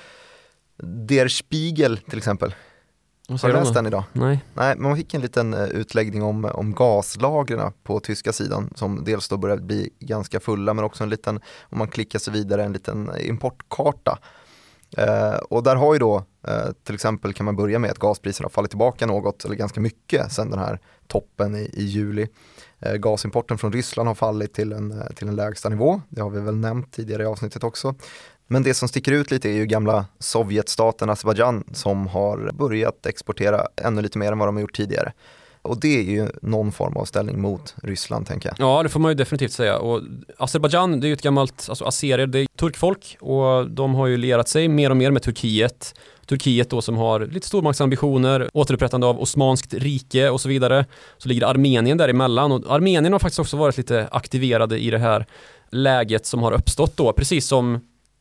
Der 1.09 1.29
Spiegel 1.29 1.99
till 1.99 2.19
exempel. 2.19 2.55
Har 3.31 3.49
du 3.49 3.55
läst 3.55 3.75
den 3.75 3.87
idag? 3.87 4.05
Nej. 4.12 4.45
Nej, 4.55 4.77
man 4.77 4.97
fick 4.97 5.14
en 5.14 5.21
liten 5.21 5.55
eh, 5.55 5.64
utläggning 5.64 6.23
om, 6.23 6.45
om 6.45 6.75
gaslagren 6.75 7.73
på 7.83 8.01
tyska 8.01 8.33
sidan 8.33 8.73
som 8.75 9.05
dels 9.05 9.29
då 9.29 9.37
börjar 9.37 9.57
bli 9.57 9.90
ganska 9.99 10.40
fulla 10.40 10.75
men 10.75 10.85
också 10.85 11.05
en 11.05 11.11
liten, 11.11 11.40
om 11.62 11.79
man 11.79 11.88
klickar 11.88 12.19
sig 12.19 12.33
vidare, 12.33 12.64
en 12.64 12.73
liten 12.73 13.11
importkarta. 13.21 14.19
Eh, 14.97 15.35
och 15.35 15.62
där 15.62 15.77
har 15.77 15.93
ju 15.93 15.99
då, 15.99 16.25
eh, 16.47 16.73
till 16.85 16.95
exempel 16.95 17.33
kan 17.33 17.47
man 17.47 17.57
börja 17.57 17.79
med 17.79 17.90
att 17.90 17.99
gaspriserna 17.99 18.45
har 18.45 18.51
fallit 18.51 18.71
tillbaka 18.71 19.07
något, 19.07 19.45
eller 19.45 19.55
ganska 19.55 19.81
mycket, 19.81 20.33
sedan 20.33 20.51
den 20.51 20.59
här 20.59 20.79
toppen 21.07 21.55
i, 21.57 21.71
i 21.75 21.85
juli. 21.85 22.29
Eh, 22.79 22.95
gasimporten 22.95 23.59
från 23.59 23.73
Ryssland 23.73 24.09
har 24.09 24.14
fallit 24.14 24.55
till 24.55 24.73
en, 24.73 25.01
eh, 25.01 25.07
till 25.07 25.29
en 25.29 25.37
lägsta 25.37 25.69
nivå, 25.69 26.01
det 26.09 26.21
har 26.21 26.31
vi 26.31 26.40
väl 26.40 26.57
nämnt 26.57 26.93
tidigare 26.93 27.23
i 27.23 27.27
avsnittet 27.27 27.64
också. 27.64 27.95
Men 28.53 28.63
det 28.63 28.75
som 28.75 28.89
sticker 28.89 29.13
ut 29.13 29.31
lite 29.31 29.49
är 29.49 29.53
ju 29.53 29.67
gamla 29.67 30.07
Sovjetstaten 30.19 31.11
Azerbajdzjan 31.11 31.65
som 31.73 32.07
har 32.07 32.51
börjat 32.53 33.07
exportera 33.07 33.67
ännu 33.77 34.03
lite 34.03 34.19
mer 34.19 34.33
än 34.33 34.39
vad 34.39 34.49
de 34.49 34.57
har 34.57 34.61
gjort 34.61 34.77
tidigare. 34.77 35.13
Och 35.63 35.81
det 35.81 35.99
är 35.99 36.03
ju 36.03 36.29
någon 36.43 36.73
form 36.73 36.97
av 36.97 37.05
ställning 37.05 37.41
mot 37.41 37.75
Ryssland 37.83 38.27
tänker 38.27 38.49
jag. 38.49 38.69
Ja, 38.69 38.83
det 38.83 38.89
får 38.89 39.01
man 39.01 39.11
ju 39.11 39.15
definitivt 39.15 39.53
säga. 39.53 39.79
Och 39.79 40.03
Azerbajdzjan, 40.39 41.01
det 41.01 41.07
är 41.07 41.09
ju 41.09 41.15
ett 41.15 41.23
gammalt, 41.23 41.67
alltså 41.69 41.85
azerier, 41.85 42.27
det 42.27 42.39
är 42.39 42.47
turkfolk 42.47 43.17
och 43.21 43.71
de 43.71 43.95
har 43.95 44.07
ju 44.07 44.17
lerat 44.17 44.49
sig 44.49 44.69
mer 44.69 44.91
och 44.91 44.97
mer 44.97 45.11
med 45.11 45.23
Turkiet. 45.23 45.95
Turkiet 46.27 46.71
då 46.71 46.83
som 46.83 46.97
har 46.97 47.21
lite 47.21 47.47
stormaktsambitioner, 47.47 48.49
återupprättande 48.53 49.07
av 49.07 49.21
Osmanskt 49.21 49.75
rike 49.75 50.31
och 50.31 50.41
så 50.41 50.49
vidare. 50.49 50.87
Så 51.19 51.29
ligger 51.29 51.47
Armenien 51.47 51.99
däremellan 51.99 52.53
och 52.53 52.75
Armenien 52.75 53.13
har 53.13 53.21
faktiskt 53.21 53.41
också 53.41 53.57
varit 53.57 53.77
lite 53.77 54.09
aktiverade 54.13 54.79
i 54.79 54.91
det 54.91 54.99
här 54.99 55.27
läget 55.71 56.27
som 56.27 56.43
har 56.43 56.53
uppstått 56.53 56.97
då, 56.97 57.13
precis 57.13 57.47
som 57.47 57.81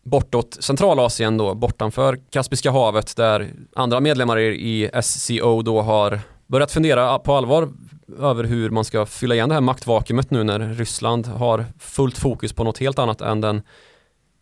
bortåt 0.10 0.58
Centralasien 0.60 1.38
då, 1.38 1.56
bortanför 1.56 2.20
Kaspiska 2.30 2.72
havet 2.72 3.16
där 3.16 3.54
andra 3.76 4.00
medlemmar 4.00 4.40
i 4.40 4.90
SCO 5.02 5.62
då 5.62 5.82
har 5.82 6.20
börjat 6.48 6.72
fundera 6.72 7.20
på 7.20 7.34
allvar 7.36 7.70
över 8.20 8.44
hur 8.44 8.70
man 8.70 8.86
ska 8.86 9.06
fylla 9.06 9.36
igen 9.36 9.50
det 9.50 9.56
här 9.56 9.62
maktvakuumet 9.62 10.32
nu 10.32 10.44
när 10.44 10.60
Ryssland 10.60 11.28
har 11.28 11.66
fullt 11.80 12.18
fokus 12.18 12.54
på 12.54 12.64
något 12.64 12.78
helt 12.78 13.00
annat 13.00 13.22
än 13.22 13.42
den 13.42 13.62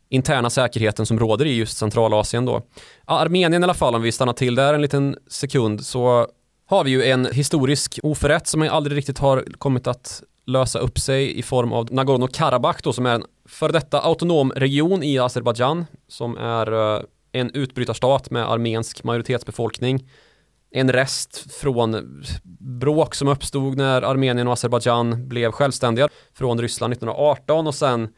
interna 0.10 0.50
säkerheten 0.50 1.06
som 1.06 1.20
råder 1.20 1.46
i 1.46 1.56
just 1.56 1.78
Centralasien 1.78 2.46
då. 2.46 2.62
Armenien 3.06 3.54
i 3.54 3.64
alla 3.64 3.74
fall, 3.74 3.96
om 3.96 4.02
vi 4.02 4.12
stannar 4.12 4.34
till 4.34 4.56
där 4.56 4.74
en 4.74 4.82
liten 4.82 5.18
sekund, 5.28 5.86
så 5.86 6.28
har 6.70 6.84
vi 6.84 6.92
ju 6.92 7.04
en 7.04 7.26
historisk 7.26 8.00
oförrätt 8.04 8.48
som 8.48 8.62
aldrig 8.62 8.98
riktigt 8.98 9.20
har 9.20 9.44
kommit 9.58 9.88
att 9.88 10.24
lösa 10.46 10.80
upp 10.80 11.00
sig 11.00 11.40
i 11.40 11.44
form 11.44 11.74
av 11.74 11.86
Nagorno-Karabach 11.86 12.80
då 12.84 12.94
som 12.94 13.06
är 13.06 13.16
en 13.16 13.24
för 13.48 13.72
detta 13.72 14.00
autonom 14.00 14.52
region 14.52 15.04
i 15.04 15.20
Azerbajdzjan 15.20 15.86
som 16.08 16.38
är 16.38 16.96
eh, 16.96 17.02
en 17.32 17.52
utbrytarstat 17.54 18.32
med 18.32 18.52
armensk 18.52 19.04
majoritetsbefolkning. 19.04 20.10
En 20.72 20.92
rest 20.92 21.54
från 21.54 22.24
bråk 22.80 23.16
som 23.16 23.28
uppstod 23.28 23.78
när 23.78 24.02
Armenien 24.02 24.48
och 24.48 24.54
Azerbajdzjan 24.54 25.28
blev 25.28 25.52
självständiga 25.52 26.10
från 26.34 26.62
Ryssland 26.62 26.94
1918 26.94 27.68
och 27.68 27.76
sen 27.76 28.10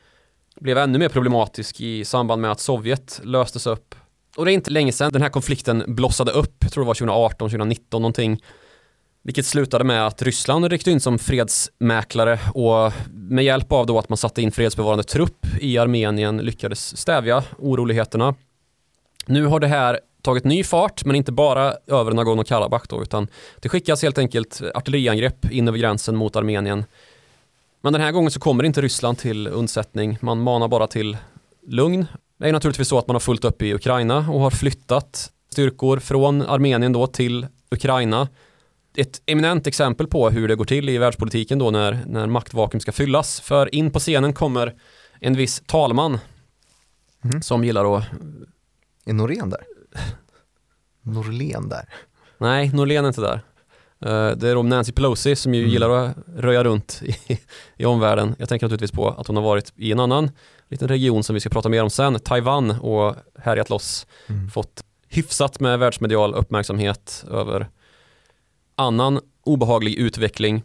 blev 0.56 0.78
ännu 0.78 1.00
mer 1.00 1.10
problematisk 1.10 1.82
i 1.82 2.06
samband 2.06 2.42
med 2.42 2.52
att 2.52 2.60
Sovjet 2.60 3.22
löstes 3.24 3.68
upp. 3.68 3.96
Och 4.38 4.46
det 4.46 4.52
är 4.52 4.54
inte 4.54 4.72
länge 4.72 4.92
sedan 4.92 5.12
den 5.12 5.22
här 5.22 5.30
konflikten 5.30 5.84
blossade 5.88 6.32
upp, 6.32 6.56
jag 6.60 6.72
tror 6.72 6.84
det 6.84 6.88
var 6.88 6.94
2018, 6.94 7.50
2019 7.50 8.02
någonting. 8.02 8.42
Vilket 9.30 9.46
slutade 9.46 9.84
med 9.84 10.08
att 10.08 10.22
Ryssland 10.22 10.66
ryckte 10.66 10.92
in 10.92 11.00
som 11.00 11.20
fredsmäklare 11.20 12.40
och 12.54 12.94
med 13.14 13.46
hjälp 13.46 13.72
av 13.72 13.86
då 13.86 14.00
att 14.00 14.10
man 14.10 14.18
satte 14.18 14.42
in 14.42 14.52
fredsbevarande 14.52 15.04
trupp 15.04 15.46
i 15.60 15.78
Armenien 15.78 16.38
lyckades 16.38 16.98
stävja 16.98 17.44
oroligheterna. 17.58 18.36
Nu 19.26 19.46
har 19.46 19.60
det 19.60 19.68
här 19.68 20.00
tagit 20.22 20.44
ny 20.44 20.64
fart, 20.64 21.06
men 21.06 21.16
inte 21.16 21.32
bara 21.32 21.74
över 21.88 22.12
Nagorno-Karabach 22.12 22.86
då, 22.90 23.02
utan 23.02 23.28
det 23.60 23.70
skickas 23.70 24.02
helt 24.02 24.18
enkelt 24.18 24.62
artilleriangrepp 24.76 25.52
in 25.52 25.68
över 25.68 25.78
gränsen 25.78 26.16
mot 26.16 26.36
Armenien. 26.36 26.86
Men 27.82 27.94
den 27.94 28.02
här 28.02 28.12
gången 28.12 28.32
så 28.32 28.40
kommer 28.40 28.64
inte 28.64 28.82
Ryssland 28.82 29.18
till 29.18 29.48
undsättning, 29.48 30.18
man 30.22 30.42
manar 30.42 30.68
bara 30.68 30.88
till 30.88 31.18
lugn. 31.68 32.06
Det 32.38 32.48
är 32.48 32.54
naturligtvis 32.54 32.88
så 32.88 32.98
att 32.98 33.08
man 33.08 33.16
har 33.16 33.20
fullt 33.20 33.46
upp 33.46 33.62
i 33.62 33.74
Ukraina 33.74 34.18
och 34.18 34.40
har 34.40 34.52
flyttat 34.52 35.32
styrkor 35.52 36.00
från 36.00 36.42
Armenien 36.42 36.94
då 36.94 37.08
till 37.08 37.48
Ukraina 37.72 38.28
ett 39.00 39.22
eminent 39.26 39.68
exempel 39.68 40.08
på 40.08 40.30
hur 40.30 40.48
det 40.48 40.56
går 40.56 40.66
till 40.66 40.90
i 40.90 40.98
världspolitiken 40.98 41.60
då 41.60 41.72
när, 41.72 42.00
när 42.08 42.28
maktvakuum 42.28 42.80
ska 42.80 42.92
fyllas. 42.92 43.40
För 43.42 43.76
in 43.76 43.92
på 43.92 44.00
scenen 44.00 44.34
kommer 44.34 44.76
en 45.20 45.36
viss 45.36 45.64
talman 45.66 46.18
mm. 47.24 47.42
som 47.42 47.64
gillar 47.64 47.98
att... 47.98 48.04
Är 49.06 49.14
Norén 49.14 49.50
där? 49.50 49.64
Norlén 51.02 51.70
där? 51.70 51.90
Nej, 52.38 52.70
Norlén 52.74 53.04
är 53.04 53.08
inte 53.08 53.22
där. 53.22 53.42
Uh, 54.06 54.38
det 54.38 54.50
är 54.50 54.56
om 54.56 54.70
Nancy 54.70 54.92
Pelosi 54.92 55.36
som 55.36 55.54
ju 55.54 55.62
mm. 55.62 55.72
gillar 55.72 55.90
att 55.90 56.18
röja 56.36 56.64
runt 56.64 57.02
i, 57.04 57.40
i 57.78 57.86
omvärlden. 57.86 58.36
Jag 58.40 58.50
tänker 58.50 58.66
naturligtvis 58.66 58.92
på 58.92 59.10
att 59.10 59.28
hon 59.28 59.36
har 59.36 59.44
varit 59.44 59.74
i 59.76 59.92
en 59.92 60.00
annan 60.00 60.32
liten 60.70 60.88
region 60.88 61.24
som 61.24 61.34
vi 61.34 61.40
ska 61.40 61.50
prata 61.50 61.70
mer 61.70 61.84
om 61.84 61.90
sen, 61.90 62.20
Taiwan 62.20 62.72
och 62.72 63.16
härjat 63.40 63.70
loss, 63.70 64.08
mm. 64.28 64.50
fått 64.50 64.84
hyfsat 65.08 65.60
med 65.60 65.80
världsmedial 65.80 66.34
uppmärksamhet 66.34 67.26
över 67.32 67.70
annan 68.80 69.20
obehaglig 69.44 69.96
utveckling. 69.96 70.64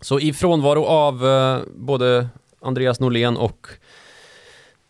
Så 0.00 0.20
i 0.20 0.32
frånvaro 0.32 0.84
av 0.84 1.26
eh, 1.26 1.58
både 1.76 2.28
Andreas 2.60 3.00
Norlén 3.00 3.36
och 3.36 3.66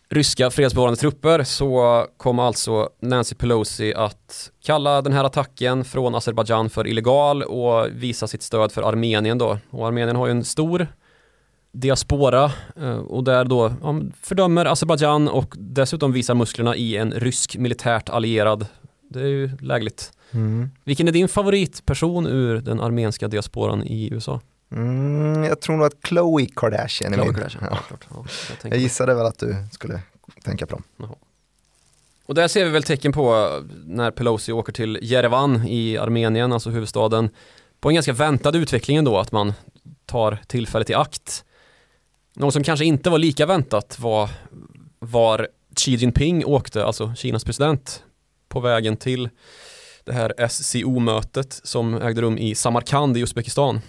ryska 0.09 0.51
fredsbevarande 0.51 0.99
trupper 0.99 1.43
så 1.43 2.05
kom 2.17 2.39
alltså 2.39 2.89
Nancy 2.99 3.35
Pelosi 3.35 3.93
att 3.93 4.51
kalla 4.63 5.01
den 5.01 5.13
här 5.13 5.23
attacken 5.23 5.85
från 5.85 6.15
Azerbajdzjan 6.15 6.69
för 6.69 6.87
illegal 6.87 7.43
och 7.43 7.87
visa 7.91 8.27
sitt 8.27 8.41
stöd 8.41 8.71
för 8.71 8.83
Armenien 8.83 9.37
då. 9.37 9.57
Och 9.69 9.87
Armenien 9.87 10.15
har 10.15 10.27
ju 10.27 10.31
en 10.31 10.43
stor 10.43 10.87
diaspora 11.71 12.51
eh, 12.75 12.97
och 12.97 13.23
där 13.23 13.45
då 13.45 13.73
ja, 13.81 14.01
fördömer 14.21 14.65
Azerbajdzjan 14.65 15.27
och 15.27 15.55
dessutom 15.57 16.11
visar 16.11 16.35
musklerna 16.35 16.75
i 16.75 16.97
en 16.97 17.11
rysk 17.11 17.57
militärt 17.57 18.09
allierad. 18.09 18.65
Det 19.09 19.19
är 19.19 19.27
ju 19.27 19.57
lägligt. 19.57 20.11
Mm. 20.35 20.69
Vilken 20.83 21.07
är 21.07 21.11
din 21.11 21.27
favoritperson 21.27 22.27
ur 22.27 22.61
den 22.61 22.81
armenska 22.81 23.27
diasporan 23.27 23.83
i 23.83 24.09
USA? 24.13 24.41
Mm, 24.71 25.43
jag 25.43 25.61
tror 25.61 25.77
nog 25.77 25.85
att 25.85 26.01
Khloe 26.01 26.45
Kardashian 26.55 27.13
är 27.13 27.17
min. 27.17 27.33
Kardashian. 27.33 27.63
Ja. 27.71 27.79
Ja, 27.89 28.25
jag, 28.63 28.71
jag 28.73 28.79
gissade 28.79 29.15
väl 29.15 29.25
att 29.25 29.39
du 29.39 29.55
skulle 29.71 30.01
tänka 30.43 30.65
på 30.65 30.75
dem. 30.75 30.83
Jaha. 30.97 31.15
Och 32.25 32.35
där 32.35 32.47
ser 32.47 32.65
vi 32.65 32.71
väl 32.71 32.83
tecken 32.83 33.13
på 33.13 33.49
när 33.85 34.11
Pelosi 34.11 34.51
åker 34.51 34.73
till 34.73 34.99
Jerevan 35.01 35.67
i 35.67 35.97
Armenien, 35.97 36.53
alltså 36.53 36.69
huvudstaden, 36.69 37.29
på 37.79 37.89
en 37.89 37.95
ganska 37.95 38.13
väntad 38.13 38.57
utveckling 38.57 38.97
ändå, 38.97 39.17
att 39.17 39.31
man 39.31 39.53
tar 40.05 40.39
tillfället 40.47 40.89
i 40.89 40.93
akt. 40.93 41.45
Något 42.33 42.53
som 42.53 42.63
kanske 42.63 42.85
inte 42.85 43.09
var 43.09 43.17
lika 43.17 43.45
väntat 43.45 43.99
var 43.99 44.29
var 44.99 45.47
Xi 45.75 45.91
Jinping 45.91 46.45
åkte, 46.45 46.85
alltså 46.85 47.13
Kinas 47.15 47.43
president, 47.43 48.03
på 48.47 48.59
vägen 48.59 48.97
till 48.97 49.29
det 50.05 50.13
här 50.13 50.47
SCO-mötet 50.47 51.61
som 51.63 51.93
ägde 51.93 52.21
rum 52.21 52.37
i 52.37 52.55
Samarkand 52.55 53.17
i 53.17 53.21
Uzbekistan. 53.21 53.81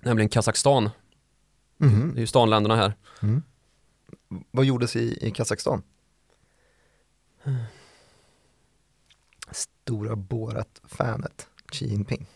Nämligen 0.00 0.28
Kazakstan. 0.28 0.90
Mm. 1.80 2.14
Det 2.14 2.18
är 2.18 2.20
ju 2.20 2.26
stanländerna 2.26 2.76
här. 2.76 2.94
Mm. 3.22 3.42
Vad 4.50 4.64
gjordes 4.64 4.96
i, 4.96 5.26
i 5.26 5.30
Kazakstan? 5.30 5.82
Stora 9.50 10.16
Borat-fanet, 10.16 11.48
Xi 11.72 11.86
Jinping. 11.86 12.26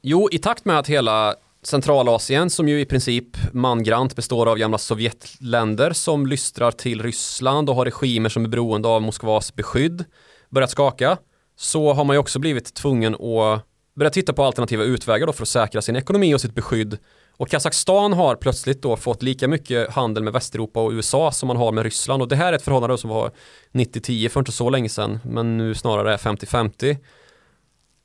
Jo, 0.00 0.28
i 0.32 0.38
takt 0.38 0.64
med 0.64 0.78
att 0.78 0.86
hela 0.86 1.36
Centralasien 1.68 2.50
som 2.50 2.68
ju 2.68 2.80
i 2.80 2.84
princip 2.84 3.52
mangrant 3.52 4.16
består 4.16 4.46
av 4.48 4.58
gamla 4.58 4.78
Sovjetländer 4.78 5.92
som 5.92 6.26
lystrar 6.26 6.70
till 6.70 7.02
Ryssland 7.02 7.70
och 7.70 7.76
har 7.76 7.84
regimer 7.84 8.28
som 8.28 8.44
är 8.44 8.48
beroende 8.48 8.88
av 8.88 9.02
Moskvas 9.02 9.54
beskydd 9.54 10.04
börjat 10.50 10.70
skaka 10.70 11.18
så 11.56 11.92
har 11.92 12.04
man 12.04 12.14
ju 12.14 12.20
också 12.20 12.38
blivit 12.38 12.74
tvungen 12.74 13.14
att 13.14 13.64
börja 13.96 14.10
titta 14.10 14.32
på 14.32 14.44
alternativa 14.44 14.84
utvägar 14.84 15.26
då 15.26 15.32
för 15.32 15.42
att 15.42 15.48
säkra 15.48 15.82
sin 15.82 15.96
ekonomi 15.96 16.34
och 16.34 16.40
sitt 16.40 16.54
beskydd. 16.54 16.98
Och 17.36 17.48
Kazakstan 17.48 18.12
har 18.12 18.36
plötsligt 18.36 18.82
då 18.82 18.96
fått 18.96 19.22
lika 19.22 19.48
mycket 19.48 19.90
handel 19.90 20.22
med 20.22 20.32
Västeuropa 20.32 20.82
och 20.82 20.90
USA 20.90 21.32
som 21.32 21.46
man 21.46 21.56
har 21.56 21.72
med 21.72 21.84
Ryssland. 21.84 22.22
Och 22.22 22.28
det 22.28 22.36
här 22.36 22.52
är 22.52 22.56
ett 22.56 22.62
förhållande 22.62 22.98
som 22.98 23.10
var 23.10 23.30
90-10 23.72 24.28
för 24.28 24.40
inte 24.40 24.52
så 24.52 24.70
länge 24.70 24.88
sedan 24.88 25.20
men 25.24 25.56
nu 25.56 25.74
snarare 25.74 26.16
50-50 26.16 26.96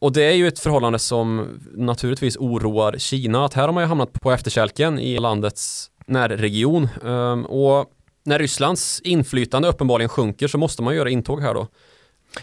och 0.04 0.12
det 0.12 0.24
är 0.24 0.34
ju 0.34 0.48
ett 0.48 0.60
förhållande 0.60 1.00
som 1.00 1.60
naturligtvis 1.74 2.38
oroar 2.38 2.96
Kina, 2.98 3.46
att 3.46 3.54
här 3.54 3.66
har 3.66 3.74
man 3.74 3.84
ju 3.84 3.88
hamnat 3.88 4.14
på 4.14 4.32
efterkälken 4.32 5.00
i 5.00 5.20
landets 5.20 5.92
närregion. 6.06 6.90
Ehm, 7.06 7.46
och 7.46 7.86
när 8.26 8.40
Rysslands 8.40 9.02
inflytande 9.04 9.68
uppenbarligen 9.68 10.10
sjunker 10.10 10.48
så 10.48 10.58
måste 10.58 10.84
man 10.84 10.96
göra 10.96 11.10
intåg 11.10 11.42
här 11.42 11.54
då. 11.54 11.68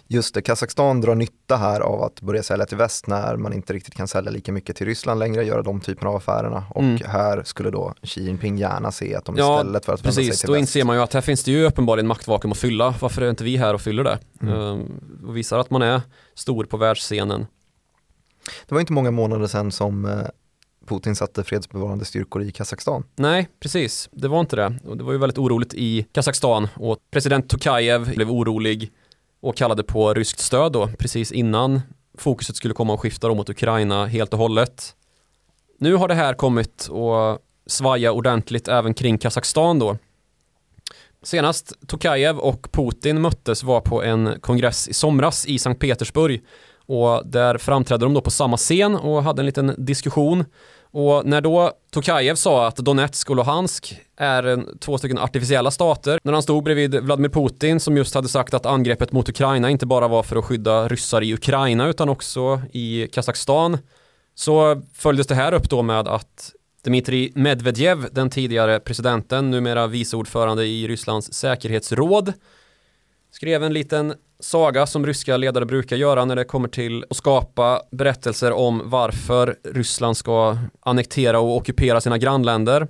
Just 0.06 0.34
det, 0.34 0.42
Kazakstan 0.42 1.00
drar 1.00 1.14
nytta 1.14 1.56
här 1.56 1.80
av 1.80 2.02
att 2.02 2.20
börja 2.20 2.42
sälja 2.42 2.66
till 2.66 2.76
väst 2.76 3.06
när 3.06 3.36
man 3.36 3.52
inte 3.52 3.72
riktigt 3.72 3.94
kan 3.94 4.08
sälja 4.08 4.30
lika 4.30 4.52
mycket 4.52 4.76
till 4.76 4.86
Ryssland 4.86 5.20
längre, 5.20 5.44
göra 5.44 5.62
de 5.62 5.80
typerna 5.80 6.10
av 6.10 6.16
affärerna. 6.16 6.64
Och 6.70 6.82
mm. 6.82 6.98
här 7.06 7.42
skulle 7.42 7.70
då 7.70 7.94
Xi 8.02 8.24
Jinping 8.24 8.58
gärna 8.58 8.92
se 8.92 9.14
att 9.14 9.24
de 9.24 9.36
ja, 9.36 9.60
istället 9.60 9.84
för 9.84 9.92
att 9.94 10.00
vända 10.00 10.12
sig 10.12 10.30
till 10.30 10.46
då 10.46 10.52
väst. 10.52 10.60
inser 10.60 10.84
man 10.84 10.96
ju 10.96 11.02
att 11.02 11.14
här 11.14 11.20
finns 11.20 11.44
det 11.44 11.50
ju 11.50 11.64
uppenbarligen 11.64 12.06
maktvakuum 12.06 12.52
att 12.52 12.58
fylla. 12.58 12.94
Varför 13.00 13.22
är 13.22 13.30
inte 13.30 13.44
vi 13.44 13.56
här 13.56 13.74
och 13.74 13.80
fyller 13.80 14.04
det? 14.04 14.18
Mm. 14.42 14.54
Ehm, 14.54 15.00
och 15.26 15.36
visar 15.36 15.58
att 15.58 15.70
man 15.70 15.82
är 15.82 16.00
stor 16.34 16.64
på 16.64 16.76
världsscenen. 16.76 17.46
Det 18.68 18.74
var 18.74 18.80
inte 18.80 18.92
många 18.92 19.10
månader 19.10 19.46
sedan 19.46 19.72
som 19.72 20.04
eh, 20.04 20.26
Putin 20.86 21.16
satte 21.16 21.44
fredsbevarande 21.44 22.04
styrkor 22.04 22.42
i 22.42 22.52
Kazakstan. 22.52 23.04
Nej, 23.16 23.48
precis. 23.60 24.08
Det 24.12 24.28
var 24.28 24.40
inte 24.40 24.56
det. 24.56 24.78
Och 24.84 24.96
det 24.96 25.04
var 25.04 25.12
ju 25.12 25.18
väldigt 25.18 25.38
oroligt 25.38 25.74
i 25.74 26.06
Kazakstan 26.12 26.68
och 26.74 26.98
president 27.10 27.48
Tokajev 27.48 28.14
blev 28.14 28.30
orolig 28.30 28.90
och 29.40 29.56
kallade 29.56 29.82
på 29.82 30.14
ryskt 30.14 30.40
stöd 30.40 30.72
då 30.72 30.88
precis 30.98 31.32
innan 31.32 31.80
fokuset 32.18 32.56
skulle 32.56 32.74
komma 32.74 32.92
och 32.92 33.00
skifta 33.00 33.34
mot 33.34 33.48
Ukraina 33.48 34.06
helt 34.06 34.32
och 34.32 34.38
hållet. 34.38 34.94
Nu 35.78 35.94
har 35.94 36.08
det 36.08 36.14
här 36.14 36.34
kommit 36.34 36.88
och 36.90 37.38
svaja 37.66 38.12
ordentligt 38.12 38.68
även 38.68 38.94
kring 38.94 39.18
Kazakstan 39.18 39.78
då. 39.78 39.96
Senast 41.22 41.72
Tokajev 41.86 42.38
och 42.38 42.72
Putin 42.72 43.20
möttes 43.20 43.62
var 43.62 43.80
på 43.80 44.02
en 44.02 44.40
kongress 44.40 44.88
i 44.88 44.92
somras 44.92 45.46
i 45.46 45.58
Sankt 45.58 45.80
Petersburg 45.80 46.42
och 46.86 47.26
där 47.26 47.58
framträdde 47.58 48.04
de 48.04 48.14
då 48.14 48.20
på 48.20 48.30
samma 48.30 48.56
scen 48.56 48.96
och 48.96 49.22
hade 49.22 49.42
en 49.42 49.46
liten 49.46 49.74
diskussion 49.78 50.44
och 50.92 51.26
när 51.26 51.40
då 51.40 51.72
Tokajev 51.90 52.34
sa 52.34 52.66
att 52.66 52.76
Donetsk 52.76 53.30
och 53.30 53.36
Luhansk 53.36 54.00
är 54.16 54.64
två 54.80 54.98
stycken 54.98 55.18
artificiella 55.18 55.70
stater, 55.70 56.18
när 56.22 56.32
han 56.32 56.42
stod 56.42 56.64
bredvid 56.64 56.94
Vladimir 56.94 57.28
Putin 57.28 57.80
som 57.80 57.96
just 57.96 58.14
hade 58.14 58.28
sagt 58.28 58.54
att 58.54 58.66
angreppet 58.66 59.12
mot 59.12 59.28
Ukraina 59.28 59.70
inte 59.70 59.86
bara 59.86 60.08
var 60.08 60.22
för 60.22 60.36
att 60.36 60.44
skydda 60.44 60.88
ryssar 60.88 61.22
i 61.22 61.34
Ukraina 61.34 61.88
utan 61.88 62.08
också 62.08 62.62
i 62.72 63.06
Kazakstan, 63.12 63.78
så 64.34 64.82
följdes 64.94 65.26
det 65.26 65.34
här 65.34 65.52
upp 65.52 65.70
då 65.70 65.82
med 65.82 66.08
att 66.08 66.52
Dmitrij 66.84 67.32
Medvedev, 67.34 68.08
den 68.12 68.30
tidigare 68.30 68.80
presidenten, 68.80 69.50
numera 69.50 69.86
vice 69.86 70.16
ordförande 70.16 70.66
i 70.66 70.88
Rysslands 70.88 71.32
säkerhetsråd, 71.32 72.32
skrev 73.30 73.62
en 73.62 73.72
liten 73.72 74.14
saga 74.40 74.86
som 74.86 75.06
ryska 75.06 75.36
ledare 75.36 75.66
brukar 75.66 75.96
göra 75.96 76.24
när 76.24 76.36
det 76.36 76.44
kommer 76.44 76.68
till 76.68 77.04
att 77.10 77.16
skapa 77.16 77.82
berättelser 77.90 78.52
om 78.52 78.82
varför 78.84 79.56
Ryssland 79.64 80.16
ska 80.16 80.58
annektera 80.80 81.40
och 81.40 81.56
ockupera 81.56 82.00
sina 82.00 82.18
grannländer. 82.18 82.88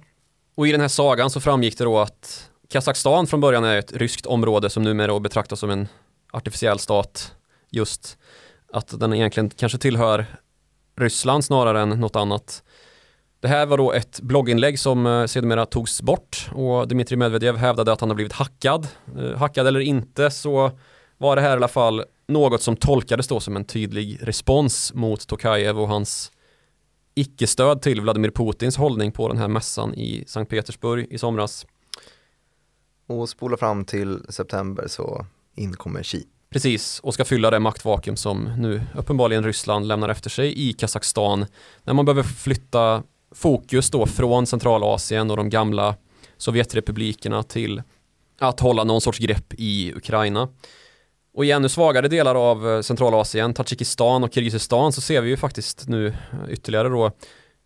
Och 0.55 0.68
i 0.68 0.72
den 0.72 0.80
här 0.80 0.88
sagan 0.88 1.30
så 1.30 1.41
framgick 1.41 1.78
det 1.78 1.84
då 1.84 1.99
att 1.99 2.51
Kazakstan 2.68 3.26
från 3.26 3.41
början 3.41 3.64
är 3.64 3.76
ett 3.76 3.93
ryskt 3.93 4.26
område 4.26 4.70
som 4.70 4.82
numera 4.82 5.20
betraktas 5.20 5.61
som 5.61 5.70
en 5.70 5.88
artificiell 6.32 6.78
stat. 6.78 7.34
Just 7.70 8.18
att 8.72 9.01
den 9.01 9.14
egentligen 9.14 9.51
kanske 9.51 9.78
tillhör 9.78 10.26
Ryssland 10.97 11.45
snarare 11.45 11.80
än 11.80 11.88
något 11.88 12.16
annat. 12.16 12.62
Det 13.41 13.49
här 13.49 13.66
var 13.66 13.78
då 13.78 13.93
ett 13.93 14.20
blogginlägg 14.20 14.78
som 14.78 15.07
eh, 15.07 15.26
sedermera 15.26 15.66
togs 15.66 16.03
bort 16.03 16.51
och 16.55 16.88
Dmitrij 16.88 17.16
Medvedev 17.16 17.57
hävdade 17.57 17.93
att 17.93 18.01
han 18.01 18.11
har 18.11 18.14
blivit 18.14 18.32
hackad. 18.32 18.88
Eh, 19.18 19.38
hackad 19.38 19.66
eller 19.66 19.80
inte 19.80 20.30
så 20.30 20.70
var 21.18 21.36
det 21.36 21.43
här 21.43 21.51
i 21.51 21.53
alla 21.53 21.68
fall 21.68 22.05
något 22.28 22.62
som 22.62 22.76
tolkades 22.76 23.28
då 23.28 23.41
som 23.41 23.57
en 23.57 23.64
tydlig 23.64 24.18
respons 24.22 24.95
mot 24.95 25.26
Tokajev 25.26 25.80
och 25.80 25.88
hans 25.88 26.32
icke-stöd 27.14 27.82
till 27.82 28.01
Vladimir 28.01 28.30
Putins 28.30 28.76
hållning 28.76 29.12
på 29.12 29.28
den 29.28 29.38
här 29.38 29.49
mässan 29.49 29.95
i 29.95 30.24
Sankt 30.26 30.51
Petersburg 30.51 31.07
i 31.11 31.18
somras. 31.18 31.66
Och 33.07 33.28
spola 33.28 33.57
fram 33.57 33.84
till 33.84 34.20
september 34.28 34.84
så 34.88 35.26
inkommer 35.55 36.03
Xi. 36.03 36.26
Precis, 36.51 37.01
och 37.01 37.14
ska 37.14 37.24
fylla 37.24 37.51
det 37.51 37.59
maktvakuum 37.59 38.16
som 38.16 38.45
nu 38.59 38.82
uppenbarligen 38.97 39.45
Ryssland 39.45 39.86
lämnar 39.86 40.09
efter 40.09 40.30
sig 40.30 40.68
i 40.68 40.72
Kazakstan. 40.72 41.47
När 41.84 41.95
man 41.95 42.05
behöver 42.05 42.22
flytta 42.22 43.03
fokus 43.34 43.90
då 43.90 44.06
från 44.06 44.46
Centralasien 44.46 45.30
och 45.30 45.36
de 45.36 45.50
gamla 45.50 45.94
Sovjetrepublikerna 46.36 47.42
till 47.42 47.82
att 48.38 48.60
hålla 48.60 48.84
någon 48.84 49.00
sorts 49.00 49.18
grepp 49.18 49.54
i 49.58 49.92
Ukraina. 49.96 50.48
Och 51.34 51.44
i 51.44 51.50
ännu 51.50 51.68
svagare 51.68 52.08
delar 52.08 52.34
av 52.34 52.68
eh, 52.68 52.80
Centralasien, 52.80 53.54
Tadzjikistan 53.54 54.24
och 54.24 54.34
Kirgizistan 54.34 54.92
så 54.92 55.00
ser 55.00 55.20
vi 55.20 55.30
ju 55.30 55.36
faktiskt 55.36 55.88
nu 55.88 56.06
eh, 56.06 56.14
ytterligare 56.48 56.88
då 56.88 57.10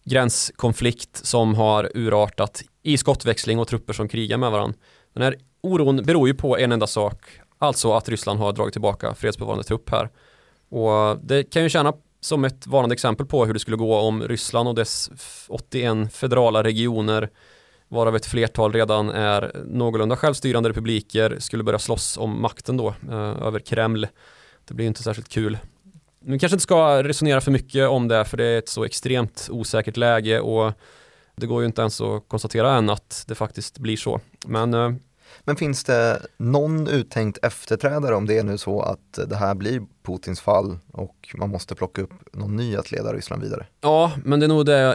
gränskonflikt 0.04 1.26
som 1.26 1.54
har 1.54 1.90
urartat 1.94 2.62
i 2.82 2.96
skottväxling 2.96 3.58
och 3.58 3.68
trupper 3.68 3.92
som 3.92 4.08
krigar 4.08 4.38
med 4.38 4.50
varandra. 4.50 4.78
Den 5.12 5.22
här 5.22 5.36
oron 5.60 5.96
beror 5.96 6.28
ju 6.28 6.34
på 6.34 6.58
en 6.58 6.72
enda 6.72 6.86
sak, 6.86 7.40
alltså 7.58 7.92
att 7.92 8.08
Ryssland 8.08 8.40
har 8.40 8.52
dragit 8.52 8.72
tillbaka 8.72 9.14
fredsbevarande 9.14 9.64
trupp 9.64 9.90
här. 9.90 10.10
Och 10.70 10.92
eh, 10.92 11.18
det 11.22 11.42
kan 11.42 11.62
ju 11.62 11.68
tjäna 11.68 11.92
som 12.25 12.45
ett 12.45 12.66
varnande 12.66 12.93
exempel 12.93 13.27
på 13.27 13.47
hur 13.47 13.55
det 13.55 13.61
skulle 13.61 13.77
gå 13.77 13.97
om 13.97 14.22
Ryssland 14.22 14.68
och 14.68 14.75
dess 14.75 15.11
81 15.49 16.14
federala 16.14 16.62
regioner 16.62 17.31
varav 17.89 18.16
ett 18.16 18.27
flertal 18.27 18.72
redan 18.72 19.11
är 19.11 19.62
någorlunda 19.66 20.16
självstyrande 20.16 20.68
republiker 20.68 21.37
skulle 21.39 21.62
börja 21.62 21.79
slåss 21.79 22.16
om 22.16 22.43
makten 22.43 22.77
då 22.77 22.89
eh, 22.89 23.47
över 23.47 23.61
Kreml. 23.61 24.07
Det 24.64 24.75
blir 24.75 24.87
inte 24.87 25.03
särskilt 25.03 25.29
kul. 25.29 25.59
Vi 26.20 26.39
kanske 26.39 26.55
inte 26.55 26.62
ska 26.62 27.03
resonera 27.03 27.41
för 27.41 27.51
mycket 27.51 27.89
om 27.89 28.09
det 28.09 28.25
för 28.25 28.37
det 28.37 28.45
är 28.45 28.59
ett 28.59 28.68
så 28.68 28.85
extremt 28.85 29.49
osäkert 29.51 29.97
läge 29.97 30.41
och 30.41 30.72
det 31.37 31.47
går 31.47 31.62
ju 31.62 31.66
inte 31.66 31.81
ens 31.81 32.01
att 32.01 32.29
konstatera 32.29 32.75
än 32.75 32.91
att 32.91 33.25
det 33.29 33.35
faktiskt 33.35 33.79
blir 33.79 33.97
så. 33.97 34.20
Men 34.47 34.75
eh, 34.75 34.91
men 35.45 35.57
finns 35.57 35.84
det 35.84 36.26
någon 36.36 36.88
uttänkt 36.88 37.38
efterträdare 37.42 38.14
om 38.14 38.26
det 38.26 38.38
är 38.38 38.45
nu 38.45 38.59
så 38.59 38.80
att 38.80 39.18
det 39.28 39.36
här 39.36 39.55
blir 39.55 39.82
Putins 40.03 40.40
fall 40.40 40.78
och 40.92 41.34
man 41.34 41.51
måste 41.51 41.74
plocka 41.74 42.03
upp 42.03 42.12
någon 42.32 42.57
ny 42.57 42.76
att 42.76 42.92
leda 42.92 43.12
Ryssland 43.12 43.42
vidare? 43.42 43.66
Ja, 43.80 44.12
men 44.24 44.40
det 44.40 44.47
är 44.47 44.49
nog 44.49 44.66
det 44.66 44.78
jag 44.78 44.95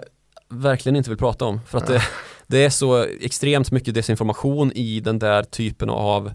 verkligen 0.50 0.96
inte 0.96 1.10
vill 1.10 1.20
prata 1.20 1.46
om. 1.46 1.60
För 1.68 1.78
att 1.78 1.88
det, 1.88 2.02
det 2.48 2.66
är 2.66 2.70
så 2.70 3.04
extremt 3.22 3.72
mycket 3.72 3.94
desinformation 3.94 4.72
i 4.72 5.00
den 5.00 5.20
där 5.20 5.44
typen 5.44 5.90
av 5.90 6.34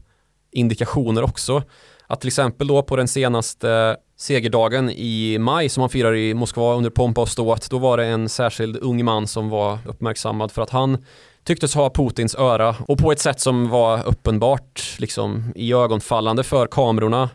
indikationer 0.50 1.22
också. 1.22 1.62
Att 2.06 2.20
till 2.20 2.28
exempel 2.28 2.66
då 2.66 2.82
på 2.82 2.96
den 2.96 3.08
senaste 3.08 3.96
segerdagen 4.16 4.90
i 4.90 5.38
maj 5.38 5.68
som 5.68 5.80
man 5.80 5.90
firar 5.90 6.14
i 6.14 6.34
Moskva 6.34 6.74
under 6.74 6.90
pompa 6.90 7.20
och 7.20 7.28
ståt, 7.28 7.70
då 7.70 7.78
var 7.78 7.96
det 7.96 8.06
en 8.06 8.28
särskild 8.28 8.76
ung 8.76 9.04
man 9.04 9.26
som 9.26 9.48
var 9.48 9.78
uppmärksammad 9.86 10.52
för 10.52 10.62
att 10.62 10.70
han 10.70 11.04
tycktes 11.44 11.74
ha 11.74 11.90
Putins 11.90 12.34
öra 12.34 12.76
och 12.88 12.98
på 12.98 13.12
ett 13.12 13.20
sätt 13.20 13.40
som 13.40 13.68
var 13.68 14.06
uppenbart 14.06 14.96
liksom 14.98 15.52
i 15.54 15.72
ögonfallande 15.72 16.42
för 16.42 16.66
kamerorna 16.66 17.30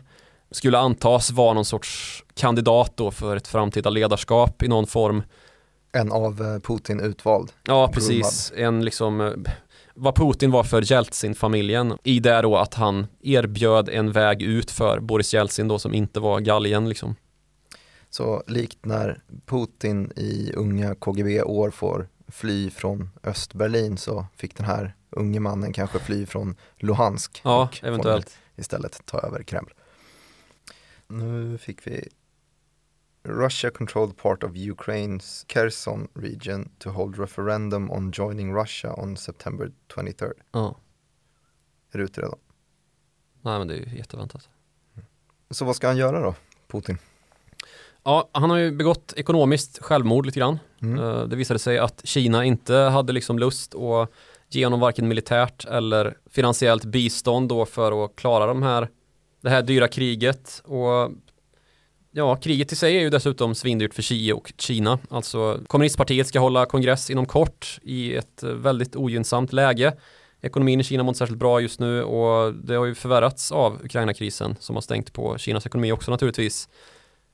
skulle 0.50 0.78
antas 0.78 1.30
vara 1.30 1.54
någon 1.54 1.64
sorts 1.64 2.24
kandidat 2.34 2.92
då 2.96 3.10
för 3.10 3.36
ett 3.36 3.48
framtida 3.48 3.90
ledarskap 3.90 4.62
i 4.62 4.68
någon 4.68 4.86
form. 4.86 5.22
En 5.92 6.12
av 6.12 6.42
eh, 6.42 6.60
Putin 6.60 7.00
utvald. 7.00 7.52
Ja, 7.64 7.88
precis. 7.88 8.52
En 8.56 8.84
liksom 8.84 9.20
eh, 9.20 9.32
vad 9.94 10.14
Putin 10.14 10.50
var 10.50 10.64
för 10.64 10.92
Jeltsin-familjen 10.92 11.98
i 12.04 12.20
det 12.20 12.42
då 12.42 12.56
att 12.56 12.74
han 12.74 13.06
erbjöd 13.20 13.88
en 13.88 14.12
väg 14.12 14.42
ut 14.42 14.70
för 14.70 15.00
Boris 15.00 15.34
Jeltsin 15.34 15.68
då 15.68 15.78
som 15.78 15.94
inte 15.94 16.20
var 16.20 16.40
galgen 16.40 16.88
liksom. 16.88 17.16
Så 18.10 18.42
likt 18.46 18.84
när 18.84 19.22
Putin 19.46 20.12
i 20.16 20.52
unga 20.56 20.94
KGB-år 20.94 21.70
får 21.70 22.08
fly 22.30 22.70
från 22.70 23.10
Östberlin 23.22 23.96
så 23.96 24.26
fick 24.36 24.56
den 24.56 24.66
här 24.66 24.94
unge 25.10 25.40
mannen 25.40 25.72
kanske 25.72 25.98
fly 25.98 26.26
från 26.26 26.56
Luhansk 26.76 27.40
ja, 27.44 27.62
och 27.62 27.84
eventuellt. 27.84 28.38
istället 28.56 29.06
ta 29.06 29.18
över 29.18 29.42
Kreml. 29.42 29.70
Nu 31.06 31.58
fick 31.58 31.86
vi 31.86 32.08
Russia 33.22 33.70
controlled 33.70 34.16
part 34.16 34.42
of 34.42 34.52
Ukraine's 34.52 35.44
Kherson 35.46 36.08
region 36.14 36.70
to 36.78 36.90
hold 36.90 37.18
referendum 37.18 37.90
on 37.90 38.10
joining 38.10 38.54
Russia 38.54 38.94
on 38.94 39.16
September 39.16 39.72
23rd. 39.94 40.32
Ja. 40.52 40.76
Är 41.92 41.98
du 41.98 42.04
ute 42.04 42.20
redan? 42.20 42.38
Nej 43.42 43.58
men 43.58 43.68
det 43.68 43.74
är 43.74 43.78
ju 43.78 43.96
jätteväntat. 43.96 44.48
Så 45.50 45.64
vad 45.64 45.76
ska 45.76 45.86
han 45.86 45.96
göra 45.96 46.20
då, 46.20 46.34
Putin? 46.66 46.98
Ja, 48.02 48.30
han 48.32 48.50
har 48.50 48.56
ju 48.56 48.72
begått 48.72 49.12
ekonomiskt 49.16 49.78
självmord 49.82 50.26
lite 50.26 50.38
grann. 50.38 50.58
Mm. 50.82 50.98
Eh, 50.98 51.22
det 51.24 51.36
visade 51.36 51.58
sig 51.58 51.78
att 51.78 52.00
Kina 52.04 52.44
inte 52.44 52.74
hade 52.74 53.12
liksom 53.12 53.38
lust 53.38 53.74
att 53.74 54.10
ge 54.48 54.66
honom 54.66 54.80
varken 54.80 55.08
militärt 55.08 55.64
eller 55.64 56.16
finansiellt 56.30 56.84
bistånd 56.84 57.48
då 57.48 57.66
för 57.66 58.04
att 58.04 58.16
klara 58.16 58.46
de 58.46 58.62
här, 58.62 58.88
det 59.40 59.50
här 59.50 59.62
dyra 59.62 59.88
kriget. 59.88 60.62
Och 60.64 61.12
ja, 62.10 62.36
kriget 62.36 62.72
i 62.72 62.76
sig 62.76 62.96
är 62.96 63.00
ju 63.00 63.10
dessutom 63.10 63.54
svindyrt 63.54 63.94
för 63.94 64.02
Xi 64.02 64.32
och 64.32 64.52
Kina. 64.58 64.98
Alltså 65.10 65.60
kommunistpartiet 65.66 66.26
ska 66.26 66.38
hålla 66.38 66.66
kongress 66.66 67.10
inom 67.10 67.26
kort 67.26 67.78
i 67.82 68.14
ett 68.14 68.42
väldigt 68.42 68.96
ogynnsamt 68.96 69.52
läge. 69.52 69.92
Ekonomin 70.42 70.80
i 70.80 70.84
Kina 70.84 71.02
mår 71.02 71.10
inte 71.10 71.18
särskilt 71.18 71.38
bra 71.38 71.60
just 71.60 71.80
nu 71.80 72.02
och 72.02 72.54
det 72.54 72.74
har 72.74 72.84
ju 72.84 72.94
förvärrats 72.94 73.52
av 73.52 73.84
Ukraina-krisen 73.84 74.56
som 74.60 74.76
har 74.76 74.80
stängt 74.80 75.12
på 75.12 75.38
Kinas 75.38 75.66
ekonomi 75.66 75.92
också 75.92 76.10
naturligtvis. 76.10 76.68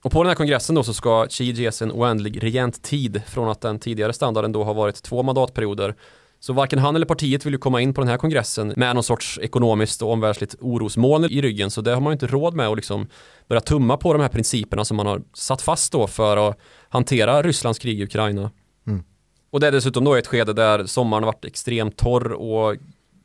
Och 0.01 0.11
på 0.11 0.23
den 0.23 0.27
här 0.29 0.35
kongressen 0.35 0.75
då 0.75 0.83
så 0.83 0.93
ska 0.93 1.27
Xi 1.29 1.51
ges 1.51 1.81
en 1.81 1.91
oändlig 1.91 2.43
regenttid 2.43 3.21
från 3.27 3.49
att 3.49 3.61
den 3.61 3.79
tidigare 3.79 4.13
standarden 4.13 4.51
då 4.51 4.63
har 4.63 4.73
varit 4.73 5.03
två 5.03 5.23
mandatperioder. 5.23 5.95
Så 6.39 6.53
varken 6.53 6.79
han 6.79 6.95
eller 6.95 7.05
partiet 7.05 7.45
vill 7.45 7.53
ju 7.53 7.59
komma 7.59 7.81
in 7.81 7.93
på 7.93 8.01
den 8.01 8.07
här 8.07 8.17
kongressen 8.17 8.73
med 8.75 8.95
någon 8.95 9.03
sorts 9.03 9.39
ekonomiskt 9.41 10.01
och 10.01 10.11
omvärldsligt 10.11 10.55
orosmoln 10.59 11.25
i 11.25 11.41
ryggen. 11.41 11.71
Så 11.71 11.81
det 11.81 11.93
har 11.93 12.01
man 12.01 12.11
ju 12.11 12.13
inte 12.13 12.27
råd 12.27 12.53
med 12.53 12.67
att 12.67 12.75
liksom 12.75 13.07
börja 13.47 13.61
tumma 13.61 13.97
på 13.97 14.13
de 14.13 14.21
här 14.21 14.29
principerna 14.29 14.85
som 14.85 14.97
man 14.97 15.07
har 15.07 15.21
satt 15.33 15.61
fast 15.61 15.91
då 15.91 16.07
för 16.07 16.49
att 16.49 16.59
hantera 16.89 17.41
Rysslands 17.41 17.79
krig 17.79 17.99
i 17.99 18.03
Ukraina. 18.03 18.51
Mm. 18.87 19.03
Och 19.49 19.59
det 19.59 19.67
är 19.67 19.71
dessutom 19.71 20.03
då 20.03 20.15
ett 20.15 20.27
skede 20.27 20.53
där 20.53 20.85
sommaren 20.85 21.23
har 21.23 21.31
varit 21.31 21.45
extremt 21.45 21.97
torr 21.97 22.31
och 22.31 22.75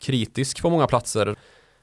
kritisk 0.00 0.62
på 0.62 0.70
många 0.70 0.86
platser 0.86 1.36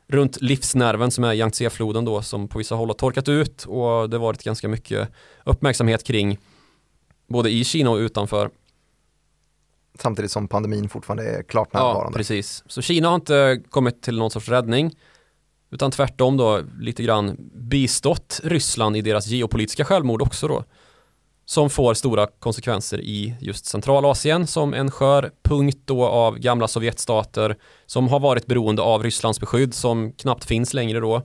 runt 0.09 0.41
livsnerven 0.41 1.11
som 1.11 1.23
är 1.23 1.33
Yangtze-floden 1.33 2.05
då 2.05 2.21
som 2.21 2.47
på 2.47 2.57
vissa 2.57 2.75
håll 2.75 2.89
har 2.89 2.93
torkat 2.93 3.29
ut 3.29 3.65
och 3.65 4.09
det 4.09 4.17
har 4.17 4.21
varit 4.21 4.43
ganska 4.43 4.67
mycket 4.67 5.09
uppmärksamhet 5.45 6.03
kring 6.03 6.37
både 7.27 7.49
i 7.49 7.63
Kina 7.63 7.89
och 7.89 7.97
utanför. 7.97 8.49
Samtidigt 9.99 10.31
som 10.31 10.47
pandemin 10.47 10.89
fortfarande 10.89 11.23
är 11.23 11.43
klart 11.43 11.73
närvarande. 11.73 12.11
Ja, 12.11 12.17
precis. 12.17 12.63
Så 12.67 12.81
Kina 12.81 13.07
har 13.07 13.15
inte 13.15 13.63
kommit 13.69 14.01
till 14.01 14.17
någon 14.17 14.31
sorts 14.31 14.49
räddning 14.49 14.95
utan 15.71 15.91
tvärtom 15.91 16.37
då 16.37 16.61
lite 16.79 17.03
grann 17.03 17.51
bistått 17.53 18.39
Ryssland 18.43 18.97
i 18.97 19.01
deras 19.01 19.27
geopolitiska 19.27 19.85
självmord 19.85 20.21
också 20.21 20.47
då 20.47 20.63
som 21.49 21.69
får 21.69 21.93
stora 21.93 22.27
konsekvenser 22.39 23.01
i 23.01 23.35
just 23.39 23.65
Centralasien 23.65 24.47
som 24.47 24.73
en 24.73 24.91
skör 24.91 25.31
punkt 25.43 25.77
då 25.85 26.05
av 26.05 26.37
gamla 26.37 26.67
Sovjetstater 26.67 27.55
som 27.85 28.07
har 28.07 28.19
varit 28.19 28.45
beroende 28.45 28.81
av 28.81 29.03
Rysslands 29.03 29.39
beskydd 29.39 29.73
som 29.73 30.11
knappt 30.11 30.45
finns 30.45 30.73
längre 30.73 30.99
då. 30.99 31.21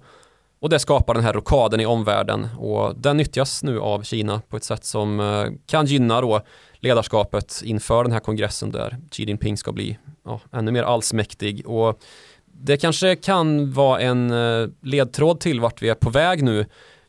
Och 0.61 0.69
det 0.69 0.79
skapar 0.79 1.15
den 1.15 1.25
här 1.25 1.33
rokaden 1.33 1.81
i 1.81 1.87
omvärlden 1.87 2.49
och 2.59 2.97
den 2.97 3.17
nyttjas 3.17 3.63
nu 3.63 3.81
av 3.81 4.03
Kina 4.03 4.43
på 4.49 4.57
ett 4.57 4.65
sätt 4.65 4.85
som 4.85 5.21
eh, 5.21 5.47
kan 5.67 5.87
gynna 5.87 6.21
då 6.21 6.41
ledarskapet 6.75 7.63
inför 7.65 8.05
den 8.05 8.13
här 8.13 8.21
kongressen 8.21 8.73
där 8.73 8.97
Xi 9.11 9.25
Jinping 9.25 9.57
ska 9.57 9.73
bli 9.73 9.99
ja, 10.25 10.41
ännu 10.53 10.71
mer 10.71 10.83
allsmäktig 10.83 11.67
och 11.67 12.01
det 12.47 12.77
kanske 12.77 13.17
kan 13.17 13.73
vara 13.73 14.01
en 14.01 14.31
eh, 14.31 14.69
ledtråd 14.83 15.41
till 15.41 15.61
vart 15.61 15.83
vi 15.83 15.89
är 15.89 15.95
på 15.95 16.11
väg 16.11 16.43
nu 16.43 16.67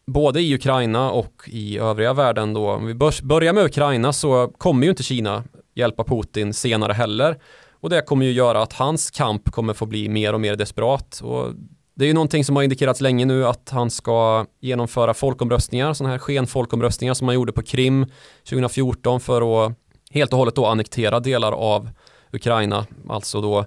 både 0.07 0.41
i 0.41 0.55
Ukraina 0.55 1.11
och 1.11 1.33
i 1.47 1.77
övriga 1.77 2.13
världen 2.13 2.53
då. 2.53 2.71
Om 2.71 2.85
vi 2.85 2.93
börjar 3.23 3.53
med 3.53 3.65
Ukraina 3.65 4.13
så 4.13 4.47
kommer 4.57 4.83
ju 4.83 4.89
inte 4.89 5.03
Kina 5.03 5.43
hjälpa 5.75 6.03
Putin 6.03 6.53
senare 6.53 6.93
heller. 6.93 7.39
Och 7.79 7.89
det 7.89 8.01
kommer 8.01 8.25
ju 8.25 8.31
göra 8.31 8.61
att 8.61 8.73
hans 8.73 9.11
kamp 9.11 9.51
kommer 9.51 9.73
få 9.73 9.85
bli 9.85 10.09
mer 10.09 10.33
och 10.33 10.41
mer 10.41 10.55
desperat. 10.55 11.21
Och 11.23 11.53
det 11.95 12.05
är 12.05 12.07
ju 12.07 12.13
någonting 12.13 12.45
som 12.45 12.55
har 12.55 12.63
indikerats 12.63 13.01
länge 13.01 13.25
nu 13.25 13.47
att 13.47 13.69
han 13.69 13.89
ska 13.89 14.45
genomföra 14.59 15.13
folkomröstningar, 15.13 15.93
sådana 15.93 16.11
här 16.11 16.19
skenfolkomröstningar 16.19 17.13
som 17.13 17.25
man 17.25 17.35
gjorde 17.35 17.51
på 17.51 17.61
Krim 17.61 18.05
2014 18.49 19.19
för 19.19 19.65
att 19.65 19.73
helt 20.11 20.33
och 20.33 20.39
hållet 20.39 20.55
då 20.55 20.65
annektera 20.65 21.19
delar 21.19 21.51
av 21.51 21.89
Ukraina, 22.31 22.85
alltså 23.09 23.41
då 23.41 23.65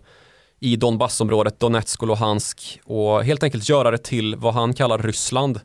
i 0.60 0.76
Donbassområdet, 0.76 1.60
Donetsk 1.60 2.02
och 2.02 2.08
Luhansk 2.08 2.80
och 2.84 3.24
helt 3.24 3.42
enkelt 3.42 3.68
göra 3.68 3.90
det 3.90 3.98
till 3.98 4.36
vad 4.36 4.54
han 4.54 4.74
kallar 4.74 4.98
Ryssland 4.98 5.60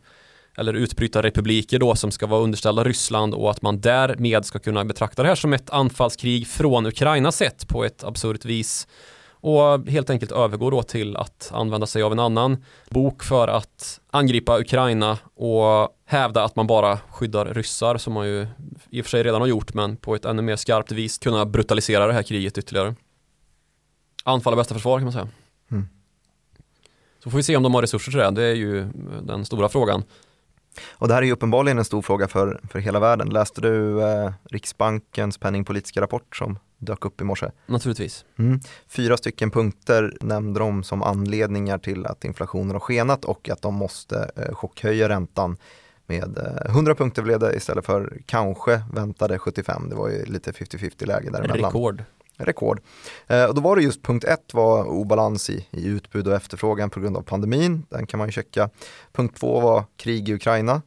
eller 0.58 0.74
utbrytarrepubliker 0.74 1.80
då 1.80 1.96
som 1.96 2.12
ska 2.12 2.28
vara 2.28 2.42
underställda 2.42 2.84
Ryssland 2.84 3.34
och 3.34 3.52
att 3.52 3.62
man 3.62 3.82
därmed 3.82 4.46
ska 4.46 4.60
kunna 4.60 4.86
betrakta 4.86 5.24
det 5.24 5.30
här 5.30 5.36
som 5.36 5.54
ett 5.54 5.70
anfallskrig 5.70 6.48
från 6.48 6.86
Ukraina 6.86 7.32
sett 7.32 7.68
på 7.68 7.84
ett 7.84 8.04
absurt 8.04 8.46
vis 8.46 8.88
och 9.44 9.88
helt 9.88 10.10
enkelt 10.10 10.32
övergå 10.32 10.70
då 10.70 10.84
till 10.84 11.18
att 11.18 11.52
använda 11.54 11.88
sig 11.88 12.04
av 12.04 12.12
en 12.12 12.20
annan 12.20 12.64
bok 12.90 13.24
för 13.24 13.48
att 13.48 14.00
angripa 14.12 14.60
Ukraina 14.60 15.18
och 15.36 15.90
hävda 16.06 16.44
att 16.44 16.56
man 16.56 16.68
bara 16.68 16.98
skyddar 16.98 17.46
ryssar 17.46 17.98
som 17.98 18.14
man 18.14 18.28
ju 18.28 18.48
i 18.90 19.02
och 19.02 19.06
för 19.06 19.10
sig 19.10 19.24
redan 19.24 19.42
har 19.42 19.48
gjort 19.48 19.74
men 19.74 19.98
på 19.98 20.16
ett 20.16 20.26
ännu 20.26 20.42
mer 20.42 20.56
skarpt 20.56 20.92
vis 20.92 21.18
kunna 21.18 21.46
brutalisera 21.46 22.08
det 22.08 22.14
här 22.14 22.24
kriget 22.24 22.58
ytterligare. 22.58 22.96
Anfall 24.24 24.54
är 24.54 24.58
bästa 24.58 24.74
försvar 24.74 24.98
kan 24.98 25.04
man 25.04 25.14
säga. 25.14 25.28
Mm. 25.72 25.88
Så 27.24 27.30
får 27.30 27.38
vi 27.38 27.44
se 27.44 27.58
om 27.58 27.64
de 27.64 27.74
har 27.74 27.82
resurser 27.82 28.12
till 28.12 28.20
det, 28.20 28.32
det 28.32 28.44
är 28.44 28.56
ju 28.56 28.88
den 29.24 29.46
stora 29.46 29.70
frågan. 29.70 30.04
Och 30.92 31.08
det 31.08 31.14
här 31.14 31.22
är 31.22 31.26
ju 31.26 31.32
uppenbarligen 31.32 31.78
en 31.78 31.86
stor 31.86 32.02
fråga 32.02 32.28
för, 32.28 32.62
för 32.70 32.80
hela 32.80 33.00
världen. 33.00 33.30
Läste 33.30 33.62
du 33.62 34.02
eh, 34.02 34.32
Riksbankens 34.50 35.38
penningpolitiska 35.38 36.02
rapport 36.02 36.36
som 36.36 36.60
dök 36.78 37.06
upp 37.06 37.22
i 37.22 37.24
morse? 37.24 37.52
Naturligtvis. 37.66 38.26
Mm. 38.40 38.60
Fyra 38.88 39.18
stycken 39.18 39.52
punkter 39.52 40.18
nämnde 40.22 40.60
de 40.60 40.84
som 40.84 41.04
anledningar 41.04 41.78
till 41.78 42.06
att 42.06 42.26
inflationen 42.26 42.72
har 42.72 42.80
skenat 42.80 43.26
och 43.26 43.50
att 43.50 43.62
de 43.62 43.76
måste 43.76 44.32
eh, 44.36 44.56
chockhöja 44.56 45.10
räntan 45.10 45.58
med 46.06 46.38
eh, 46.38 46.72
100 46.72 46.96
punkter 46.96 47.22
blev 47.22 47.40
det 47.40 47.56
istället 47.56 47.86
för 47.86 48.22
kanske 48.26 48.82
väntade 48.94 49.40
75. 49.40 49.90
Det 49.90 49.96
var 49.96 50.10
ju 50.10 50.26
lite 50.26 50.52
50-50 50.52 51.06
läge 51.06 51.30
däremellan. 51.30 51.66
Rekord 51.66 52.04
rekord. 52.38 52.82
Eh, 53.28 53.46
och 53.46 53.56
då 53.56 53.62
var 53.62 53.76
det 53.76 53.82
just 53.82 54.04
punkt 54.04 54.24
ett 54.24 54.54
var 54.54 54.86
obalans 54.86 55.50
i, 55.50 55.68
i 55.72 55.86
utbud 55.86 56.28
och 56.28 56.36
efterfrågan 56.36 56.90
på 56.90 57.00
grund 57.00 57.18
av 57.18 57.22
pandemin. 57.22 57.86
Den 57.90 58.08
kan 58.08 58.18
man 58.18 58.28
ju 58.28 58.32
checka. 58.32 58.70
Punkt 59.12 59.38
två 59.40 59.60
var 59.60 59.84
krig 59.98 60.30
i 60.30 60.34
Ukraina. 60.34 60.82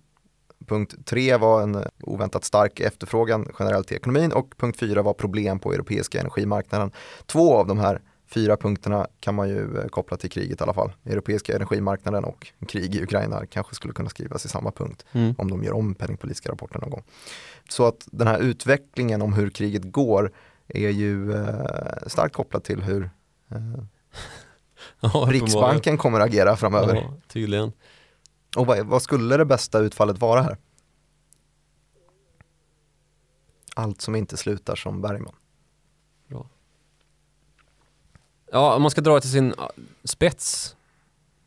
Punkt 0.66 0.94
tre 1.05 1.36
var 1.36 1.62
en 1.62 1.84
oväntat 2.03 2.44
stark 2.44 2.80
efterfrågan 2.80 3.49
generellt 3.59 3.92
i 3.92 3.94
ekonomin 3.94 4.32
och 4.32 4.55
punkt 4.57 4.78
fyra 4.78 5.03
var 5.03 5.14
problem 5.14 5.59
på 5.59 5.72
europeiska 5.72 6.20
energimarknaden. 6.20 6.90
Två 7.26 7.55
av 7.55 7.66
de 7.66 7.78
här 7.78 8.01
fyra 8.28 8.57
punkterna 8.57 9.07
kan 9.20 9.34
man 9.34 9.49
ju 9.49 9.78
eh, 9.78 9.88
koppla 9.88 10.16
till 10.16 10.30
kriget 10.30 10.61
i 10.61 10.62
alla 10.62 10.74
fall. 10.74 10.92
Europeiska 11.05 11.57
energimarknaden 11.57 12.24
och 12.24 12.47
krig 12.68 12.94
i 12.94 13.03
Ukraina 13.03 13.47
kanske 13.47 13.74
skulle 13.74 13.94
kunna 13.94 14.09
skrivas 14.09 14.44
i 14.44 14.49
samma 14.49 14.70
punkt 14.70 15.05
mm. 15.12 15.34
om 15.38 15.51
de 15.51 15.64
gör 15.64 15.72
om 15.72 15.94
penningpolitiska 15.94 16.53
rapporten 16.53 16.80
någon 16.80 16.90
gång. 16.90 17.03
Så 17.68 17.86
att 17.86 18.09
den 18.11 18.26
här 18.26 18.38
utvecklingen 18.38 19.22
om 19.22 19.32
hur 19.32 19.51
kriget 19.51 19.82
går 19.92 20.32
är 20.69 20.91
ju 20.91 21.33
eh, 21.33 22.07
starkt 22.07 22.35
kopplat 22.35 22.64
till 22.64 22.83
hur 22.83 23.03
eh, 23.49 23.85
ja, 25.01 25.27
Riksbanken 25.31 25.99
kommer 25.99 26.21
att 26.21 26.27
agera 26.27 26.57
framöver. 26.57 26.95
Ja, 26.95 27.14
tydligen. 27.29 27.73
Och 28.57 28.67
vad, 28.67 28.87
vad, 28.87 29.03
skulle 29.03 29.37
det 29.37 29.45
bästa 29.45 29.79
utfallet 29.79 30.19
vara 30.19 30.43
här? 30.43 30.57
Allt 33.75 34.01
som 34.01 34.17
inte 34.17 34.37
slutar 34.37 34.77
som 34.77 35.03
Bergman. 35.03 35.35
Bra. 36.29 36.49
Ja, 38.53 38.75
om 38.75 38.83
man 38.83 38.91
ska 38.91 39.01
dra 39.01 39.14
det 39.14 39.21
till 39.21 39.31
sin 39.31 39.55
ah, 39.59 39.71
spets 40.05 40.77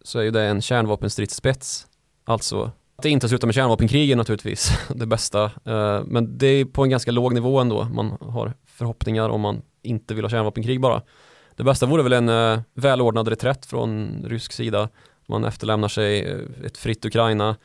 så 0.01 0.19
är 0.19 0.23
ju 0.23 0.31
det 0.31 0.43
en 0.43 0.61
kärnvapenstridsspets. 0.61 1.87
Alltså 2.23 2.71
att 2.99 3.03
det 3.03 3.09
inte 3.09 3.29
slutar 3.29 3.47
med 3.47 3.55
kärnvapenkrig 3.55 4.11
är 4.11 4.15
naturligtvis 4.15 4.71
det 4.95 5.05
bästa. 5.05 5.43
Eh, 5.43 6.03
men 6.05 6.37
det 6.37 6.47
är 6.47 6.65
på 6.65 6.83
en 6.83 6.89
ganska 6.89 7.11
låg 7.11 7.33
nivå 7.33 7.59
ändå. 7.59 7.83
Man 7.83 8.17
har 8.21 8.53
förhoppningar 8.65 9.29
om 9.29 9.41
man 9.41 9.61
inte 9.81 10.13
vill 10.13 10.23
ha 10.23 10.29
kärnvapenkrig 10.29 10.81
bara. 10.81 11.01
Det 11.55 11.63
bästa 11.63 11.85
vore 11.85 12.03
väl 12.03 12.13
en 12.13 12.29
eh, 12.29 12.59
välordnad 12.73 13.27
reträtt 13.27 13.65
från 13.65 14.21
rysk 14.27 14.51
sida. 14.51 14.89
Man 15.27 15.45
efterlämnar 15.45 15.87
sig 15.87 16.25
eh, 16.25 16.65
ett 16.65 16.77
fritt 16.77 17.05
Ukraina. 17.05 17.55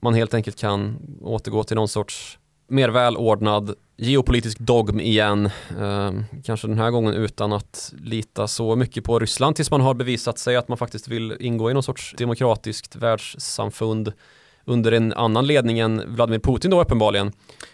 Man 0.00 0.14
helt 0.14 0.34
enkelt 0.34 0.58
kan 0.58 0.96
återgå 1.22 1.64
till 1.64 1.76
någon 1.76 1.88
sorts 1.88 2.38
mer 2.68 2.88
välordnad 2.88 3.74
geopolitisk 3.96 4.58
dogm 4.58 5.00
igen. 5.00 5.50
Kanske 6.44 6.68
den 6.68 6.78
här 6.78 6.90
gången 6.90 7.14
utan 7.14 7.52
att 7.52 7.94
lita 7.98 8.48
så 8.48 8.76
mycket 8.76 9.04
på 9.04 9.18
Ryssland 9.18 9.56
tills 9.56 9.70
man 9.70 9.80
har 9.80 9.94
bevisat 9.94 10.38
sig 10.38 10.56
att 10.56 10.68
man 10.68 10.78
faktiskt 10.78 11.08
vill 11.08 11.36
ingå 11.40 11.70
i 11.70 11.74
någon 11.74 11.82
sorts 11.82 12.14
demokratiskt 12.18 12.96
världssamfund 12.96 14.12
under 14.64 14.92
en 14.92 15.12
annan 15.12 15.46
ledning 15.46 15.78
än 15.78 16.14
Vladimir 16.14 16.38
Putin 16.38 16.70
då 16.70 16.82
uppenbarligen. 16.82 17.32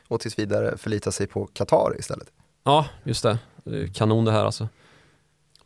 Och 0.09 0.21
tills 0.21 0.39
vidare 0.39 0.79
förlita 0.79 1.13
sig 1.13 1.27
på 1.27 1.47
Qatar 1.47 1.97
istället. 1.99 2.29
Ja, 2.65 2.87
just 3.05 3.23
det. 3.23 3.39
Kanon 3.95 4.25
det 4.25 4.33
här 4.33 4.45
alltså. 4.45 4.69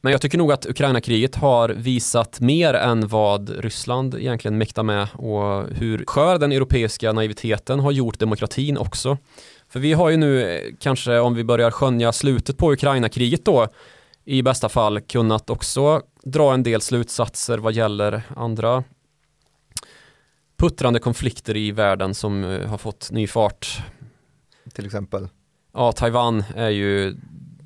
Men 0.01 0.13
jag 0.13 0.21
tycker 0.21 0.39
nog 0.39 0.53
att 0.53 0.67
Ukraina-kriget 0.67 1.35
har 1.35 1.69
visat 1.69 2.41
mer 2.41 2.75
än 2.75 3.09
vad 3.09 3.51
Ryssland 3.51 4.15
egentligen 4.15 4.59
mäktar 4.59 4.83
med 4.83 5.09
och 5.13 5.69
hur 5.71 6.05
skör 6.05 6.39
den 6.39 6.53
europeiska 6.53 7.13
naiviteten 7.13 7.81
har 7.81 7.93
gjort 7.93 8.19
demokratin 8.19 8.79
också. 8.79 9.19
För 9.69 9.81
vi 9.81 9.93
har 9.93 10.11
ju 10.11 10.17
nu 10.17 10.61
kanske 10.81 11.19
om 11.19 11.35
vi 11.35 11.45
börjar 11.45 11.71
skönja 11.71 12.13
slutet 12.13 12.59
på 12.59 12.73
Ukraina-kriget 12.73 13.45
då 13.45 13.69
i 14.25 14.43
bästa 14.43 14.69
fall 14.69 15.01
kunnat 15.01 15.51
också 15.51 16.03
dra 16.25 16.55
en 16.55 16.63
del 16.63 16.81
slutsatser 16.81 17.59
vad 17.59 17.73
gäller 17.73 18.23
andra 18.37 18.85
puttrande 20.57 20.99
konflikter 20.99 21.57
i 21.57 21.71
världen 21.71 22.15
som 22.15 22.45
eh, 22.45 22.69
har 22.69 22.79
fått 22.79 23.11
ny 23.11 23.27
fart. 23.27 23.83
Till 24.75 24.87
exempel? 24.87 25.29
Ja, 25.73 25.93
Taiwan 25.93 26.45
är 26.57 26.71
ju 26.71 27.17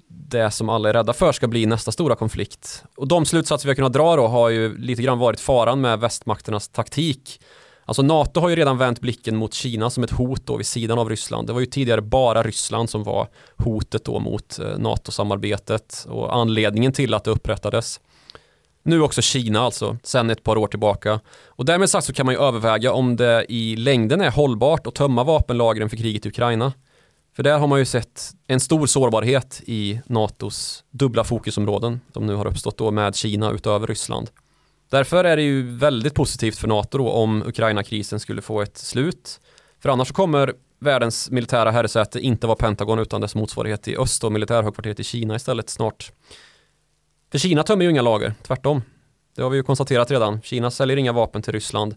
det 0.09 0.51
som 0.51 0.69
alla 0.69 0.89
är 0.89 0.93
rädda 0.93 1.13
för 1.13 1.33
ska 1.33 1.49
bli 1.49 1.67
nästa 1.67 1.93
stora 1.93 2.17
konflikt. 2.17 2.85
Och 2.97 3.09
de 3.09 3.27
slutsatser 3.27 3.67
vi 3.67 3.71
har 3.71 3.75
kunnat 3.75 3.93
dra 3.93 4.17
då 4.17 4.27
har 4.27 4.49
ju 4.49 4.79
lite 4.79 5.03
grann 5.03 5.19
varit 5.19 5.41
faran 5.41 5.81
med 5.81 6.01
västmakternas 6.01 6.69
taktik. 6.69 7.41
Alltså 7.85 8.03
NATO 8.03 8.41
har 8.41 8.49
ju 8.49 8.57
redan 8.57 8.79
vänt 8.79 9.01
blicken 9.01 9.37
mot 9.37 9.55
Kina 9.55 9.91
som 9.91 10.05
ett 10.05 10.11
hot 10.11 10.47
då 10.47 10.57
vid 10.57 10.67
sidan 10.67 10.99
av 10.99 11.09
Ryssland. 11.09 11.47
Det 11.47 11.53
var 11.53 11.61
ju 11.61 11.67
tidigare 11.67 12.03
bara 12.03 12.43
Ryssland 12.43 12.91
som 12.91 13.03
var 13.03 13.29
hotet 13.57 14.05
då 14.05 14.19
mot 14.19 14.59
eh, 14.59 14.79
NATO-samarbetet 14.79 16.07
och 16.09 16.35
anledningen 16.37 16.93
till 16.93 17.15
att 17.15 17.25
det 17.25 17.31
upprättades. 17.31 18.01
Nu 18.89 19.03
också 19.03 19.23
Kina 19.23 19.61
alltså, 19.61 19.97
sedan 20.03 20.31
ett 20.31 20.43
par 20.43 20.57
år 20.57 20.67
tillbaka. 20.67 21.21
Och 21.47 21.65
därmed 21.65 21.91
sagt 21.91 22.07
så 22.07 22.13
kan 22.13 22.27
man 22.27 22.35
ju 22.35 22.41
överväga 22.41 22.93
om 22.93 23.17
det 23.17 23.47
i 23.49 23.77
längden 23.77 24.21
är 24.21 24.31
hållbart 24.31 24.87
att 24.87 24.95
tömma 24.95 25.25
vapenlagren 25.25 25.91
för 25.91 25.97
kriget 25.97 26.27
i 26.27 26.29
Ukraina. 26.29 26.73
För 27.37 27.43
där 27.43 27.59
har 27.59 27.67
man 27.67 27.79
ju 27.79 27.85
sett 27.85 28.31
en 28.47 28.61
stor 28.61 28.87
sårbarhet 28.87 29.63
i 29.67 30.01
NATOs 30.07 30.85
dubbla 30.91 31.25
fokusområden 31.25 32.01
som 32.13 32.27
nu 32.27 32.35
har 32.35 32.47
uppstått 32.47 32.79
då 32.79 32.91
med 32.91 33.17
Kina 33.17 33.51
utöver 33.51 33.87
Ryssland. 33.87 34.31
Därför 34.91 35.25
är 35.25 35.37
det 35.37 35.43
ju 35.43 35.77
väldigt 35.77 36.15
positivt 36.15 36.59
för 36.59 36.69
NATO 36.69 36.99
då 36.99 37.11
om 37.11 37.43
Ukraina-krisen 37.47 38.21
skulle 38.21 38.43
få 38.43 38.63
ett 38.63 38.79
slut. 38.79 39.41
För 39.83 39.89
annars 39.89 40.13
kommer 40.13 40.53
världens 40.81 41.31
militära 41.31 41.71
herresäte 41.71 42.21
inte 42.21 42.47
vara 42.47 42.57
Pentagon 42.57 42.99
utan 42.99 43.21
dess 43.21 43.35
motsvarighet 43.35 43.89
i 43.89 43.97
öst 43.97 44.25
och 44.25 44.33
militärhögkvarteret 44.33 45.01
i 45.01 45.05
Kina 45.05 45.37
istället 45.37 45.71
snart. 45.71 46.13
För 47.31 47.39
Kina 47.39 47.63
tömmer 47.63 47.85
ju 47.85 47.91
inga 47.91 48.03
lager, 48.03 48.35
tvärtom. 48.43 48.83
Det 49.37 49.43
har 49.43 49.51
vi 49.51 49.57
ju 49.57 49.63
konstaterat 49.63 50.11
redan. 50.11 50.43
Kina 50.43 50.71
säljer 50.71 50.97
inga 50.97 51.13
vapen 51.13 51.43
till 51.43 51.53
Ryssland. 51.53 51.95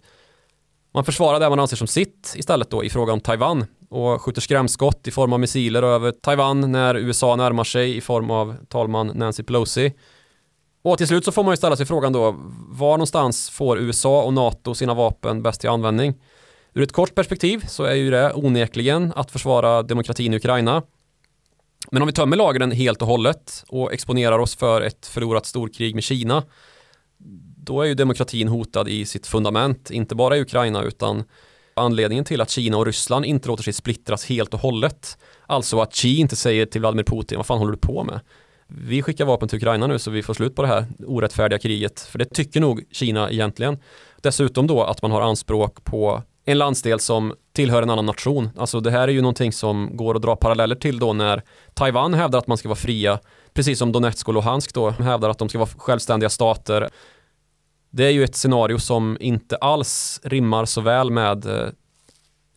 Man 0.94 1.06
försvarar 1.06 1.40
det 1.40 1.50
man 1.50 1.60
anser 1.60 1.78
som 1.78 1.88
sitt 1.88 2.34
istället 2.38 2.70
då 2.70 2.84
i 2.84 2.90
fråga 2.90 3.14
om 3.14 3.20
Taiwan 3.20 3.66
och 3.90 4.22
skjuter 4.22 4.42
skrämskott 4.42 5.08
i 5.08 5.12
form 5.12 5.34
av 5.34 5.40
missiler 5.40 5.84
över 5.84 6.12
Taiwan 6.12 6.72
när 6.72 6.96
USA 6.96 7.36
närmar 7.36 7.64
sig 7.64 7.98
i 7.98 8.02
form 8.02 8.32
av 8.32 8.56
talman 8.68 9.08
Nancy 9.08 9.44
Pelosi. 9.44 9.94
Och 10.82 10.98
till 10.98 11.08
slut 11.08 11.26
så 11.26 11.32
får 11.32 11.44
man 11.44 11.52
ju 11.52 11.58
ställa 11.58 11.76
sig 11.76 11.86
frågan 11.86 12.14
då, 12.14 12.36
var 12.70 12.92
någonstans 12.92 13.50
får 13.50 13.80
USA 13.80 14.24
och 14.24 14.34
NATO 14.34 14.76
sina 14.76 14.94
vapen 14.94 15.44
bäst 15.44 15.62
till 15.62 15.70
användning? 15.70 16.14
Ur 16.74 16.84
ett 16.84 16.92
kort 16.92 17.16
perspektiv 17.16 17.66
så 17.68 17.84
är 17.84 17.96
ju 17.96 18.12
det 18.12 18.34
onekligen 18.34 19.14
att 19.16 19.32
försvara 19.32 19.84
demokratin 19.84 20.34
i 20.34 20.38
Ukraina. 20.38 20.84
Men 21.92 22.02
om 22.02 22.08
vi 22.08 22.14
tömmer 22.14 22.38
lagren 22.38 22.72
helt 22.72 23.02
och 23.02 23.08
hållet 23.08 23.64
och 23.68 23.94
exponerar 23.94 24.40
oss 24.40 24.56
för 24.56 24.82
ett 24.82 25.06
förlorat 25.06 25.46
storkrig 25.46 25.96
med 25.96 26.04
Kina 26.04 26.44
då 27.64 27.82
är 27.82 27.86
ju 27.86 27.94
demokratin 27.94 28.48
hotad 28.48 28.88
i 28.88 29.06
sitt 29.06 29.28
fundament, 29.28 29.92
inte 29.92 30.16
bara 30.16 30.38
i 30.38 30.42
Ukraina 30.42 30.84
utan 30.84 31.24
anledningen 31.74 32.26
till 32.26 32.42
att 32.42 32.50
Kina 32.50 32.78
och 32.78 32.86
Ryssland 32.86 33.26
inte 33.26 33.48
låter 33.48 33.64
sig 33.64 33.74
splittras 33.74 34.26
helt 34.26 34.54
och 34.54 34.60
hållet. 34.60 35.18
Alltså 35.46 35.80
att 35.80 35.94
Xi 35.94 36.18
inte 36.18 36.36
säger 36.36 36.66
till 36.66 36.82
Vladimir 36.82 37.04
Putin, 37.04 37.38
vad 37.38 37.46
fan 37.46 37.58
håller 37.58 37.72
du 37.72 37.78
på 37.78 38.04
med? 38.04 38.20
Vi 38.68 39.02
skickar 39.02 39.26
vapen 39.26 39.50
till 39.50 39.58
Ukraina 39.58 39.88
nu 39.88 40.00
så 40.00 40.12
vi 40.12 40.24
får 40.24 40.34
slut 40.34 40.56
på 40.56 40.62
det 40.62 40.68
här 40.68 40.86
orättfärdiga 41.08 41.60
kriget. 41.60 42.00
För 42.00 42.20
det 42.20 42.26
tycker 42.26 42.60
nog 42.60 42.84
Kina 42.92 43.32
egentligen. 43.32 43.78
Dessutom 44.22 44.68
då 44.68 44.84
att 44.84 45.02
man 45.02 45.12
har 45.12 45.22
anspråk 45.22 45.84
på 45.84 46.24
en 46.46 46.58
landsdel 46.58 47.00
som 47.00 47.34
tillhör 47.54 47.82
en 47.82 47.90
annan 47.90 48.06
nation. 48.06 48.50
Alltså 48.58 48.80
det 48.80 48.92
här 48.92 49.08
är 49.08 49.12
ju 49.12 49.22
någonting 49.22 49.52
som 49.52 49.90
går 49.94 50.16
att 50.16 50.22
dra 50.22 50.36
paralleller 50.36 50.76
till 50.76 51.00
då 51.00 51.14
när 51.14 51.44
Taiwan 51.74 52.14
hävdar 52.14 52.40
att 52.40 52.48
man 52.48 52.58
ska 52.58 52.70
vara 52.70 52.76
fria, 52.76 53.20
precis 53.54 53.80
som 53.80 53.92
Donetsk 53.92 54.28
och 54.28 54.34
Luhansk 54.34 54.74
då 54.74 54.90
hävdar 54.90 55.30
att 55.30 55.38
de 55.38 55.50
ska 55.50 55.60
vara 55.60 55.70
självständiga 55.78 56.30
stater. 56.30 56.90
Det 57.90 58.06
är 58.06 58.10
ju 58.10 58.24
ett 58.24 58.36
scenario 58.36 58.80
som 58.80 59.18
inte 59.20 59.56
alls 59.56 60.22
rimmar 60.24 60.66
så 60.66 60.82
väl 60.82 61.12
med 61.12 61.46
eh, 61.46 61.70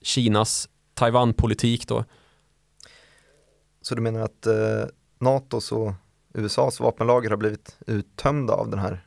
Kinas 0.03 0.69
Taiwan-politik 0.95 1.89
då. 1.89 2.05
Så 3.83 3.95
du 3.95 4.03
menar 4.03 4.21
att 4.21 4.47
eh, 4.47 4.85
NATOs 5.19 5.73
och 5.73 5.93
USAs 6.35 6.81
vapenlager 6.81 7.31
har 7.31 7.37
blivit 7.37 7.77
uttömda 7.87 8.55
av 8.55 8.71
den 8.71 8.79
här 8.79 9.07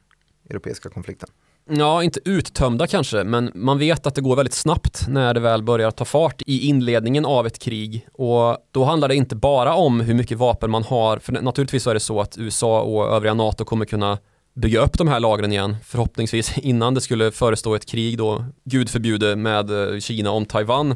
europeiska 0.49 0.89
konflikten? 0.89 1.29
Ja, 1.69 2.03
inte 2.03 2.19
uttömda 2.25 2.87
kanske, 2.87 3.23
men 3.23 3.51
man 3.55 3.79
vet 3.79 4.07
att 4.07 4.15
det 4.15 4.21
går 4.21 4.35
väldigt 4.35 4.53
snabbt 4.53 5.05
när 5.07 5.33
det 5.33 5.39
väl 5.39 5.63
börjar 5.63 5.91
ta 5.91 6.05
fart 6.05 6.41
i 6.45 6.67
inledningen 6.67 7.25
av 7.25 7.47
ett 7.47 7.59
krig. 7.59 8.07
Och 8.13 8.57
då 8.71 8.83
handlar 8.83 9.07
det 9.07 9.15
inte 9.15 9.35
bara 9.35 9.73
om 9.75 9.99
hur 9.99 10.13
mycket 10.13 10.37
vapen 10.37 10.71
man 10.71 10.83
har, 10.83 11.19
för 11.19 11.33
naturligtvis 11.33 11.87
är 11.87 11.93
det 11.93 11.99
så 11.99 12.21
att 12.21 12.37
USA 12.37 12.81
och 12.81 13.07
övriga 13.07 13.33
NATO 13.33 13.65
kommer 13.65 13.85
kunna 13.85 14.17
bygga 14.55 14.79
upp 14.79 14.97
de 14.97 15.07
här 15.07 15.19
lagren 15.19 15.51
igen, 15.51 15.75
förhoppningsvis 15.83 16.57
innan 16.57 16.93
det 16.93 17.01
skulle 17.01 17.31
förestå 17.31 17.75
ett 17.75 17.85
krig 17.85 18.17
då, 18.17 18.45
gud 18.65 18.89
förbjude, 18.89 19.35
med 19.35 19.93
eh, 19.93 19.99
Kina 19.99 20.31
om 20.31 20.45
Taiwan. 20.45 20.95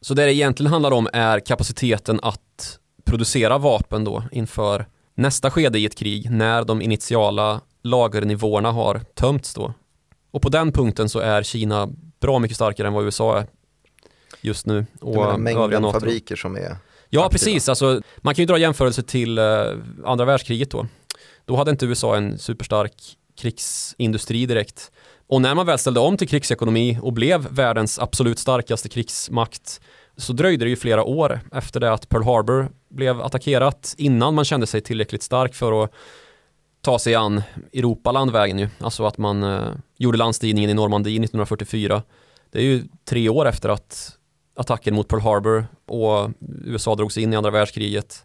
Så 0.00 0.14
det 0.14 0.24
det 0.24 0.34
egentligen 0.34 0.72
handlar 0.72 0.90
om 0.90 1.08
är 1.12 1.40
kapaciteten 1.40 2.20
att 2.22 2.78
producera 3.04 3.58
vapen 3.58 4.04
då 4.04 4.24
inför 4.32 4.86
nästa 5.14 5.50
skede 5.50 5.78
i 5.78 5.86
ett 5.86 5.98
krig 5.98 6.30
när 6.30 6.64
de 6.64 6.82
initiala 6.82 7.60
lagernivåerna 7.82 8.72
har 8.72 9.00
tömts 9.14 9.54
då. 9.54 9.74
Och 10.30 10.42
på 10.42 10.48
den 10.48 10.72
punkten 10.72 11.08
så 11.08 11.18
är 11.18 11.42
Kina 11.42 11.88
bra 12.20 12.38
mycket 12.38 12.56
starkare 12.56 12.86
än 12.86 12.92
vad 12.92 13.04
USA 13.04 13.38
är 13.38 13.46
just 14.40 14.66
nu. 14.66 14.86
Och 15.00 15.14
du 15.14 15.20
menar 15.20 15.38
mängden 15.38 15.92
fabriker 15.92 16.36
som 16.36 16.56
är 16.56 16.76
Ja, 17.12 17.26
aktiva. 17.26 17.28
precis. 17.28 17.68
Alltså, 17.68 18.02
man 18.18 18.34
kan 18.34 18.42
ju 18.42 18.46
dra 18.46 18.58
jämförelse 18.58 19.02
till 19.02 19.38
eh, 19.38 19.44
andra 20.04 20.24
världskriget 20.24 20.70
då. 20.70 20.86
Då 21.44 21.56
hade 21.56 21.70
inte 21.70 21.86
USA 21.86 22.16
en 22.16 22.38
superstark 22.38 22.92
krigsindustri 23.40 24.46
direkt. 24.46 24.90
Och 25.28 25.42
när 25.42 25.54
man 25.54 25.66
väl 25.66 25.78
ställde 25.78 26.00
om 26.00 26.16
till 26.16 26.28
krigsekonomi 26.28 26.98
och 27.02 27.12
blev 27.12 27.48
världens 27.50 27.98
absolut 27.98 28.38
starkaste 28.38 28.88
krigsmakt 28.88 29.80
så 30.16 30.32
dröjde 30.32 30.64
det 30.64 30.68
ju 30.68 30.76
flera 30.76 31.04
år 31.04 31.40
efter 31.52 31.80
det 31.80 31.92
att 31.92 32.08
Pearl 32.08 32.22
Harbor 32.24 32.70
blev 32.90 33.20
attackerat 33.20 33.94
innan 33.98 34.34
man 34.34 34.44
kände 34.44 34.66
sig 34.66 34.80
tillräckligt 34.80 35.22
stark 35.22 35.54
för 35.54 35.84
att 35.84 35.92
ta 36.80 36.98
sig 36.98 37.14
an 37.14 37.42
Europaland 37.72 38.30
vägen 38.30 38.58
ju. 38.58 38.68
Alltså 38.78 39.06
att 39.06 39.18
man 39.18 39.42
eh, 39.42 39.68
gjorde 39.98 40.18
landstigningen 40.18 40.70
i 40.70 40.74
Normandie 40.74 41.14
1944. 41.14 42.02
Det 42.50 42.58
är 42.58 42.62
ju 42.62 42.84
tre 43.08 43.28
år 43.28 43.48
efter 43.48 43.68
att 43.68 44.16
attacken 44.56 44.94
mot 44.94 45.08
Pearl 45.08 45.20
Harbor 45.20 45.66
och 45.86 46.30
USA 46.64 46.94
drogs 46.94 47.18
in 47.18 47.32
i 47.32 47.36
andra 47.36 47.50
världskriget. 47.50 48.24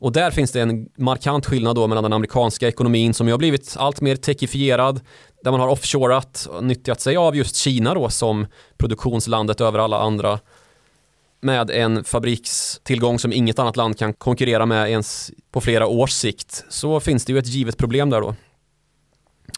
Och 0.00 0.12
där 0.12 0.30
finns 0.30 0.52
det 0.52 0.60
en 0.60 0.88
markant 0.96 1.46
skillnad 1.46 1.76
då 1.76 1.86
mellan 1.86 2.04
den 2.04 2.12
amerikanska 2.12 2.68
ekonomin 2.68 3.14
som 3.14 3.26
ju 3.26 3.32
har 3.32 3.38
blivit 3.38 3.76
allt 3.78 4.00
mer 4.00 4.16
techifierad, 4.16 5.00
där 5.44 5.50
man 5.50 5.60
har 5.60 5.68
offshorat 5.68 6.48
och 6.50 6.64
nyttjat 6.64 7.00
sig 7.00 7.16
av 7.16 7.36
just 7.36 7.56
Kina 7.56 7.94
då 7.94 8.08
som 8.08 8.46
produktionslandet 8.78 9.60
över 9.60 9.78
alla 9.78 9.98
andra 9.98 10.38
med 11.40 11.70
en 11.70 12.04
fabrikstillgång 12.04 13.18
som 13.18 13.32
inget 13.32 13.58
annat 13.58 13.76
land 13.76 13.98
kan 13.98 14.12
konkurrera 14.12 14.66
med 14.66 14.90
ens 14.90 15.30
på 15.50 15.60
flera 15.60 15.86
års 15.86 16.12
sikt 16.12 16.64
så 16.68 17.00
finns 17.00 17.24
det 17.24 17.32
ju 17.32 17.38
ett 17.38 17.46
givet 17.46 17.76
problem 17.76 18.10
där 18.10 18.20
då. 18.20 18.34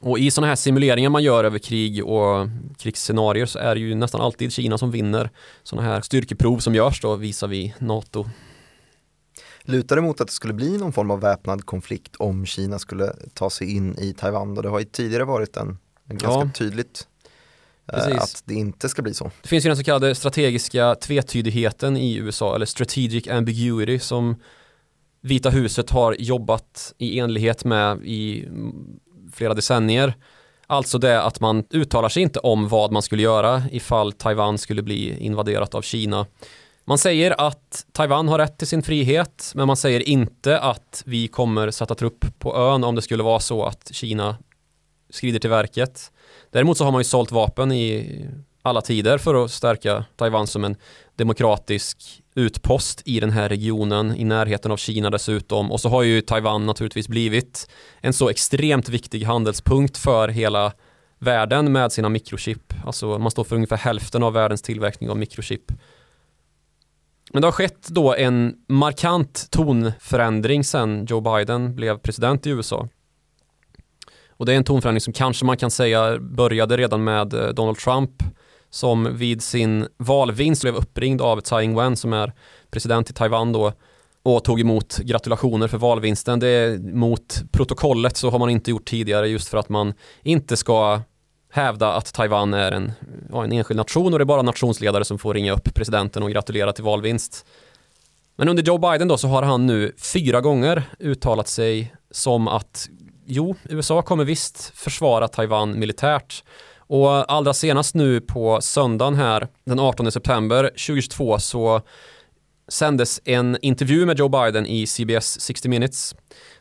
Och 0.01 0.19
i 0.19 0.31
sådana 0.31 0.49
här 0.49 0.57
simuleringar 0.57 1.11
man 1.11 1.23
gör 1.23 1.45
över 1.45 1.59
krig 1.59 2.07
och 2.07 2.49
krigsscenarier 2.79 3.47
så 3.47 3.59
är 3.59 3.75
det 3.75 3.81
ju 3.81 3.95
nästan 3.95 4.21
alltid 4.21 4.53
Kina 4.53 4.79
som 4.79 4.91
vinner 4.91 5.31
sådana 5.63 5.89
här 5.89 6.01
styrkeprov 6.01 6.59
som 6.59 6.75
görs 6.75 7.01
då 7.01 7.17
visar 7.17 7.49
vi 7.49 7.75
NATO. 7.79 8.27
Lutar 9.63 9.97
det 9.97 10.03
mot 10.03 10.21
att 10.21 10.27
det 10.27 10.33
skulle 10.33 10.55
bli 10.55 10.79
någon 10.79 10.93
form 10.93 11.11
av 11.11 11.21
väpnad 11.21 11.67
konflikt 11.67 12.17
om 12.17 12.47
Kina 12.47 12.79
skulle 12.79 13.13
ta 13.35 13.51
sig 13.51 13.77
in 13.77 13.99
i 13.99 14.13
Taiwan? 14.13 14.57
Och 14.57 14.63
det 14.63 14.69
har 14.69 14.79
ju 14.79 14.85
tidigare 14.85 15.25
varit 15.25 15.57
en, 15.57 15.79
en 16.05 16.19
ganska 16.19 16.41
ja. 16.41 16.51
tydligt 16.55 17.07
Precis. 17.87 18.23
att 18.23 18.43
det 18.45 18.55
inte 18.55 18.89
ska 18.89 19.03
bli 19.03 19.15
så. 19.15 19.31
Det 19.43 19.49
finns 19.49 19.65
ju 19.65 19.69
den 19.69 19.77
så 19.77 19.85
kallade 19.85 20.15
strategiska 20.15 20.95
tvetydigheten 20.95 21.97
i 21.97 22.17
USA 22.17 22.55
eller 22.55 22.67
strategic 22.67 23.29
ambiguity 23.29 23.99
som 23.99 24.37
Vita 25.25 25.51
huset 25.51 25.91
har 25.91 26.17
jobbat 26.19 26.95
i 26.99 27.19
enlighet 27.19 27.65
med 27.65 28.05
i 28.05 28.49
flera 29.33 29.55
decennier. 29.55 30.15
Alltså 30.67 30.99
det 30.99 31.23
att 31.23 31.41
man 31.41 31.65
uttalar 31.71 32.09
sig 32.09 32.23
inte 32.23 32.39
om 32.39 32.69
vad 32.69 32.93
man 32.93 33.03
skulle 33.03 33.23
göra 33.23 33.63
ifall 33.71 34.13
Taiwan 34.13 34.59
skulle 34.59 34.83
bli 34.83 35.19
invaderat 35.19 35.75
av 35.75 35.83
Kina. 35.83 36.27
Man 36.85 36.99
säger 36.99 37.41
att 37.41 37.87
Taiwan 37.93 38.29
har 38.29 38.39
rätt 38.39 38.59
till 38.59 38.67
sin 38.67 38.83
frihet 38.83 39.53
men 39.55 39.67
man 39.67 39.77
säger 39.77 40.09
inte 40.09 40.61
att 40.61 41.03
vi 41.07 41.29
kommer 41.29 41.71
sätta 41.71 41.95
trupp 41.95 42.25
på 42.39 42.57
ön 42.57 42.85
om 42.85 42.95
det 42.95 43.03
skulle 43.03 43.23
vara 43.23 43.41
så 43.41 43.65
att 43.65 43.95
Kina 43.95 44.37
skrider 45.11 45.39
till 45.39 45.51
verket. 45.51 46.13
Däremot 46.53 46.79
så 46.79 46.85
har 46.85 46.93
man 46.93 47.01
ju 47.01 47.05
sålt 47.05 47.33
vapen 47.33 47.73
i 47.73 48.21
alla 48.63 48.81
tider 48.81 49.19
för 49.19 49.45
att 49.45 49.51
stärka 49.51 50.05
Taiwan 50.17 50.47
som 50.47 50.65
en 50.65 50.77
demokratisk 51.17 52.23
utpost 52.35 53.03
i 53.05 53.21
den 53.21 53.31
här 53.31 53.49
regionen 53.49 54.17
i 54.17 54.25
närheten 54.25 54.73
av 54.73 54.77
Kina 54.77 55.11
dessutom 55.11 55.73
och 55.73 55.81
så 55.81 55.89
har 55.89 56.03
ju 56.03 56.21
Taiwan 56.21 56.67
naturligtvis 56.67 57.09
blivit 57.09 57.71
en 58.01 58.13
så 58.13 58.29
extremt 58.29 58.89
viktig 58.89 59.25
handelspunkt 59.25 59.99
för 59.99 60.29
hela 60.29 60.73
världen 61.19 61.73
med 61.73 61.93
sina 61.93 62.09
mikrochip. 62.09 62.75
Alltså 62.85 63.19
man 63.19 63.31
står 63.31 63.45
för 63.45 63.57
ungefär 63.57 63.77
hälften 63.77 64.23
av 64.23 64.33
världens 64.33 64.63
tillverkning 64.63 65.11
av 65.11 65.17
mikrochip. 65.17 65.73
Men 67.33 67.43
det 67.43 67.47
har 67.47 67.53
skett 67.53 67.89
då 67.89 68.15
en 68.15 68.55
markant 68.69 69.47
tonförändring 69.51 70.65
sedan 70.65 71.07
Joe 71.07 71.21
Biden 71.21 71.75
blev 71.75 71.99
president 71.99 72.47
i 72.47 72.51
USA. 72.51 72.89
Och 74.43 74.47
det 74.47 74.53
är 74.53 74.57
en 74.57 74.65
tonförändring 74.65 75.01
som 75.01 75.13
kanske 75.13 75.45
man 75.45 75.57
kan 75.57 75.71
säga 75.71 76.19
började 76.19 76.77
redan 76.77 77.05
med 77.05 77.35
eh, 77.35 77.49
Donald 77.49 77.79
Trump 77.79 78.11
som 78.71 79.17
vid 79.17 79.43
sin 79.43 79.89
valvinst 79.97 80.63
blev 80.63 80.77
uppringd 80.77 81.21
av 81.21 81.41
Tsai 81.41 81.65
Ing-wen 81.65 81.97
som 81.97 82.13
är 82.13 82.33
president 82.71 83.11
i 83.11 83.13
Taiwan 83.13 83.53
då 83.53 83.73
och 84.23 84.45
tog 84.45 84.61
emot 84.61 84.99
gratulationer 84.99 85.69
för 85.69 85.79
valvinsten. 85.79 86.41
Det 86.41 86.49
är 86.49 86.79
mot 86.79 87.43
protokollet 87.53 88.17
så 88.17 88.31
har 88.31 88.39
man 88.39 88.51
inte 88.51 88.71
gjort 88.71 88.85
tidigare 88.85 89.29
just 89.29 89.49
för 89.49 89.59
att 89.59 89.69
man 89.69 89.95
inte 90.23 90.57
ska 90.57 91.01
hävda 91.51 91.93
att 91.93 92.15
Taiwan 92.15 92.55
är 92.55 92.73
en, 92.73 92.93
ja, 93.33 93.45
en 93.45 93.53
enskild 93.53 93.79
nation 93.79 94.13
och 94.13 94.19
det 94.19 94.23
är 94.23 94.27
bara 94.27 94.43
nationsledare 94.43 95.05
som 95.05 95.19
får 95.19 95.35
ringa 95.35 95.53
upp 95.53 95.75
presidenten 95.75 96.23
och 96.23 96.31
gratulera 96.31 96.73
till 96.73 96.85
valvinst. 96.85 97.47
Men 98.37 98.49
under 98.49 98.63
Joe 98.63 98.79
Biden 98.79 99.09
då 99.09 99.17
så 99.17 99.29
har 99.29 99.43
han 99.43 99.67
nu 99.67 99.93
fyra 99.99 100.41
gånger 100.41 100.83
uttalat 100.99 101.49
sig 101.49 101.95
som 102.11 102.49
att 102.49 102.89
jo, 103.33 103.55
USA 103.69 104.03
kommer 104.03 104.25
visst 104.25 104.73
försvara 104.75 105.29
Taiwan 105.29 105.79
militärt. 105.79 106.45
Och 106.77 107.33
allra 107.33 107.55
senast 107.55 107.95
nu 107.95 108.21
på 108.21 108.61
söndagen 108.61 109.15
här, 109.15 109.49
den 109.65 109.79
18 109.79 110.13
september 110.13 110.65
2022, 110.65 111.39
så 111.39 111.81
sändes 112.69 113.21
en 113.25 113.59
intervju 113.63 114.07
med 114.07 114.19
Joe 114.19 114.29
Biden 114.29 114.67
i 114.67 114.87
CBS 114.87 115.41
60 115.41 115.69
minutes. 115.69 116.15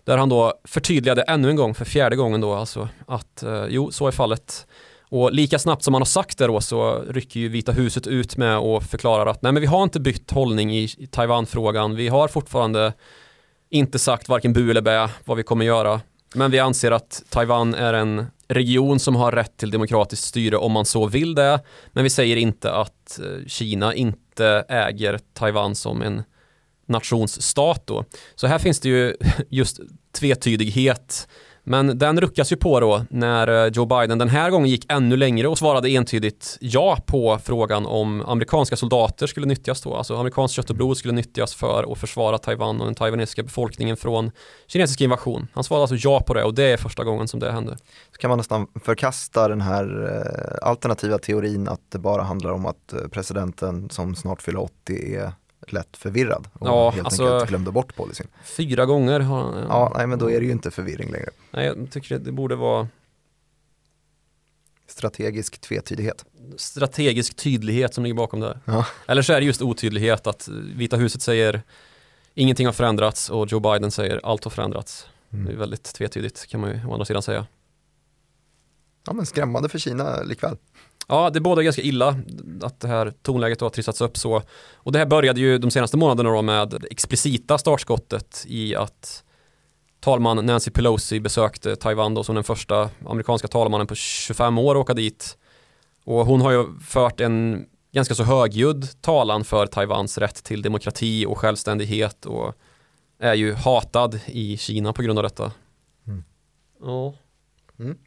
Där 0.04 0.18
han 0.18 0.30
då 0.30 0.54
förtydligade 0.64 1.22
ännu 1.22 1.50
en 1.50 1.56
gång, 1.56 1.76
för 1.76 1.86
fjärde 1.86 2.16
gången 2.16 2.42
då 2.42 2.54
alltså, 2.54 2.90
att 3.08 3.44
eh, 3.44 3.66
jo, 3.70 3.92
så 3.92 4.08
är 4.08 4.12
fallet. 4.12 4.68
Och 5.10 5.32
lika 5.32 5.60
snabbt 5.60 5.84
som 5.84 5.94
han 5.94 6.02
har 6.02 6.06
sagt 6.06 6.38
det 6.38 6.48
då 6.48 6.62
så 6.62 7.04
rycker 7.10 7.40
ju 7.40 7.50
Vita 7.50 7.72
huset 7.72 8.08
ut 8.08 8.38
med 8.38 8.58
och 8.58 8.84
förklarar 8.84 9.26
att 9.26 9.42
nej 9.42 9.52
men 9.52 9.62
vi 9.62 9.68
har 9.68 9.84
inte 9.84 10.00
bytt 10.00 10.32
hållning 10.32 10.72
i, 10.76 10.84
i 10.98 11.08
Taiwan-frågan. 11.08 11.96
Vi 11.96 12.08
har 12.08 12.28
fortfarande 12.28 12.94
inte 13.70 14.00
sagt 14.00 14.30
varken 14.30 14.54
bu 14.54 14.70
eller 14.70 14.82
bä 14.82 15.10
vad 15.26 15.38
vi 15.38 15.44
kommer 15.44 15.66
göra. 15.66 16.02
Men 16.36 16.52
vi 16.52 16.60
anser 16.60 16.92
att 16.92 17.24
Taiwan 17.30 17.74
är 17.74 17.94
en 17.94 18.26
region 18.48 19.00
som 19.00 19.16
har 19.16 19.32
rätt 19.32 19.58
till 19.58 19.72
demokratiskt 19.72 20.24
styre 20.24 20.58
om 20.58 20.72
man 20.72 20.86
så 20.86 21.08
vill 21.08 21.36
det. 21.36 21.60
Men 21.92 22.04
vi 22.04 22.10
säger 22.10 22.36
inte 22.36 22.74
att 22.74 23.20
eh, 23.20 23.48
Kina 23.48 23.94
inte 23.94 24.66
äger 24.70 25.20
Taiwan 25.34 25.76
som 25.76 26.02
en 26.02 26.24
nationsstat 26.86 27.88
då. 27.88 28.06
Så 28.36 28.48
här 28.48 28.60
finns 28.60 28.80
det 28.80 28.90
ju 28.90 29.16
just 29.50 29.80
tvetydighet 30.20 31.28
men 31.64 31.98
den 31.98 32.22
ruckas 32.22 32.52
ju 32.52 32.56
på 32.56 32.80
då 32.80 33.06
när 33.10 33.66
eh, 33.66 33.72
Joe 33.74 33.86
Biden 33.86 34.18
den 34.18 34.30
här 34.30 34.50
gången 34.50 34.70
gick 34.70 34.92
ännu 34.92 35.18
längre 35.18 35.48
och 35.48 35.58
svarade 35.58 35.90
entydigt 35.90 36.58
ja 36.62 36.98
på 37.06 37.40
frågan 37.44 37.86
om 37.86 38.24
amerikanska 38.28 38.76
soldater 38.76 39.28
skulle 39.28 39.48
nyttjas 39.48 39.82
då. 39.82 39.96
Alltså 39.96 40.16
amerikanskt 40.16 40.56
kött 40.56 40.70
och 40.70 40.76
blod 40.76 40.98
skulle 40.98 41.14
nyttjas 41.14 41.56
för 41.56 41.92
att 41.92 41.98
försvara 41.98 42.38
Taiwan 42.38 42.80
och 42.80 42.86
den 42.86 42.96
taiwanesiska 42.96 43.44
befolkningen 43.44 43.98
från 43.98 44.32
kinesisk 44.68 45.02
invasion. 45.02 45.48
Han 45.54 45.64
svarade 45.64 45.84
alltså 45.84 46.10
ja 46.10 46.24
på 46.28 46.34
det 46.34 46.44
och 46.44 46.54
det 46.54 46.64
är 46.64 46.78
första 46.78 47.04
gången 47.04 47.28
som 47.28 47.40
det 47.40 47.52
händer. 47.52 47.78
Så 48.12 48.18
kan 48.18 48.30
man 48.30 48.38
nästan 48.38 48.68
förkasta 48.84 49.48
den 49.48 49.62
här 49.62 50.16
eh, 50.16 50.68
alternativa 50.68 51.18
teorin 51.18 51.68
att 51.68 51.82
det 51.92 52.00
bara 52.00 52.24
handlar 52.24 52.52
om 52.52 52.66
att 52.66 52.94
eh, 52.94 53.00
presidenten 53.12 53.90
som 53.90 54.16
snart 54.16 54.42
fyller 54.42 54.60
80 54.60 55.16
är 55.16 55.34
lätt 55.68 55.98
förvirrad 55.98 56.48
och 56.54 56.68
ja, 56.68 56.90
helt 56.90 57.06
alltså, 57.06 57.34
enkelt 57.34 57.50
glömde 57.50 57.72
bort 57.72 57.96
policyn. 57.96 58.28
Fyra 58.44 58.86
gånger 58.86 59.20
har 59.20 59.44
han. 59.44 59.66
Ja, 59.70 59.94
nej 59.98 60.08
men 60.08 60.20
då 60.20 60.32
är 60.32 60.40
det 60.40 60.46
ju 60.46 60.52
inte 60.52 60.72
förvirring 60.72 61.12
längre. 61.12 61.30
Nej, 61.52 61.66
jag 61.66 61.92
tycker 61.92 62.20
det 62.20 62.32
borde 62.32 62.56
vara 62.56 62.88
Strategisk 64.92 65.62
tvetydighet. 65.62 66.26
Strategisk 66.58 67.36
tydlighet 67.36 67.94
som 67.94 68.04
ligger 68.04 68.16
bakom 68.16 68.40
det. 68.40 68.60
Ja. 68.66 68.86
Eller 69.08 69.22
så 69.22 69.34
är 69.34 69.40
det 69.40 69.46
just 69.46 69.62
otydlighet 69.62 70.28
att 70.28 70.48
Vita 70.48 70.98
huset 70.98 71.22
säger 71.22 71.62
ingenting 72.34 72.66
har 72.66 72.74
förändrats 72.74 73.30
och 73.30 73.52
Joe 73.52 73.60
Biden 73.60 73.92
säger 73.92 74.20
allt 74.24 74.44
har 74.44 74.52
förändrats. 74.52 75.08
Mm. 75.34 75.46
Det 75.46 75.52
är 75.52 75.58
väldigt 75.58 75.84
tvetydigt 75.84 76.48
kan 76.48 76.62
man 76.62 76.70
ju 76.70 76.86
å 76.88 76.94
andra 76.94 77.06
sidan 77.06 77.22
säga. 77.22 77.48
Ja 79.06 79.14
men 79.14 79.26
skrämmande 79.26 79.70
för 79.70 79.80
Kina 79.80 80.24
likväl. 80.24 80.58
Ja, 81.08 81.30
det 81.30 81.40
båda 81.40 81.64
ganska 81.64 81.82
illa 81.82 82.16
att 82.62 82.80
det 82.80 82.88
här 82.88 83.14
tonläget 83.22 83.62
har 83.62 83.70
trissats 83.70 84.02
upp 84.02 84.18
så. 84.18 84.42
Och 84.74 84.92
det 84.92 85.00
här 85.00 85.06
började 85.06 85.40
ju 85.40 85.58
de 85.58 85.72
senaste 85.72 85.98
månaderna 85.98 86.30
då 86.30 86.42
med 86.42 86.86
explicita 86.92 87.58
startskottet 87.58 88.46
i 88.48 88.76
att 88.76 89.24
talman 90.00 90.46
Nancy 90.46 90.72
Pelosi 90.72 91.20
besökte 91.20 91.76
Taiwan 91.76 92.14
då 92.14 92.24
som 92.24 92.36
den 92.36 92.44
första 92.44 92.90
amerikanska 93.06 93.48
talmannen 93.48 93.88
på 93.88 93.96
25 93.96 94.58
år 94.58 94.78
åka 94.78 94.94
dit. 94.94 95.38
Och 96.04 96.26
hon 96.26 96.42
har 96.42 96.52
ju 96.52 96.80
fört 96.80 97.20
en 97.20 97.66
ganska 97.92 98.16
så 98.16 98.24
högljudd 98.24 99.02
talan 99.02 99.44
för 99.44 99.68
Taiwans 99.68 100.18
rätt 100.18 100.44
till 100.44 100.62
demokrati 100.62 101.26
och 101.26 101.38
självständighet 101.38 102.26
och 102.26 102.56
är 103.20 103.34
ju 103.34 103.54
hatad 103.54 104.20
i 104.26 104.58
Kina 104.58 104.94
på 104.94 105.02
grund 105.02 105.20
av 105.20 105.24
detta. 105.24 105.52
Mm. 106.08 106.24
Ja. 106.82 107.14
Mm. 107.80 107.98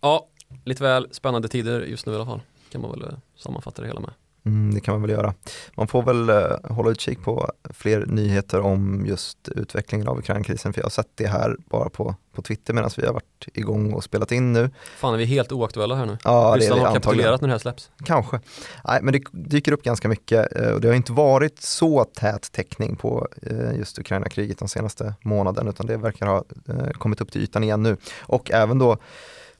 Ja, 0.00 0.28
lite 0.64 0.82
väl 0.82 1.08
spännande 1.10 1.48
tider 1.48 1.80
just 1.80 2.06
nu 2.06 2.12
i 2.12 2.16
alla 2.16 2.26
fall. 2.26 2.40
Kan 2.70 2.80
man 2.80 2.90
väl 2.90 3.02
eh, 3.02 3.14
sammanfatta 3.36 3.82
det 3.82 3.88
hela 3.88 4.00
med. 4.00 4.10
Mm, 4.44 4.74
det 4.74 4.80
kan 4.80 4.94
man 4.94 5.02
väl 5.02 5.10
göra. 5.10 5.34
Man 5.74 5.88
får 5.88 6.02
väl 6.02 6.30
uh, 6.30 6.74
hålla 6.74 6.90
utkik 6.90 7.22
på 7.22 7.52
fler 7.70 8.06
nyheter 8.06 8.60
om 8.60 9.06
just 9.06 9.48
utvecklingen 9.48 10.08
av 10.08 10.18
Ukraina-krisen 10.18 10.72
för 10.72 10.80
jag 10.80 10.84
har 10.84 10.90
sett 10.90 11.10
det 11.14 11.26
här 11.26 11.56
bara 11.70 11.88
på, 11.88 12.14
på 12.32 12.42
Twitter 12.42 12.74
medan 12.74 12.90
vi 12.96 13.06
har 13.06 13.12
varit 13.12 13.48
igång 13.54 13.92
och 13.92 14.04
spelat 14.04 14.32
in 14.32 14.52
nu. 14.52 14.70
Fan, 14.96 15.14
är 15.14 15.18
vi 15.18 15.24
helt 15.24 15.52
oaktuella 15.52 15.94
här 15.94 16.06
nu? 16.06 16.18
Ja, 16.24 16.54
Ryssland 16.56 16.80
har 16.80 16.94
kapitulerat 16.94 17.40
när 17.40 17.48
det 17.48 17.54
här 17.54 17.58
släpps. 17.58 17.90
Kanske. 18.04 18.40
Nej, 18.84 19.02
men 19.02 19.12
det 19.12 19.22
dyker 19.32 19.72
upp 19.72 19.82
ganska 19.82 20.08
mycket 20.08 20.60
uh, 20.60 20.72
och 20.72 20.80
det 20.80 20.88
har 20.88 20.94
inte 20.94 21.12
varit 21.12 21.62
så 21.62 22.04
tät 22.04 22.52
täckning 22.52 22.96
på 22.96 23.28
just 23.74 23.98
Ukraina-kriget 23.98 24.58
de 24.58 24.68
senaste 24.68 25.14
månaden 25.22 25.68
utan 25.68 25.86
det 25.86 25.96
verkar 25.96 26.26
ha 26.26 26.44
kommit 26.92 27.20
upp 27.20 27.32
till 27.32 27.42
ytan 27.42 27.64
igen 27.64 27.82
nu. 27.82 27.96
Och 28.20 28.50
även 28.50 28.78
då 28.78 28.98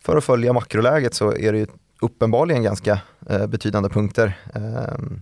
för 0.05 0.16
att 0.16 0.24
följa 0.24 0.53
makroläget 0.53 1.14
så 1.14 1.32
är 1.32 1.53
det 1.53 1.59
ju 1.59 1.66
uppenbarligen 2.00 2.62
ganska 2.62 3.00
eh, 3.28 3.46
betydande 3.46 3.88
punkter. 3.88 4.38
Eh, 4.55 5.18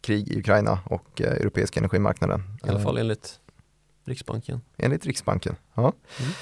krig 0.00 0.28
i 0.28 0.38
Ukraina 0.38 0.80
och 0.84 1.20
eh, 1.20 1.32
europeiska 1.32 1.80
energimarknaden. 1.80 2.42
I 2.64 2.68
alla 2.68 2.80
fall 2.80 2.98
enligt 2.98 3.40
Riksbanken. 4.04 4.60
Enligt 4.76 5.06
Riksbanken, 5.06 5.56
ja. 5.74 5.92
Mm. 6.20 6.32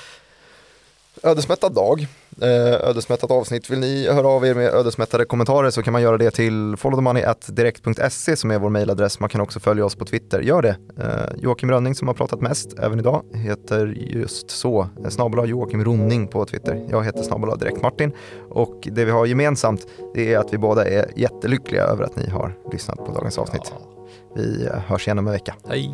Ödesmättad 1.23 1.75
dag, 1.75 2.01
eh, 2.01 2.09
ödesmättat 2.41 3.31
avsnitt. 3.31 3.71
Vill 3.71 3.79
ni 3.79 4.09
höra 4.09 4.29
av 4.29 4.47
er 4.47 4.55
med 4.55 4.75
ödesmättade 4.75 5.25
kommentarer 5.25 5.71
så 5.71 5.83
kan 5.83 5.93
man 5.93 6.03
göra 6.03 6.19
det 6.19 6.31
till 6.31 6.77
followthemoney.direkt.se 6.77 8.37
som 8.37 8.51
är 8.51 8.59
vår 8.59 8.71
mejladress. 8.71 9.21
Man 9.21 9.29
kan 9.29 9.41
också 9.41 9.61
följa 9.61 9.85
oss 9.85 9.97
på 9.97 10.05
Twitter, 10.05 10.41
gör 10.41 10.63
det. 10.63 10.77
Eh, 10.99 11.43
Joakim 11.43 11.71
Rönning 11.71 11.95
som 11.95 12.09
har 12.09 12.15
pratat 12.15 12.41
mest 12.41 12.79
även 12.79 12.99
idag 12.99 13.25
heter 13.35 13.87
just 13.97 14.51
så, 14.51 14.89
snabel 15.09 15.49
Joakim 15.49 15.85
Ronning 15.85 16.29
på 16.29 16.45
Twitter. 16.45 16.87
Jag 16.91 17.05
heter 17.05 17.23
snabel 17.23 17.59
direkt 17.59 17.83
Martin 17.83 18.13
och 18.51 18.89
det 18.93 19.05
vi 19.05 19.11
har 19.11 19.27
gemensamt 19.27 19.87
det 20.15 20.35
är 20.35 20.39
att 20.39 20.53
vi 20.53 20.59
båda 20.59 20.89
är 20.89 21.11
jättelyckliga 21.17 21.83
över 21.83 22.05
att 22.05 22.17
ni 22.17 22.31
har 22.31 22.55
lyssnat 22.73 22.97
på 22.97 23.13
dagens 23.13 23.39
avsnitt. 23.39 23.73
Vi 24.35 24.69
hörs 24.87 25.07
igen 25.07 25.19
om 25.19 25.27
en 25.27 25.33
vecka. 25.33 25.55
Hej! 25.69 25.91